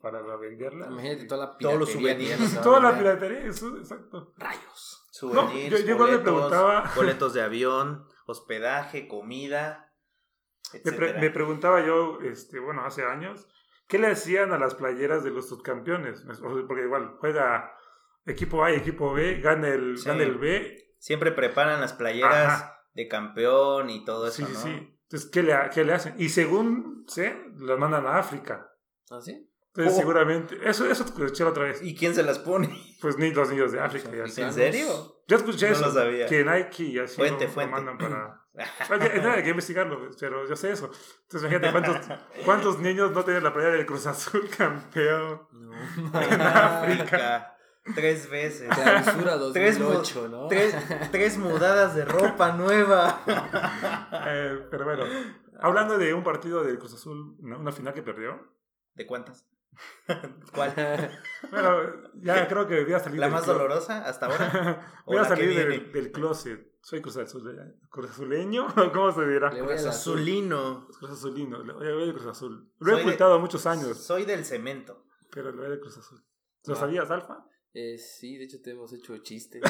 para 0.00 0.36
venderlas. 0.36 0.90
Imagínate 0.90 1.24
toda 1.24 1.46
la 1.46 1.56
piratería. 1.56 1.68
Todos 1.68 1.80
los 1.80 1.90
souvenirs. 1.90 2.60
Toda 2.62 2.80
la 2.80 2.98
piratería, 2.98 3.38
eso, 3.46 3.76
exacto. 3.76 4.32
Rayos. 4.36 4.98
Souvenirs, 5.10 5.84
yo, 5.84 5.96
boletos, 5.96 6.22
preguntaba... 6.22 6.90
boletos 6.96 7.34
de 7.34 7.42
avión, 7.42 8.06
hospedaje, 8.26 9.08
comida. 9.08 9.92
Me, 10.84 11.12
me, 11.14 11.30
preguntaba 11.30 11.84
yo, 11.84 12.20
este, 12.22 12.58
bueno, 12.58 12.84
hace 12.84 13.04
años, 13.04 13.46
¿qué 13.88 13.98
le 13.98 14.08
hacían 14.08 14.52
a 14.52 14.58
las 14.58 14.74
playeras 14.74 15.22
de 15.22 15.30
los 15.30 15.48
subcampeones? 15.48 16.24
Porque 16.40 16.84
igual 16.84 17.16
juega 17.18 17.74
equipo 18.26 18.64
A 18.64 18.72
y 18.72 18.76
equipo 18.76 19.12
B, 19.12 19.40
gana 19.40 19.68
el, 19.68 19.96
gana 20.02 20.22
el 20.22 20.38
B. 20.38 20.94
Siempre 20.98 21.32
preparan 21.32 21.80
las 21.80 21.92
playeras 21.92 22.72
de 22.94 23.08
campeón 23.08 23.90
y 23.90 24.04
todo 24.04 24.28
eso. 24.28 24.46
Sí, 24.46 24.54
sí, 24.54 24.62
sí. 24.62 24.98
Entonces, 25.02 25.30
¿qué 25.30 25.42
le, 25.42 25.54
¿qué 25.74 25.84
le, 25.84 25.92
hacen? 25.92 26.14
Y 26.16 26.30
según 26.30 27.04
sé, 27.06 27.36
las 27.58 27.78
mandan 27.78 28.06
a 28.06 28.18
África. 28.18 28.72
¿Ah, 29.10 29.20
sí? 29.20 29.51
Entonces, 29.74 29.96
seguramente. 29.96 30.58
Eso, 30.64 30.84
eso 30.90 31.04
escuché 31.04 31.44
otra 31.44 31.64
vez. 31.64 31.82
¿Y 31.82 31.94
quién 31.94 32.14
se 32.14 32.22
las 32.22 32.38
pone? 32.38 32.68
Pues 33.00 33.16
ni 33.16 33.32
los 33.32 33.48
niños 33.48 33.72
de 33.72 33.80
África. 33.80 34.10
Ya 34.10 34.24
¿En 34.24 34.52
serio? 34.52 35.22
Yo 35.26 35.36
escuché 35.36 35.70
no 35.70 35.76
eso. 35.76 35.86
Lo 35.86 35.92
sabía. 35.92 36.26
Que 36.26 36.44
Nike 36.44 36.84
y 36.84 36.98
así 36.98 37.16
fuente, 37.16 37.46
lo, 37.46 37.50
fuente. 37.50 37.72
mandan 37.72 37.96
para. 37.96 38.46
hay, 39.34 39.42
que 39.42 39.48
investigarlo, 39.48 40.10
pero 40.20 40.46
yo 40.46 40.54
sé 40.56 40.72
eso. 40.72 40.90
Entonces, 41.22 41.50
imagínate 41.50 41.72
cuántos, 41.72 42.18
cuántos 42.44 42.78
niños 42.80 43.12
no 43.12 43.24
tienen 43.24 43.42
la 43.42 43.54
playa 43.54 43.70
del 43.70 43.86
Cruz 43.86 44.06
Azul 44.06 44.46
campeón 44.56 45.48
no. 45.52 46.20
en 46.20 46.40
África. 46.42 47.56
Tres 47.94 48.28
veces. 48.28 48.68
Clausura 48.68 49.36
2008, 49.36 50.02
tres, 50.04 50.30
¿no? 50.30 50.46
Tres, 50.48 50.76
tres, 51.10 51.38
mudadas 51.38 51.94
de 51.94 52.04
ropa 52.04 52.52
nueva. 52.52 53.22
Eh, 54.24 54.66
pero 54.70 54.84
bueno, 54.84 55.04
hablando 55.60 55.98
de 55.98 56.12
un 56.14 56.22
partido 56.22 56.62
del 56.62 56.78
Cruz 56.78 56.92
Azul, 56.92 57.36
una 57.40 57.72
final 57.72 57.94
que 57.94 58.02
perdió. 58.02 58.38
¿De 58.94 59.06
cuántas? 59.06 59.46
¿Cuál? 60.54 60.74
Bueno, 61.50 62.10
ya 62.14 62.46
creo 62.46 62.66
que 62.68 62.84
voy 62.84 62.92
a 62.92 63.00
salir. 63.00 63.18
¿La 63.18 63.28
más 63.28 63.44
dolorosa 63.44 64.06
hasta 64.06 64.26
ahora? 64.26 65.02
voy 65.06 65.18
a 65.18 65.24
salir 65.24 65.54
del, 65.54 65.92
del, 65.92 66.12
closet. 66.12 66.72
Soy 66.80 67.00
Cruz, 67.00 67.16
Azul, 67.16 67.76
Cruz 67.90 68.10
Azuleño, 68.10 68.66
¿cómo 68.92 69.12
se 69.12 69.26
dirá? 69.26 69.50
Cruz 69.50 69.84
Azulino. 69.84 70.88
Cruz 70.98 71.10
Azulino, 71.10 71.62
le 71.62 71.72
voy 71.72 72.08
a 72.08 72.12
Cruz 72.12 72.26
Azul. 72.26 72.72
Lo 72.78 72.96
he 72.96 73.00
ocultado 73.00 73.38
muchos 73.38 73.66
años. 73.66 73.98
Soy 73.98 74.24
del 74.24 74.44
cemento. 74.44 75.04
Pero 75.30 75.50
le 75.50 75.62
voy 75.62 75.70
de 75.70 75.80
Cruz 75.80 75.98
Azul. 75.98 76.24
¿Lo 76.64 76.74
sabías, 76.74 77.10
Alfa? 77.10 77.44
Eh, 77.74 77.96
sí, 77.98 78.36
de 78.36 78.44
hecho 78.44 78.60
te 78.60 78.70
hemos 78.70 78.92
hecho 78.92 79.16
chiste. 79.18 79.60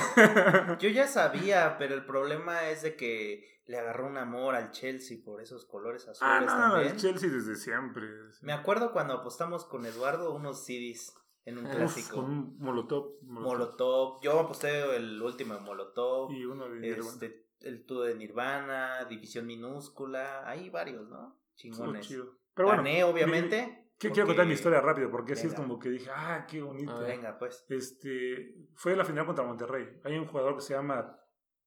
Yo 0.81 0.89
ya 0.89 1.07
sabía, 1.07 1.77
pero 1.79 1.95
el 1.95 2.05
problema 2.05 2.69
es 2.69 2.83
de 2.83 2.97
que 2.97 3.45
le 3.67 3.79
agarró 3.79 4.07
un 4.07 4.17
amor 4.17 4.55
al 4.55 4.71
Chelsea 4.73 5.19
por 5.25 5.41
esos 5.41 5.65
colores 5.67 6.03
azules 6.09 6.21
ah, 6.23 6.41
no, 6.41 6.47
también. 6.47 6.93
el 6.93 6.97
Chelsea 6.97 7.31
desde 7.31 7.57
siempre. 7.57 8.07
Me 8.43 8.53
acuerdo 8.53 8.93
cuando 8.93 9.15
apostamos 9.15 9.65
con 9.65 9.87
Eduardo 9.87 10.35
unos 10.35 10.65
CDs 10.65 11.15
en 11.45 11.59
un 11.59 11.67
clásico. 11.67 12.17
Con 12.17 12.25
un 12.25 12.59
Molotov, 12.59 13.23
Molotov. 13.23 14.21
Yo 14.23 14.41
aposté 14.41 14.97
el 14.97 15.21
último 15.21 15.55
de 15.55 15.61
Molotov. 15.61 16.31
Y 16.33 16.45
uno 16.45 16.69
de 16.69 16.91
este, 16.91 17.47
El 17.61 17.85
tubo 17.85 18.03
de 18.03 18.15
Nirvana, 18.15 19.05
División 19.05 19.47
Minúscula. 19.47 20.49
Hay 20.49 20.71
varios, 20.71 21.09
¿no? 21.09 21.41
Chingones. 21.55 22.09
Pero 22.55 22.69
bueno, 22.69 22.83
Gané, 22.83 23.05
obviamente. 23.05 23.79
Quiero 23.99 24.27
contar 24.27 24.47
mi 24.47 24.55
historia 24.55 24.81
rápido, 24.81 25.11
porque 25.11 25.35
así 25.35 25.47
es 25.47 25.55
como 25.55 25.79
que 25.79 25.89
dije, 25.89 26.11
ah, 26.13 26.45
qué 26.49 26.61
bonito. 26.61 26.99
venga, 27.01 27.39
pues. 27.39 27.65
Este, 27.69 28.55
fue 28.75 28.97
la 28.97 29.05
final 29.05 29.27
contra 29.27 29.45
Monterrey. 29.45 30.01
Hay 30.05 30.19
un 30.19 30.27
jugador 30.27 30.57
que 30.57 30.63
se 30.63 30.75
llama 30.75 31.21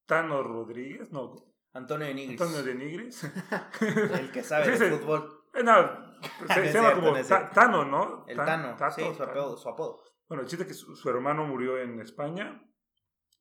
Tano 0.06 0.44
Rodríguez, 0.44 1.12
no. 1.12 1.55
Antonio 1.76 2.08
de 2.08 2.14
Nigris. 2.14 2.42
Antonio 2.42 2.64
de 2.64 2.76
Nigris. 2.76 3.24
el 4.20 4.32
que 4.32 4.44
sabe 4.44 4.78
de 4.78 4.98
fútbol. 4.98 5.44
Eh, 5.54 5.64
no, 5.64 6.16
se, 6.54 6.74
llama 6.74 6.94
como 6.96 7.14
Tano, 7.54 7.86
¿no? 7.86 8.26
El 8.28 8.38
Tano, 8.38 8.76
sí, 8.92 9.04
su 9.16 9.24
apodo, 9.24 9.58
su 9.58 9.70
apodo. 9.70 10.04
Bueno, 10.28 10.44
el 10.44 10.50
chiste 10.50 10.64
es 10.64 10.68
que 10.70 10.74
su, 10.74 11.10
hermano 11.10 11.46
murió 11.46 11.78
en 11.78 12.00
España. 12.00 12.62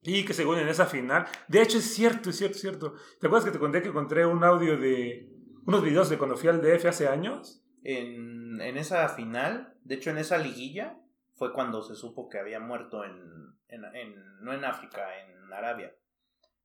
Y 0.03 0.25
que 0.25 0.35
según 0.35 0.59
en 0.59 0.69
esa 0.69 0.85
final, 0.85 1.27
de 1.49 1.63
hecho 1.63 1.79
es 1.79 1.95
cierto, 1.95 2.29
es 2.29 2.37
cierto, 2.37 2.57
es 2.57 2.61
cierto. 2.61 2.95
¿Te 3.21 3.27
acuerdas 3.27 3.47
que 3.47 3.53
te 3.53 3.59
conté 3.59 3.81
que 3.81 3.89
encontré 3.89 4.27
un 4.27 4.45
audio 4.45 4.77
de 4.77 5.31
unos 5.65 5.83
videos 5.83 6.11
de 6.11 6.19
cuando 6.19 6.37
fui 6.37 6.51
al 6.51 6.61
DF 6.61 6.85
hace 6.87 7.09
años? 7.09 7.65
en, 7.85 8.61
en 8.61 8.77
esa 8.79 9.09
final, 9.11 9.77
de 9.85 9.95
hecho 9.95 10.11
en 10.11 10.19
esa 10.19 10.39
liguilla, 10.39 10.99
fue 11.35 11.53
cuando 11.53 11.83
se 11.83 11.95
supo 11.95 12.29
que 12.29 12.39
había 12.39 12.59
muerto 12.59 13.05
en, 13.05 13.57
en, 13.69 14.43
no 14.43 14.53
en 14.53 14.65
África, 14.65 15.07
en 15.21 15.53
Arabia. 15.53 15.95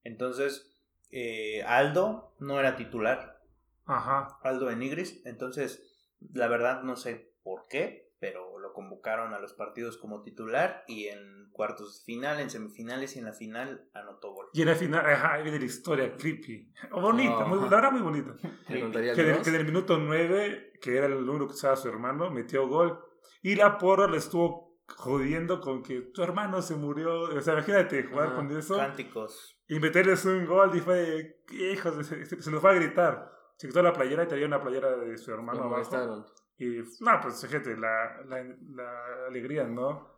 Entonces, 0.03 0.78
eh, 1.11 1.63
Aldo 1.63 2.35
no 2.39 2.59
era 2.59 2.75
titular. 2.75 3.41
Ajá. 3.85 4.39
Aldo 4.43 4.69
Enigris. 4.69 5.25
Entonces, 5.25 6.15
la 6.33 6.47
verdad 6.47 6.83
no 6.83 6.95
sé 6.95 7.33
por 7.43 7.67
qué, 7.67 8.11
pero 8.19 8.59
lo 8.59 8.73
convocaron 8.73 9.33
a 9.33 9.39
los 9.39 9.53
partidos 9.53 9.97
como 9.97 10.21
titular 10.21 10.83
y 10.87 11.07
en 11.07 11.49
cuartos 11.51 11.99
de 11.99 12.05
final, 12.05 12.39
en 12.39 12.49
semifinales 12.49 13.15
y 13.15 13.19
en 13.19 13.25
la 13.25 13.33
final 13.33 13.89
anotó 13.93 14.31
gol. 14.31 14.47
Y 14.53 14.61
en 14.61 14.67
la 14.67 14.75
final, 14.75 15.05
ajá, 15.05 15.33
ahí 15.33 15.43
viene 15.43 15.59
la 15.59 15.65
historia 15.65 16.15
creepy. 16.15 16.71
Bonita, 16.91 17.45
muy, 17.45 17.59
la 17.59 17.67
verdad 17.67 17.91
muy 17.91 18.01
bonita. 18.01 18.35
que, 18.67 18.79
en 18.79 19.55
el 19.55 19.65
minuto 19.65 19.97
9, 19.97 20.73
que 20.81 20.97
era 20.97 21.07
el 21.07 21.25
número 21.25 21.47
que 21.47 21.55
estaba 21.55 21.75
su 21.75 21.89
hermano, 21.89 22.29
metió 22.31 22.67
gol. 22.67 22.99
Y 23.41 23.55
la 23.55 23.77
porra 23.77 24.07
le 24.07 24.17
estuvo 24.17 24.79
jodiendo 24.87 25.59
con 25.61 25.83
que 25.83 26.01
tu 26.01 26.23
hermano 26.23 26.61
se 26.61 26.75
murió. 26.75 27.23
O 27.23 27.41
sea, 27.41 27.53
imagínate 27.53 28.03
jugar 28.03 28.35
con 28.35 28.51
eso. 28.57 28.77
Cánticos. 28.77 29.58
Y 29.69 29.79
meterles 29.79 30.25
un 30.25 30.47
gol 30.47 30.75
y 30.75 30.79
fue, 30.79 31.43
hijos, 31.51 32.05
se, 32.07 32.25
se, 32.25 32.51
nos 32.51 32.59
fue 32.59 32.71
a 32.71 32.73
gritar. 32.73 33.31
Se 33.55 33.67
quitó 33.67 33.83
la 33.83 33.93
playera 33.93 34.23
y 34.23 34.27
traía 34.27 34.47
una 34.47 34.59
playera 34.59 34.97
de 34.97 35.15
su 35.15 35.31
hermano 35.31 35.63
abajo. 35.63 36.25
Y, 36.57 36.81
no, 36.99 37.21
pues 37.21 37.45
fíjate, 37.45 37.77
la, 37.77 38.21
la, 38.25 38.43
la 38.71 39.25
alegría, 39.27 39.65
¿no? 39.65 40.09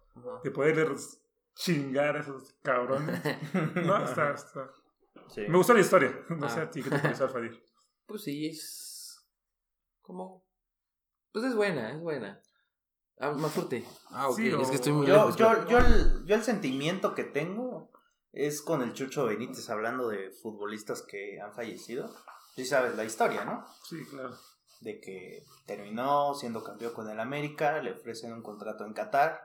De 0.42 0.52
poderle 0.52 0.96
chingar 1.54 2.16
a 2.16 2.20
esos 2.22 2.54
cabrones. 2.64 3.22
no, 3.76 4.04
está, 4.06 4.32
está. 4.32 4.72
Me 5.36 5.58
gustó 5.58 5.74
la 5.74 5.82
historia. 5.82 6.18
No 6.30 6.50
sé 6.50 6.62
a 6.62 6.70
ti, 6.70 6.82
¿qué 6.82 6.90
te 6.90 7.00
parece, 7.00 7.24
Alfadir? 7.24 7.62
Pues 8.06 8.24
sí, 8.24 8.48
es. 8.48 9.26
¿Cómo? 10.02 10.46
Pues 11.32 11.46
es 11.46 11.56
buena, 11.56 11.92
es 11.92 12.00
buena. 12.02 12.42
Ah, 13.18 13.32
más 13.32 13.54
fuerte. 13.54 13.86
Ah, 14.10 14.28
ok. 14.28 14.40
es 14.40 14.70
que 14.70 14.76
estoy 14.76 14.92
muy 14.92 15.08
yo, 15.08 15.34
yo, 15.38 15.68
yo, 15.70 15.78
el, 15.78 16.26
yo 16.26 16.36
el 16.36 16.42
sentimiento 16.42 17.16
que 17.16 17.24
tengo 17.24 17.71
es 18.32 18.62
con 18.62 18.82
el 18.82 18.94
Chucho 18.94 19.26
Benítez 19.26 19.70
hablando 19.70 20.10
de 20.10 20.32
futbolistas 20.32 21.02
que 21.02 21.40
han 21.42 21.54
fallecido. 21.54 22.14
Sí 22.56 22.66
sabes 22.66 22.96
la 22.96 23.06
historia, 23.06 23.46
¿no? 23.46 23.66
Sí, 23.88 24.04
claro 24.06 24.38
de 24.82 25.00
que 25.00 25.46
terminó 25.66 26.34
siendo 26.34 26.64
campeón 26.64 26.94
con 26.94 27.10
el 27.10 27.20
América, 27.20 27.82
le 27.82 27.94
ofrecen 27.94 28.34
un 28.34 28.42
contrato 28.42 28.86
en 28.86 28.94
Qatar, 28.94 29.40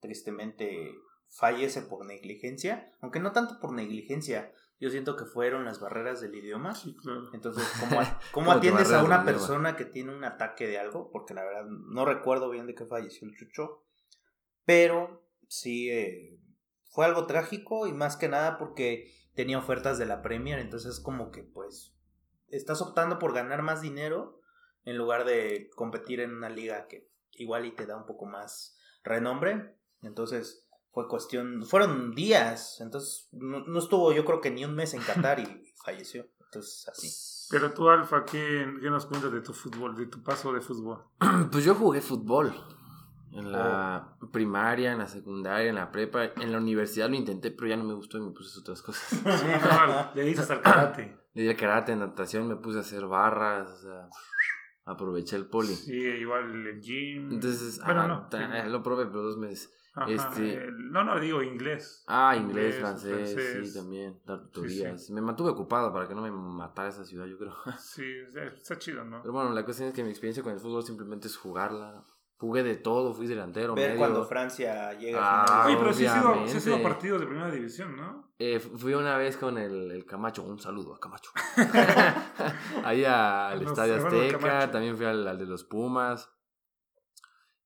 tristemente 0.00 0.94
fallece 1.28 1.82
por 1.82 2.04
negligencia, 2.04 2.92
aunque 3.00 3.18
no 3.18 3.32
tanto 3.32 3.58
por 3.58 3.72
negligencia, 3.72 4.52
yo 4.78 4.90
siento 4.90 5.16
que 5.16 5.24
fueron 5.24 5.64
las 5.64 5.80
barreras 5.80 6.20
del 6.20 6.34
idioma. 6.34 6.74
Sí, 6.74 6.94
claro. 6.94 7.30
Entonces, 7.32 7.64
¿cómo, 7.80 8.00
cómo 8.32 8.52
atiendes 8.52 8.92
a 8.92 9.02
una 9.02 9.24
persona 9.24 9.74
que 9.74 9.86
tiene 9.86 10.14
un 10.14 10.24
ataque 10.24 10.66
de 10.66 10.78
algo? 10.78 11.10
Porque 11.10 11.32
la 11.32 11.44
verdad 11.44 11.64
no 11.64 12.04
recuerdo 12.04 12.50
bien 12.50 12.66
de 12.66 12.74
qué 12.74 12.84
falleció 12.84 13.26
el 13.26 13.34
Chucho, 13.34 13.82
pero 14.66 15.26
sí 15.48 15.90
eh, 15.90 16.38
fue 16.96 17.04
algo 17.04 17.26
trágico 17.26 17.86
y 17.86 17.92
más 17.92 18.16
que 18.16 18.26
nada 18.26 18.56
porque 18.56 19.12
tenía 19.34 19.58
ofertas 19.58 19.98
de 19.98 20.06
la 20.06 20.22
Premier, 20.22 20.58
entonces 20.58 20.98
como 20.98 21.30
que 21.30 21.42
pues 21.42 21.94
estás 22.48 22.80
optando 22.80 23.18
por 23.18 23.34
ganar 23.34 23.60
más 23.60 23.82
dinero 23.82 24.40
en 24.86 24.96
lugar 24.96 25.26
de 25.26 25.68
competir 25.76 26.20
en 26.20 26.34
una 26.34 26.48
liga 26.48 26.86
que 26.86 27.06
igual 27.32 27.66
y 27.66 27.72
te 27.72 27.84
da 27.84 27.98
un 27.98 28.06
poco 28.06 28.24
más 28.24 28.78
renombre. 29.04 29.76
Entonces 30.00 30.66
fue 30.90 31.06
cuestión, 31.06 31.66
fueron 31.66 32.14
días, 32.14 32.80
entonces 32.80 33.28
no, 33.32 33.78
estuvo 33.78 34.14
yo 34.14 34.24
creo 34.24 34.40
que 34.40 34.50
ni 34.50 34.64
un 34.64 34.74
mes 34.74 34.94
en 34.94 35.02
Qatar 35.02 35.40
y 35.40 35.74
falleció. 35.84 36.26
Entonces 36.46 36.88
así. 36.88 37.48
Pero 37.50 37.74
tú, 37.74 37.90
Alfa, 37.90 38.24
¿qué, 38.24 38.66
¿qué, 38.80 38.88
nos 38.88 39.04
cuentas 39.04 39.32
de 39.32 39.42
tu 39.42 39.52
fútbol, 39.52 39.94
de 39.96 40.06
tu 40.06 40.22
paso 40.22 40.50
de 40.50 40.62
fútbol? 40.62 41.04
Pues 41.52 41.62
yo 41.62 41.74
jugué 41.74 42.00
fútbol. 42.00 42.54
En 43.36 43.52
la 43.52 44.16
oh. 44.20 44.30
primaria, 44.30 44.92
en 44.92 44.98
la 44.98 45.08
secundaria, 45.08 45.68
en 45.68 45.74
la 45.74 45.90
prepa, 45.90 46.24
en 46.24 46.52
la 46.52 46.58
universidad 46.58 47.10
lo 47.10 47.16
intenté, 47.16 47.50
pero 47.50 47.68
ya 47.68 47.76
no 47.76 47.84
me 47.84 47.92
gustó 47.92 48.16
y 48.16 48.22
me 48.22 48.30
puse 48.30 48.58
a 48.58 48.60
otras 48.60 48.80
cosas. 48.82 49.06
Sí, 50.14 50.20
le 50.20 50.30
hice 50.30 50.40
hasta 50.40 50.54
el 50.54 50.62
karate. 50.62 51.18
Le 51.34 51.42
di 51.42 51.54
karate, 51.54 51.94
natación, 51.94 52.48
me 52.48 52.56
puse 52.56 52.78
a 52.78 52.80
hacer 52.80 53.04
barras, 53.06 53.68
o 53.68 53.76
sea, 53.76 54.08
aproveché 54.86 55.36
el 55.36 55.44
poli. 55.44 55.74
Sí, 55.74 55.92
igual 55.92 56.66
el 56.66 56.80
gym. 56.80 57.30
Entonces, 57.30 57.78
bueno, 57.84 58.26
lo 58.68 58.82
probé, 58.82 59.04
pero 59.04 59.20
dos 59.20 59.36
meses. 59.36 59.70
este, 60.08 60.66
no, 60.72 61.04
no, 61.04 61.20
digo 61.20 61.42
inglés. 61.42 62.04
Ah, 62.06 62.34
inglés, 62.34 62.76
francés, 62.76 63.68
sí, 63.68 63.74
también, 63.78 64.18
dar 64.24 64.44
tutorías. 64.44 65.10
Me 65.10 65.20
mantuve 65.20 65.50
ocupado 65.50 65.92
para 65.92 66.08
que 66.08 66.14
no 66.14 66.22
me 66.22 66.30
matara 66.30 66.88
esa 66.88 67.04
ciudad, 67.04 67.26
yo 67.26 67.36
creo. 67.36 67.54
Sí, 67.78 68.10
está 68.54 68.78
chido, 68.78 69.04
¿no? 69.04 69.20
Pero 69.20 69.34
bueno, 69.34 69.50
la 69.52 69.62
cuestión 69.62 69.90
es 69.90 69.94
que 69.94 70.02
mi 70.02 70.08
experiencia 70.08 70.42
con 70.42 70.54
el 70.54 70.58
fútbol 70.60 70.84
simplemente 70.84 71.28
es 71.28 71.36
jugarla, 71.36 72.02
Jugué 72.38 72.62
de 72.62 72.76
todo, 72.76 73.14
fui 73.14 73.26
delantero. 73.26 73.74
Ver 73.74 73.88
medio. 73.88 73.98
cuando 73.98 74.24
Francia 74.26 74.92
llega 74.92 75.18
ah, 75.22 75.62
a 75.62 75.66
Oye, 75.66 75.76
pero 75.78 75.92
sí 75.94 76.04
ha 76.04 76.20
sido, 76.20 76.60
sido 76.60 76.82
partidos 76.82 77.20
de 77.20 77.26
primera 77.26 77.50
división, 77.50 77.96
¿no? 77.96 78.30
Eh, 78.38 78.60
fui 78.60 78.92
una 78.92 79.16
vez 79.16 79.38
con 79.38 79.56
el, 79.56 79.90
el, 79.90 80.04
Camacho, 80.04 80.42
un 80.42 80.58
saludo 80.58 80.94
a 80.94 81.00
Camacho. 81.00 81.30
Ahí 82.84 83.04
al 83.04 83.62
Estadio 83.62 83.96
Azteca, 83.96 84.70
también 84.70 84.96
fui 84.96 85.06
al, 85.06 85.26
al, 85.26 85.38
de 85.38 85.46
los 85.46 85.64
Pumas. 85.64 86.30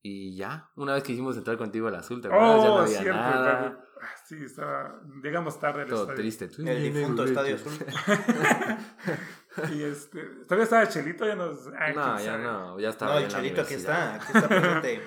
Y 0.03 0.37
ya, 0.37 0.71
una 0.77 0.95
vez 0.95 1.03
que 1.03 1.13
hicimos 1.13 1.37
entrar 1.37 1.59
contigo 1.59 1.89
al 1.89 1.97
azul, 1.97 2.23
¿te 2.23 2.29
acuerdas? 2.29 2.57
Oh, 2.57 2.63
ya 2.63 2.69
no 2.69 2.79
había 2.79 3.01
cierto, 3.01 3.21
nada. 3.21 3.85
Sí, 4.25 4.37
estaba. 4.45 5.01
Llegamos 5.23 5.59
tarde 5.59 5.83
al 5.83 5.89
Todo 5.89 6.07
triste. 6.15 6.49
El 6.59 6.93
difunto 6.93 7.25
Estadio 7.25 7.57
Azul. 7.57 7.73
y 9.73 9.83
este. 9.83 10.23
Todavía 10.45 10.65
estaba 10.65 10.89
Chelito, 10.89 11.27
ya 11.27 11.35
nos. 11.35 11.67
no, 11.67 12.21
ya 12.21 12.39
no, 12.39 12.79
ya 12.79 12.91
estaba. 12.91 13.15
No, 13.15 13.19
el 13.19 13.29
Chelito 13.29 13.63
aquí 13.63 13.75
está. 13.75 14.15
Aquí 14.15 14.27
está 14.35 14.49
presente 14.49 15.03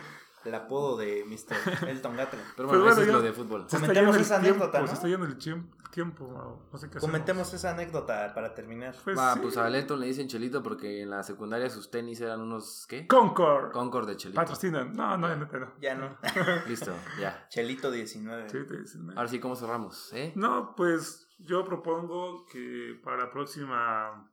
el 0.46 0.56
apodo 0.56 0.98
de 0.98 1.24
Mr. 1.26 1.90
Elton 1.90 2.18
Gatlin. 2.18 2.42
Pero 2.56 2.68
bueno, 2.68 2.90
eso 2.90 3.02
es 3.02 3.08
lo 3.08 3.22
de 3.22 3.32
fútbol. 3.32 3.66
Comentemos 3.70 4.18
esa 4.18 4.38
anécdota. 4.38 4.82
¿no? 4.82 4.88
Se 4.88 4.94
está 4.94 5.08
yendo 5.08 5.26
el 5.26 5.38
tiempo. 5.38 6.62
No 6.72 6.78
sé 6.78 6.90
qué 6.90 7.00
Comentemos 7.00 7.54
esa 7.54 7.72
anécdota 7.72 8.34
para 8.34 8.54
terminar. 8.54 8.96
Pues, 9.04 9.18
Va, 9.18 9.36
pues 9.36 9.58
a 9.58 9.68
Elton 9.68 10.00
le 10.00 10.08
dicen 10.08 10.28
Chelito 10.28 10.62
porque 10.64 11.02
en 11.02 11.10
la 11.10 11.24
secundaria 11.24 11.70
sus 11.70 11.90
tenis 11.90 12.20
eran 12.20 12.42
unos. 12.42 12.86
¿Qué? 12.88 13.08
Concord. 13.08 13.72
Concord 13.72 14.08
de 14.08 14.18
Chelito. 14.18 14.42
Patrocinan. 14.42 14.94
No, 14.94 15.18
no, 15.18 15.36
no. 15.36 15.46
no. 15.46 15.74
Ya 15.80 15.96
no. 15.96 16.18
Listo, 16.68 16.94
ya. 17.20 17.48
Chelito 17.50 17.92
19. 17.92 18.48
Chelito 18.48 18.74
19. 18.74 19.14
Ahora 19.18 19.30
sí, 19.30 19.40
¿cómo 19.40 19.56
cerramos? 19.56 20.12
¿Eh? 20.14 20.34
No, 20.36 20.74
pues 20.76 21.28
yo 21.38 21.64
propongo 21.64 22.46
que 22.48 23.00
para 23.04 23.18
la 23.18 23.32
próxima 23.32 24.33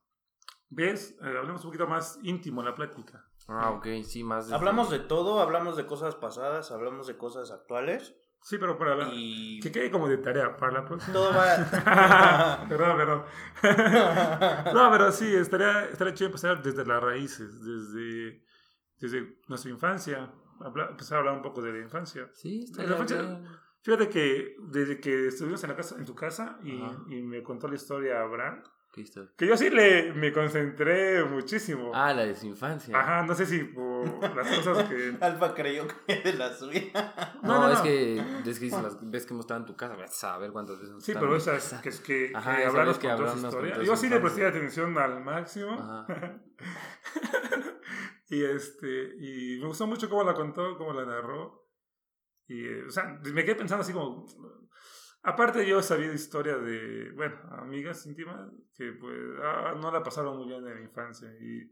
vez 0.71 1.16
eh, 1.21 1.37
hablemos 1.37 1.64
un 1.64 1.71
poquito 1.71 1.87
más 1.87 2.18
íntimo 2.23 2.61
en 2.61 2.66
la 2.66 2.75
plática. 2.75 3.27
Ah, 3.49 3.71
ok, 3.71 3.87
sí, 4.05 4.23
más 4.23 4.51
Hablamos 4.53 4.91
de 4.91 5.01
todo, 5.01 5.41
hablamos 5.41 5.77
de 5.77 5.85
cosas 5.85 6.14
pasadas, 6.14 6.71
hablamos 6.71 7.07
de 7.09 7.16
cosas 7.16 7.51
actuales. 7.51 8.14
Sí, 8.43 8.57
pero 8.59 8.79
para 8.79 8.97
la... 8.97 9.11
Que 9.11 9.71
quede 9.71 9.91
como 9.91 10.09
de 10.09 10.16
tarea 10.16 10.57
para 10.57 10.73
la 10.73 10.85
próxima. 10.85 11.12
Todo 11.12 11.31
va... 11.35 12.66
perdón, 12.68 12.97
perdón. 12.97 13.25
no, 14.75 14.91
pero 14.91 15.12
sí, 15.12 15.35
estaría, 15.35 15.87
estaría 15.87 16.14
chido 16.14 16.29
empezar 16.29 16.62
desde 16.62 16.87
las 16.87 17.03
raíces, 17.03 17.62
desde, 17.62 18.43
desde 18.99 19.41
nuestra 19.49 19.71
infancia. 19.71 20.33
empezar 20.89 21.16
a 21.16 21.18
hablar 21.18 21.35
un 21.35 21.43
poco 21.43 21.61
de 21.61 21.73
la 21.73 21.79
infancia. 21.81 22.31
Sí, 22.33 22.62
estaría 22.64 22.97
bien. 22.97 23.47
Fíjate 23.83 24.09
que 24.09 24.57
desde 24.68 25.01
que 25.01 25.29
estuvimos 25.29 25.62
en, 25.64 25.71
la 25.71 25.77
casa, 25.77 25.97
en 25.97 26.05
tu 26.05 26.14
casa 26.14 26.59
y, 26.62 26.81
y 27.09 27.23
me 27.23 27.43
contó 27.43 27.66
la 27.66 27.75
historia 27.75 28.21
Abraham, 28.21 28.62
que 28.93 29.47
yo 29.47 29.57
sí 29.57 29.70
le, 29.70 30.12
me 30.14 30.32
concentré 30.32 31.24
muchísimo. 31.24 31.93
Ah, 31.95 32.12
la 32.12 32.26
de 32.26 32.34
su 32.34 32.47
infancia. 32.47 32.99
Ajá, 32.99 33.22
no 33.22 33.36
sé 33.36 33.47
si 33.47 33.62
por 33.62 34.34
las 34.34 34.49
cosas 34.57 34.88
que... 34.88 35.16
Alfa 35.20 35.55
creyó 35.55 35.86
que 36.07 36.16
de 36.16 36.32
la 36.32 36.53
suya. 36.53 36.82
No, 37.43 37.61
no, 37.61 37.72
es 37.72 37.80
que 37.80 38.18
es 38.45 38.59
que 38.59 38.68
las 38.68 38.99
ves 39.09 39.26
que 39.26 39.32
hemos 39.32 39.45
estado 39.45 39.61
en 39.61 39.66
tu 39.66 39.76
casa, 39.76 40.34
a 40.34 40.38
ver 40.38 40.51
cuántas 40.51 40.80
veces 40.80 41.05
Sí, 41.05 41.12
pero 41.14 41.36
esas 41.36 41.80
que 41.80 41.88
es 41.88 42.01
que, 42.01 42.32
Ajá, 42.34 42.57
que 42.57 42.64
hablamos 42.64 42.99
con 42.99 43.16
toda 43.16 43.36
historia. 43.36 43.82
Yo 43.82 43.97
sí 43.97 44.09
le 44.09 44.18
presté 44.18 44.45
atención 44.45 44.99
al 44.99 45.22
máximo. 45.22 45.72
Ajá. 45.72 46.43
y 48.28 48.43
este, 48.43 49.14
y 49.20 49.61
me 49.61 49.68
gustó 49.68 49.86
mucho 49.86 50.11
cómo 50.11 50.24
la 50.24 50.34
contó, 50.34 50.76
cómo 50.76 50.93
la 50.93 51.05
narró. 51.05 51.68
Y, 52.49 52.66
eh, 52.66 52.84
o 52.88 52.91
sea, 52.91 53.20
me 53.32 53.45
quedé 53.45 53.55
pensando 53.55 53.82
así 53.82 53.93
como 53.93 54.26
Aparte 55.23 55.66
yo 55.66 55.83
sabía 55.83 56.12
historia 56.12 56.57
de, 56.57 57.12
bueno, 57.12 57.37
amigas 57.51 58.07
íntimas 58.07 58.51
que 58.75 58.93
pues 58.93 59.14
ah, 59.43 59.75
no 59.79 59.91
la 59.91 60.03
pasaron 60.03 60.39
muy 60.39 60.47
bien 60.47 60.66
en 60.66 60.75
la 60.75 60.81
infancia 60.81 61.29
y 61.39 61.71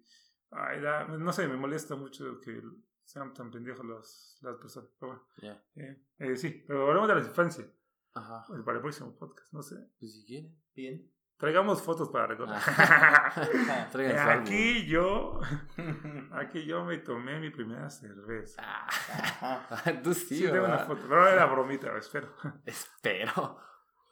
ay, 0.51 0.81
no 1.19 1.33
sé, 1.33 1.49
me 1.49 1.57
molesta 1.57 1.97
mucho 1.97 2.41
que 2.41 2.63
sean 3.05 3.33
tan 3.33 3.51
pendejos 3.51 3.85
los, 3.87 4.39
las 4.43 4.57
personas. 4.57 4.91
Pero 5.01 5.13
bueno, 5.13 5.61
eh, 5.77 6.03
eh, 6.19 6.37
sí, 6.37 6.63
pero 6.67 6.89
hablamos 6.89 7.09
de 7.09 7.15
la 7.15 7.21
infancia. 7.21 7.65
Ajá. 8.13 8.45
Para 8.65 8.77
el 8.77 8.83
próximo 8.83 9.17
podcast, 9.17 9.53
no 9.53 9.63
sé. 9.63 9.77
Pues 9.99 10.13
si 10.13 10.27
quieren. 10.27 10.55
Bien. 10.75 11.11
Traigamos 11.39 11.81
fotos 11.83 12.11
para 12.11 12.27
recordar. 12.27 12.61
Ah. 12.67 13.89
aquí 14.41 14.87
yo, 14.87 15.41
aquí 16.33 16.65
yo 16.65 16.85
me 16.85 16.99
tomé 16.99 17.39
mi 17.39 17.51
primera 17.51 17.89
cerveza. 17.91 18.63
Ah. 18.65 19.83
Tú 20.03 20.15
sí, 20.15 20.37
sí 20.37 20.45
tengo 20.45 20.65
una 20.65 20.79
foto, 20.79 21.03
pero 21.09 21.27
era 21.29 21.47
bromita, 21.47 21.95
espero. 21.99 22.35
Espero. 22.65 23.59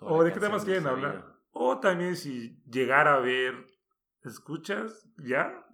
O 0.01 0.23
de 0.23 0.33
qué 0.33 0.41
temas 0.41 0.65
quieren 0.65 0.87
hablar. 0.87 1.25
O 1.53 1.79
también 1.81 2.17
si 2.17 2.63
llegara 2.67 3.15
a 3.15 3.21
ver, 3.21 3.67
escuchas 4.23 5.09
ya, 5.17 5.67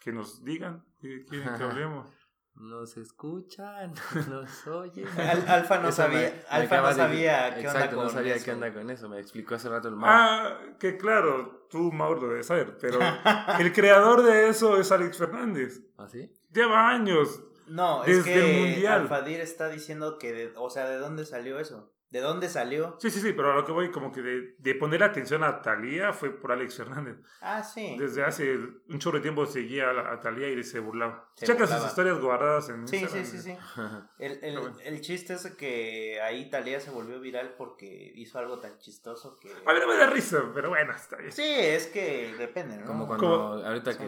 que 0.00 0.12
nos 0.12 0.42
digan 0.44 0.84
que 1.00 1.24
quieren 1.24 1.56
que 1.56 1.64
hablemos. 1.64 2.08
Nos 2.56 2.96
escuchan, 2.96 3.92
nos 4.30 4.66
oyen. 4.68 5.06
Alfa 5.48 5.78
no 5.78 5.90
sabía, 5.90 6.44
Alfa 6.48 6.80
no 6.80 6.92
sabía 6.92 7.54
qué 7.56 7.66
onda 7.66 7.90
con 7.90 8.04
no 8.04 8.10
sabía 8.10 8.36
eso. 8.36 8.44
qué 8.44 8.52
onda 8.52 8.72
con 8.72 8.90
eso. 8.90 9.08
Me 9.08 9.18
explicó 9.18 9.56
hace 9.56 9.68
rato 9.68 9.88
el 9.88 9.96
Mauro. 9.96 10.14
Ah, 10.16 10.58
que 10.78 10.96
claro, 10.96 11.66
tú 11.68 11.90
Mauro 11.90 12.22
lo 12.22 12.28
debes 12.28 12.46
saber, 12.46 12.78
pero 12.80 12.98
el 13.58 13.72
creador 13.72 14.22
de 14.22 14.48
eso 14.48 14.76
es 14.76 14.92
Alex 14.92 15.18
Fernández. 15.18 15.82
¿Ah, 15.98 16.08
sí? 16.08 16.32
Lleva 16.52 16.88
años. 16.90 17.42
No, 17.66 18.02
desde 18.04 18.18
es 18.18 18.24
que 18.24 18.34
el 18.34 18.70
mundial. 18.72 19.00
Alfadir 19.02 19.40
está 19.40 19.68
diciendo 19.68 20.18
que, 20.18 20.32
de, 20.32 20.52
o 20.56 20.70
sea, 20.70 20.88
¿de 20.88 20.98
dónde 20.98 21.24
salió 21.24 21.58
eso? 21.58 21.93
¿De 22.14 22.20
dónde 22.20 22.48
salió? 22.48 22.96
Sí, 23.00 23.10
sí, 23.10 23.18
sí, 23.18 23.32
pero 23.32 23.50
a 23.50 23.56
lo 23.56 23.64
que 23.64 23.72
voy, 23.72 23.90
como 23.90 24.12
que 24.12 24.22
de, 24.22 24.54
de 24.56 24.74
poner 24.76 25.02
atención 25.02 25.42
a 25.42 25.60
Talía 25.60 26.12
fue 26.12 26.30
por 26.30 26.52
Alex 26.52 26.76
Fernández. 26.76 27.16
Ah, 27.40 27.60
sí. 27.64 27.96
Desde 27.98 28.22
hace 28.22 28.56
un 28.88 29.00
chorro 29.00 29.16
de 29.16 29.22
tiempo 29.22 29.44
seguía 29.46 29.90
a, 29.90 30.20
Talía 30.20 30.48
y 30.48 30.62
se 30.62 30.78
burlaba. 30.78 31.28
Checa 31.34 31.66
sus 31.66 31.84
historias 31.84 32.20
guardadas 32.20 32.68
en 32.68 32.86
Sí, 32.86 33.04
sí, 33.08 33.24
sí, 33.24 33.38
sí. 33.38 33.56
El, 34.20 34.38
el, 34.44 34.60
el, 34.84 35.00
chiste 35.00 35.34
es 35.34 35.44
que 35.56 36.20
ahí 36.20 36.48
Talía 36.50 36.78
se 36.78 36.92
volvió 36.92 37.18
viral 37.18 37.56
porque 37.58 38.12
hizo 38.14 38.38
algo 38.38 38.60
tan 38.60 38.78
chistoso 38.78 39.36
que. 39.40 39.50
A 39.50 39.74
mí 39.74 39.80
no 39.80 39.88
me 39.88 39.96
da 39.96 40.06
risa, 40.06 40.52
pero 40.54 40.68
bueno, 40.68 40.92
está 40.94 41.16
bien. 41.16 41.32
Sí, 41.32 41.42
es 41.42 41.88
que 41.88 42.32
depende, 42.38 42.76
¿no? 42.76 42.86
Como 42.86 43.08
cuando. 43.08 43.66
Ahorita 43.66 43.98
que. 43.98 44.04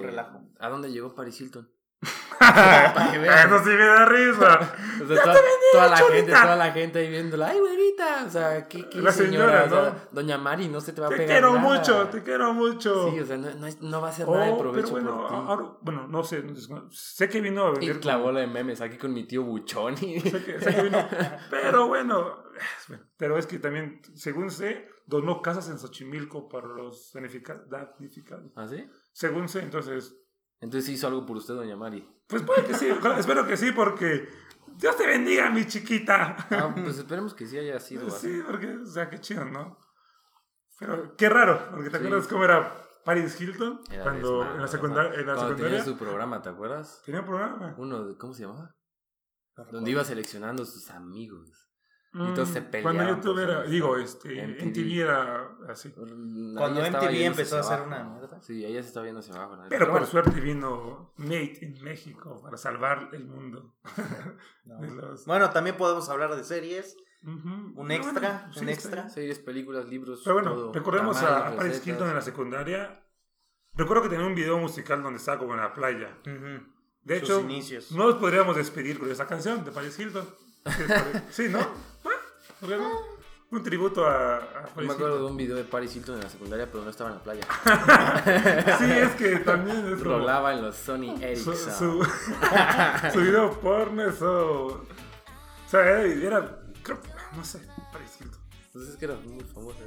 ¿A 0.60 0.68
dónde 0.68 0.92
llegó 0.92 1.12
Paris 1.12 1.40
Hilton? 1.40 1.68
Eso 3.46 3.64
sí 3.64 3.70
me 3.70 3.86
da 3.86 4.04
risa. 4.06 4.76
toda, 5.72 5.88
la 5.88 5.96
gente, 5.96 6.32
toda 6.32 6.56
la 6.56 6.72
gente 6.72 6.98
ahí 6.98 7.08
viéndola. 7.08 7.48
Ay, 7.48 7.58
güerita. 7.58 8.24
O 8.26 8.30
sea, 8.30 8.68
¿qué, 8.68 8.88
qué 8.88 8.98
la 8.98 9.12
señora, 9.12 9.66
¿no? 9.66 9.94
doña 10.12 10.38
Mari, 10.38 10.68
no 10.68 10.80
se 10.80 10.92
te 10.92 11.00
va 11.00 11.06
a 11.06 11.10
pegar. 11.10 11.26
Te 11.26 11.32
quiero 11.32 11.54
mucho, 11.58 12.08
te 12.08 12.22
quiero 12.22 12.52
mucho. 12.52 13.10
Sí, 13.10 13.20
o 13.20 13.26
sea, 13.26 13.36
no, 13.36 13.48
no, 13.80 14.00
va 14.00 14.08
a 14.08 14.12
ser 14.12 14.28
nada 14.28 14.46
de 14.46 14.52
oh, 14.52 14.58
provecho 14.58 14.90
bueno, 14.90 15.16
por 15.16 15.28
ti. 15.28 15.34
Ahora, 15.34 15.64
bueno, 15.80 16.06
no 16.08 16.24
sé. 16.24 16.44
Sé 16.90 17.28
que 17.28 17.40
vino 17.40 17.64
a 17.64 17.70
venir. 17.72 17.96
Y 17.96 18.00
clavó 18.00 18.32
la 18.32 18.40
de 18.40 18.46
memes 18.46 18.80
aquí 18.80 18.96
con 18.96 19.12
mi 19.12 19.26
tío 19.26 19.42
Buchoni. 19.42 20.20
Sé 20.20 20.44
que, 20.44 20.60
sé 20.60 20.74
que 20.74 20.82
vino. 20.82 21.08
Pero 21.50 21.88
bueno, 21.88 22.44
pero 23.16 23.38
es 23.38 23.46
que 23.46 23.58
también, 23.58 24.00
según 24.14 24.50
sé, 24.50 24.88
donó 25.06 25.40
casas 25.40 25.68
en 25.68 25.78
Xochimilco 25.78 26.48
para 26.48 26.66
los 26.66 27.12
damnificados. 27.12 28.52
¿Ah, 28.56 28.66
sí? 28.68 28.88
Según 29.12 29.48
sé, 29.48 29.60
entonces 29.60 30.14
entonces 30.60 30.90
hizo 30.90 31.06
algo 31.06 31.26
por 31.26 31.36
usted, 31.36 31.54
doña 31.54 31.76
Mari. 31.76 32.08
Pues 32.26 32.42
puede 32.42 32.64
que 32.64 32.74
sí, 32.74 32.88
espero 33.18 33.46
que 33.46 33.56
sí, 33.56 33.72
porque 33.72 34.28
Dios 34.76 34.96
te 34.96 35.06
bendiga, 35.06 35.50
mi 35.50 35.66
chiquita. 35.66 36.36
Ah, 36.50 36.72
pues 36.74 36.98
esperemos 36.98 37.34
que 37.34 37.46
sí 37.46 37.58
haya 37.58 37.78
sido. 37.78 38.10
sí, 38.10 38.42
porque, 38.46 38.76
o 38.76 38.86
sea, 38.86 39.08
qué 39.08 39.20
chido, 39.20 39.44
¿no? 39.44 39.78
Pero 40.78 41.16
qué 41.16 41.28
raro, 41.28 41.70
porque 41.70 41.90
te 41.90 41.96
acuerdas 41.96 42.28
cómo 42.28 42.44
era 42.44 42.70
Paris 43.04 43.40
Hilton 43.40 43.80
cuando 44.02 44.42
en 44.42 44.60
la, 44.60 44.68
secundaria, 44.68 45.18
en 45.18 45.26
la 45.26 45.34
secundaria. 45.34 45.64
Tenía 45.64 45.84
su 45.84 45.96
programa, 45.96 46.42
¿te 46.42 46.50
acuerdas? 46.50 47.00
Tenía 47.04 47.20
un 47.20 47.26
programa. 47.26 47.74
Uno, 47.78 48.18
¿cómo 48.18 48.34
se 48.34 48.42
llamaba? 48.42 48.74
Donde 49.70 49.90
iba 49.90 50.04
seleccionando 50.04 50.64
sus 50.66 50.90
amigos. 50.90 51.65
Y 52.18 52.34
todos 52.34 52.48
se 52.48 52.62
peleaban. 52.62 52.96
Cuando 52.96 53.14
YouTube 53.14 53.38
era, 53.38 53.62
digo, 53.64 53.96
este, 53.98 54.46
MTV 54.46 55.00
era 55.02 55.50
así. 55.68 55.90
Cuando 55.90 56.80
MTV 56.80 57.24
empezó 57.24 57.58
a 57.58 57.60
hacer 57.60 57.82
una 57.82 58.04
mierda. 58.04 58.40
Sí, 58.40 58.64
ella 58.64 58.80
se 58.82 58.88
estaba 58.88 59.04
viendo 59.04 59.20
hacia 59.20 59.34
abajo. 59.34 59.56
Pero, 59.68 59.68
Pero 59.68 59.92
por 59.92 60.06
suerte 60.06 60.40
vino 60.40 61.12
Made 61.16 61.58
in 61.60 61.82
México 61.82 62.40
para 62.42 62.56
salvar 62.56 63.10
el 63.12 63.26
mundo. 63.26 63.74
Bueno, 65.26 65.50
también 65.50 65.76
podemos 65.76 66.08
hablar 66.08 66.34
de 66.34 66.42
series. 66.42 66.96
Un 67.22 67.90
extra, 67.90 68.50
un 68.56 68.68
extra. 68.68 69.08
Series, 69.08 69.38
películas, 69.38 69.86
libros. 69.86 70.22
Pero 70.24 70.34
bueno, 70.34 70.72
recordemos 70.72 71.22
a, 71.22 71.54
Paris 71.56 71.86
Hilton 71.86 72.08
en 72.08 72.14
la 72.14 72.20
secundaria. 72.20 73.04
Recuerdo 73.74 74.04
que 74.04 74.08
tenía 74.08 74.26
un 74.26 74.34
video 74.34 74.58
musical 74.58 75.02
donde 75.02 75.18
estaba 75.18 75.38
como 75.38 75.54
en 75.54 75.60
la 75.60 75.72
playa. 75.72 76.18
De 77.02 77.18
hecho, 77.18 77.46
no 77.92 78.06
nos 78.06 78.16
podríamos 78.16 78.56
despedir 78.56 78.98
con 78.98 79.08
esa 79.10 79.26
canción 79.26 79.64
de 79.64 79.70
Paris 79.70 79.98
Hilton. 79.98 80.26
sí, 81.30 81.48
¿no? 81.50 81.60
Un 83.48 83.62
tributo 83.62 84.04
a, 84.04 84.38
a 84.38 84.70
Me 84.76 84.92
acuerdo 84.92 85.18
de 85.18 85.24
un 85.24 85.36
video 85.36 85.56
de 85.56 85.64
Paris 85.64 85.94
Hilton 85.94 86.16
en 86.16 86.22
la 86.22 86.28
secundaria, 86.28 86.66
pero 86.70 86.82
no 86.82 86.90
estaba 86.90 87.10
en 87.10 87.16
la 87.16 87.22
playa. 87.22 87.46
sí, 88.78 88.84
es 88.90 89.12
que 89.14 89.36
también 89.40 89.86
es 89.86 90.00
Rolaba 90.00 90.52
en 90.52 90.62
los 90.62 90.74
Sony 90.74 91.14
Ericsson. 91.20 91.56
Su, 91.56 92.04
su, 93.12 93.20
video 93.20 93.52
porno, 93.60 94.02
eso... 94.02 94.66
O 94.66 95.68
sea, 95.68 95.80
era, 95.82 96.02
era 96.02 96.60
no 97.36 97.44
sé, 97.44 97.60
Paris 97.92 98.16
Hilton. 98.20 98.40
Entonces 98.50 98.70
pues 98.72 98.88
es 98.88 98.96
que 98.96 99.04
era 99.04 99.14
muy 99.14 99.44
famoso. 99.44 99.78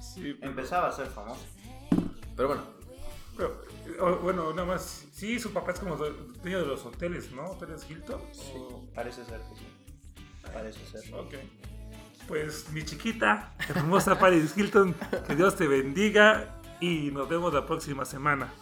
Sí, 0.00 0.38
Empezaba 0.42 0.88
a 0.88 0.92
ser 0.92 1.06
famoso. 1.06 1.40
Pero 2.36 2.48
bueno. 2.48 2.62
Pero, 3.36 4.18
bueno, 4.22 4.50
nada 4.52 4.66
más. 4.66 5.06
Sí, 5.12 5.38
su 5.38 5.52
papá 5.52 5.72
es 5.72 5.80
como 5.80 5.96
dueño 5.96 6.60
de 6.60 6.66
los 6.66 6.84
hoteles, 6.84 7.30
¿no? 7.32 7.50
Hoteles 7.50 7.88
Hilton. 7.88 8.20
Sí, 8.32 8.52
parece 8.94 9.24
ser 9.24 9.40
que 9.40 9.56
sí. 9.56 9.66
Parece 10.52 10.86
ser. 10.86 11.14
Ok. 11.14 11.34
Pues 12.28 12.68
mi 12.70 12.84
chiquita, 12.84 13.52
hermosa 13.68 14.18
Paris 14.18 14.56
Hilton, 14.56 14.94
que 15.26 15.36
Dios 15.36 15.54
te 15.54 15.68
bendiga 15.68 16.60
y 16.80 17.10
nos 17.12 17.28
vemos 17.28 17.54
la 17.54 17.64
próxima 17.66 18.04
semana. 18.04 18.52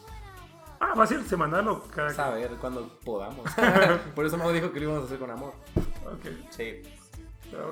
Ah, 0.81 0.93
va 0.95 1.05
a 1.05 1.07
ser 1.07 1.25
semanal 1.25 1.67
o 1.69 1.83
cada 1.85 2.27
A 2.27 2.35
ver, 2.35 2.51
cuando 2.61 2.99
podamos. 3.05 3.51
Por 4.15 4.27
eso 4.27 4.37
me 4.37 4.53
dijo 4.53 4.71
que 4.71 4.81
lo 4.81 4.87
íbamos 4.87 5.05
a 5.05 5.07
hacer 5.07 5.19
con 5.19 5.31
amor. 5.31 5.55
Ok. 6.05 6.27
Sí. 6.51 6.83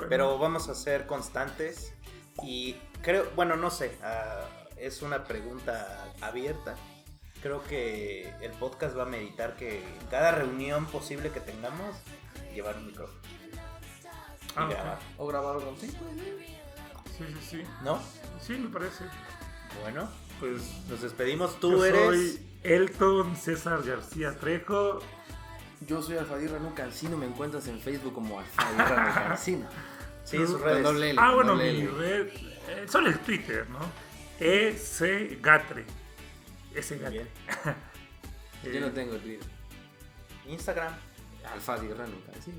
Pero, 0.08 0.38
vamos 0.38 0.68
a 0.68 0.74
ser 0.74 1.06
constantes 1.06 1.92
y 2.42 2.76
creo, 3.02 3.26
bueno, 3.34 3.56
no 3.56 3.70
sé, 3.70 3.98
uh, 4.00 4.78
es 4.78 5.02
una 5.02 5.24
pregunta 5.24 6.12
abierta. 6.20 6.76
Creo 7.42 7.62
que 7.64 8.32
el 8.40 8.52
podcast 8.52 8.96
va 8.96 9.02
a 9.02 9.06
meditar 9.06 9.56
que 9.56 9.82
cada 10.10 10.32
reunión 10.32 10.86
posible 10.86 11.30
que 11.30 11.40
tengamos, 11.40 11.96
llevar 12.54 12.76
un 12.76 12.86
micrófono. 12.86 13.20
Ah, 14.56 14.66
grabar. 14.66 14.98
O 15.18 15.26
grabar 15.26 15.56
algo 15.56 15.74
así. 15.76 15.88
Sí, 15.88 17.24
sí, 17.26 17.46
sí. 17.50 17.62
¿No? 17.82 18.00
Sí, 18.40 18.54
me 18.54 18.68
parece. 18.68 19.04
Bueno, 19.82 20.08
pues 20.40 20.62
nos 20.88 21.00
despedimos. 21.00 21.58
Tú 21.60 21.84
eres. 21.84 22.00
Soy 22.04 22.46
Elton 22.62 23.36
César 23.36 23.82
García 23.82 24.36
Trejo. 24.38 25.00
Yo 25.86 26.02
soy 26.02 26.16
Alfadirra 26.18 26.58
Cancino. 26.74 27.16
Me 27.16 27.26
encuentras 27.26 27.66
en 27.68 27.80
Facebook 27.80 28.14
como 28.14 28.40
Alfadirra 28.40 29.14
Cancino. 29.28 29.66
Sí, 30.24 30.36
sus 30.36 30.60
redes. 30.60 31.16
ah, 31.18 31.34
bueno, 31.34 31.56
mi 31.56 31.84
red. 31.84 32.28
Eh, 32.28 32.86
solo 32.88 33.08
el 33.08 33.18
Twitter, 33.18 33.68
¿no? 33.68 33.80
E-C 34.38 35.38
Gatre. 35.42 35.84
Ese 36.72 36.96
Gatre. 36.96 37.26
Yo 38.72 38.80
no 38.80 38.92
tengo 38.92 39.16
Twitter. 39.16 39.44
Instagram. 40.46 40.94
Alfadirra 41.52 42.06
Cancino. 42.32 42.58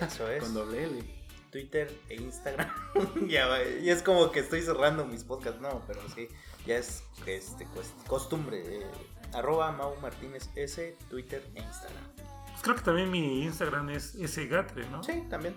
Eso 0.00 0.30
es. 0.30 0.40
Con 0.44 0.54
doble 0.54 0.84
L. 0.84 1.19
Twitter 1.50 1.92
e 2.08 2.14
Instagram. 2.16 2.68
ya, 3.28 3.62
y 3.80 3.90
es 3.90 4.02
como 4.02 4.30
que 4.30 4.40
estoy 4.40 4.62
cerrando 4.62 5.04
mis 5.04 5.24
podcasts, 5.24 5.60
no, 5.60 5.82
pero 5.86 6.00
sí, 6.14 6.28
ya 6.66 6.76
es 6.76 7.02
este, 7.26 7.66
costumbre. 8.06 8.62
Eh, 8.64 8.86
arroba 9.32 9.72
Mau 9.72 9.96
Martínez 9.96 10.50
S, 10.56 10.96
Twitter 11.08 11.44
e 11.54 11.60
Instagram. 11.60 12.04
Pues 12.50 12.62
creo 12.62 12.76
que 12.76 12.82
también 12.82 13.10
mi 13.10 13.42
Instagram 13.44 13.90
es 13.90 14.48
Gatre, 14.48 14.88
¿no? 14.90 15.02
Sí, 15.02 15.24
también. 15.28 15.54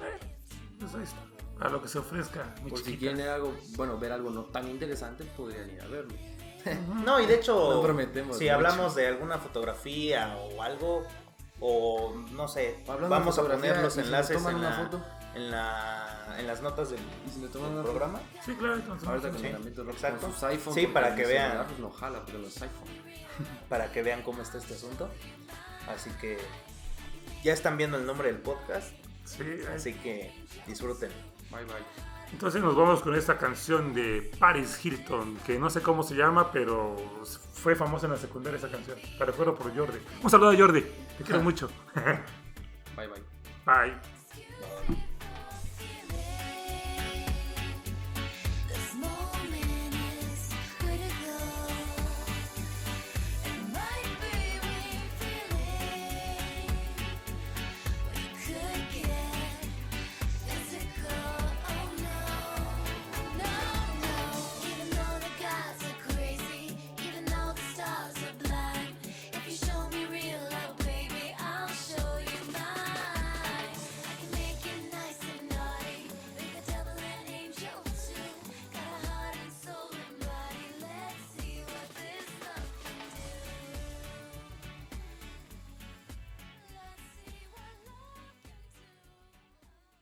Eh, 0.00 0.18
pues 0.78 0.94
ahí 0.94 1.02
está. 1.02 1.32
A 1.60 1.68
lo 1.68 1.80
que 1.80 1.88
se 1.88 1.98
ofrezca. 1.98 2.54
Por 2.68 2.78
si 2.78 2.96
quieren 2.96 3.20
algo, 3.20 3.54
bueno, 3.76 3.98
ver 3.98 4.12
algo 4.12 4.30
no 4.30 4.44
tan 4.44 4.68
interesante, 4.68 5.24
podrían 5.36 5.70
ir 5.70 5.80
a 5.80 5.86
verlo. 5.86 6.14
no, 7.04 7.20
y 7.20 7.26
de 7.26 7.36
hecho, 7.36 7.82
si 8.32 8.48
hablamos 8.48 8.94
de 8.94 9.06
alguna 9.06 9.38
fotografía 9.38 10.36
o 10.36 10.62
algo, 10.62 11.04
o 11.60 12.14
no 12.32 12.48
sé, 12.48 12.82
vamos 12.86 13.38
a 13.38 13.42
poner 13.42 13.78
los 13.78 13.96
enlaces 13.96 14.44
en, 14.44 14.54
una 14.56 14.70
la, 14.70 14.76
foto? 14.76 15.04
En 15.34 15.50
la 15.50 16.36
en 16.38 16.46
las 16.46 16.62
notas 16.62 16.90
del, 16.90 17.00
¿Y 17.26 17.30
si 17.30 17.40
le 17.40 17.48
toman 17.48 17.72
una 17.72 17.82
programa. 17.82 18.20
Sí, 18.44 18.54
claro, 18.54 18.76
entonces. 18.76 19.08
Ahorita 19.08 19.30
con 19.30 19.40
sí, 19.40 19.46
Exacto. 19.46 20.32
sus 20.32 20.42
iPhones. 20.44 20.80
Sí, 20.80 20.86
para 20.86 21.14
que 21.14 21.26
vean. 21.26 21.66
Pues 21.66 21.78
no 21.78 21.90
jala, 21.90 22.22
pero 22.26 22.38
los 22.38 22.60
iPhone. 22.60 22.88
para 23.68 23.90
que 23.92 24.02
vean 24.02 24.22
cómo 24.22 24.42
está 24.42 24.58
este 24.58 24.74
asunto. 24.74 25.08
Así 25.88 26.10
que 26.20 26.38
ya 27.42 27.52
están 27.52 27.76
viendo 27.76 27.96
el 27.98 28.06
nombre 28.06 28.32
del 28.32 28.40
podcast. 28.40 28.92
Sí. 29.24 29.44
Así 29.74 29.94
que 29.94 30.32
disfruten. 30.66 31.10
Bye 31.50 31.64
bye. 31.64 32.12
Entonces 32.32 32.62
nos 32.62 32.74
vamos 32.74 33.02
con 33.02 33.14
esta 33.14 33.36
canción 33.36 33.92
de 33.92 34.30
Paris 34.38 34.82
Hilton, 34.82 35.36
que 35.46 35.58
no 35.58 35.68
sé 35.68 35.82
cómo 35.82 36.02
se 36.02 36.14
llama, 36.14 36.50
pero 36.50 36.96
fue 37.52 37.76
famosa 37.76 38.06
en 38.06 38.12
la 38.12 38.18
secundaria 38.18 38.58
esa 38.58 38.70
canción. 38.70 38.98
Para 39.18 39.32
fuera 39.34 39.52
por 39.52 39.74
Jordi. 39.76 39.98
Un 40.22 40.30
saludo 40.30 40.50
a 40.50 40.56
Jordi, 40.56 40.80
te 40.80 41.24
quiero 41.24 41.42
mucho. 41.42 41.68
bye 42.96 43.06
bye. 43.06 43.22
Bye. 43.66 44.11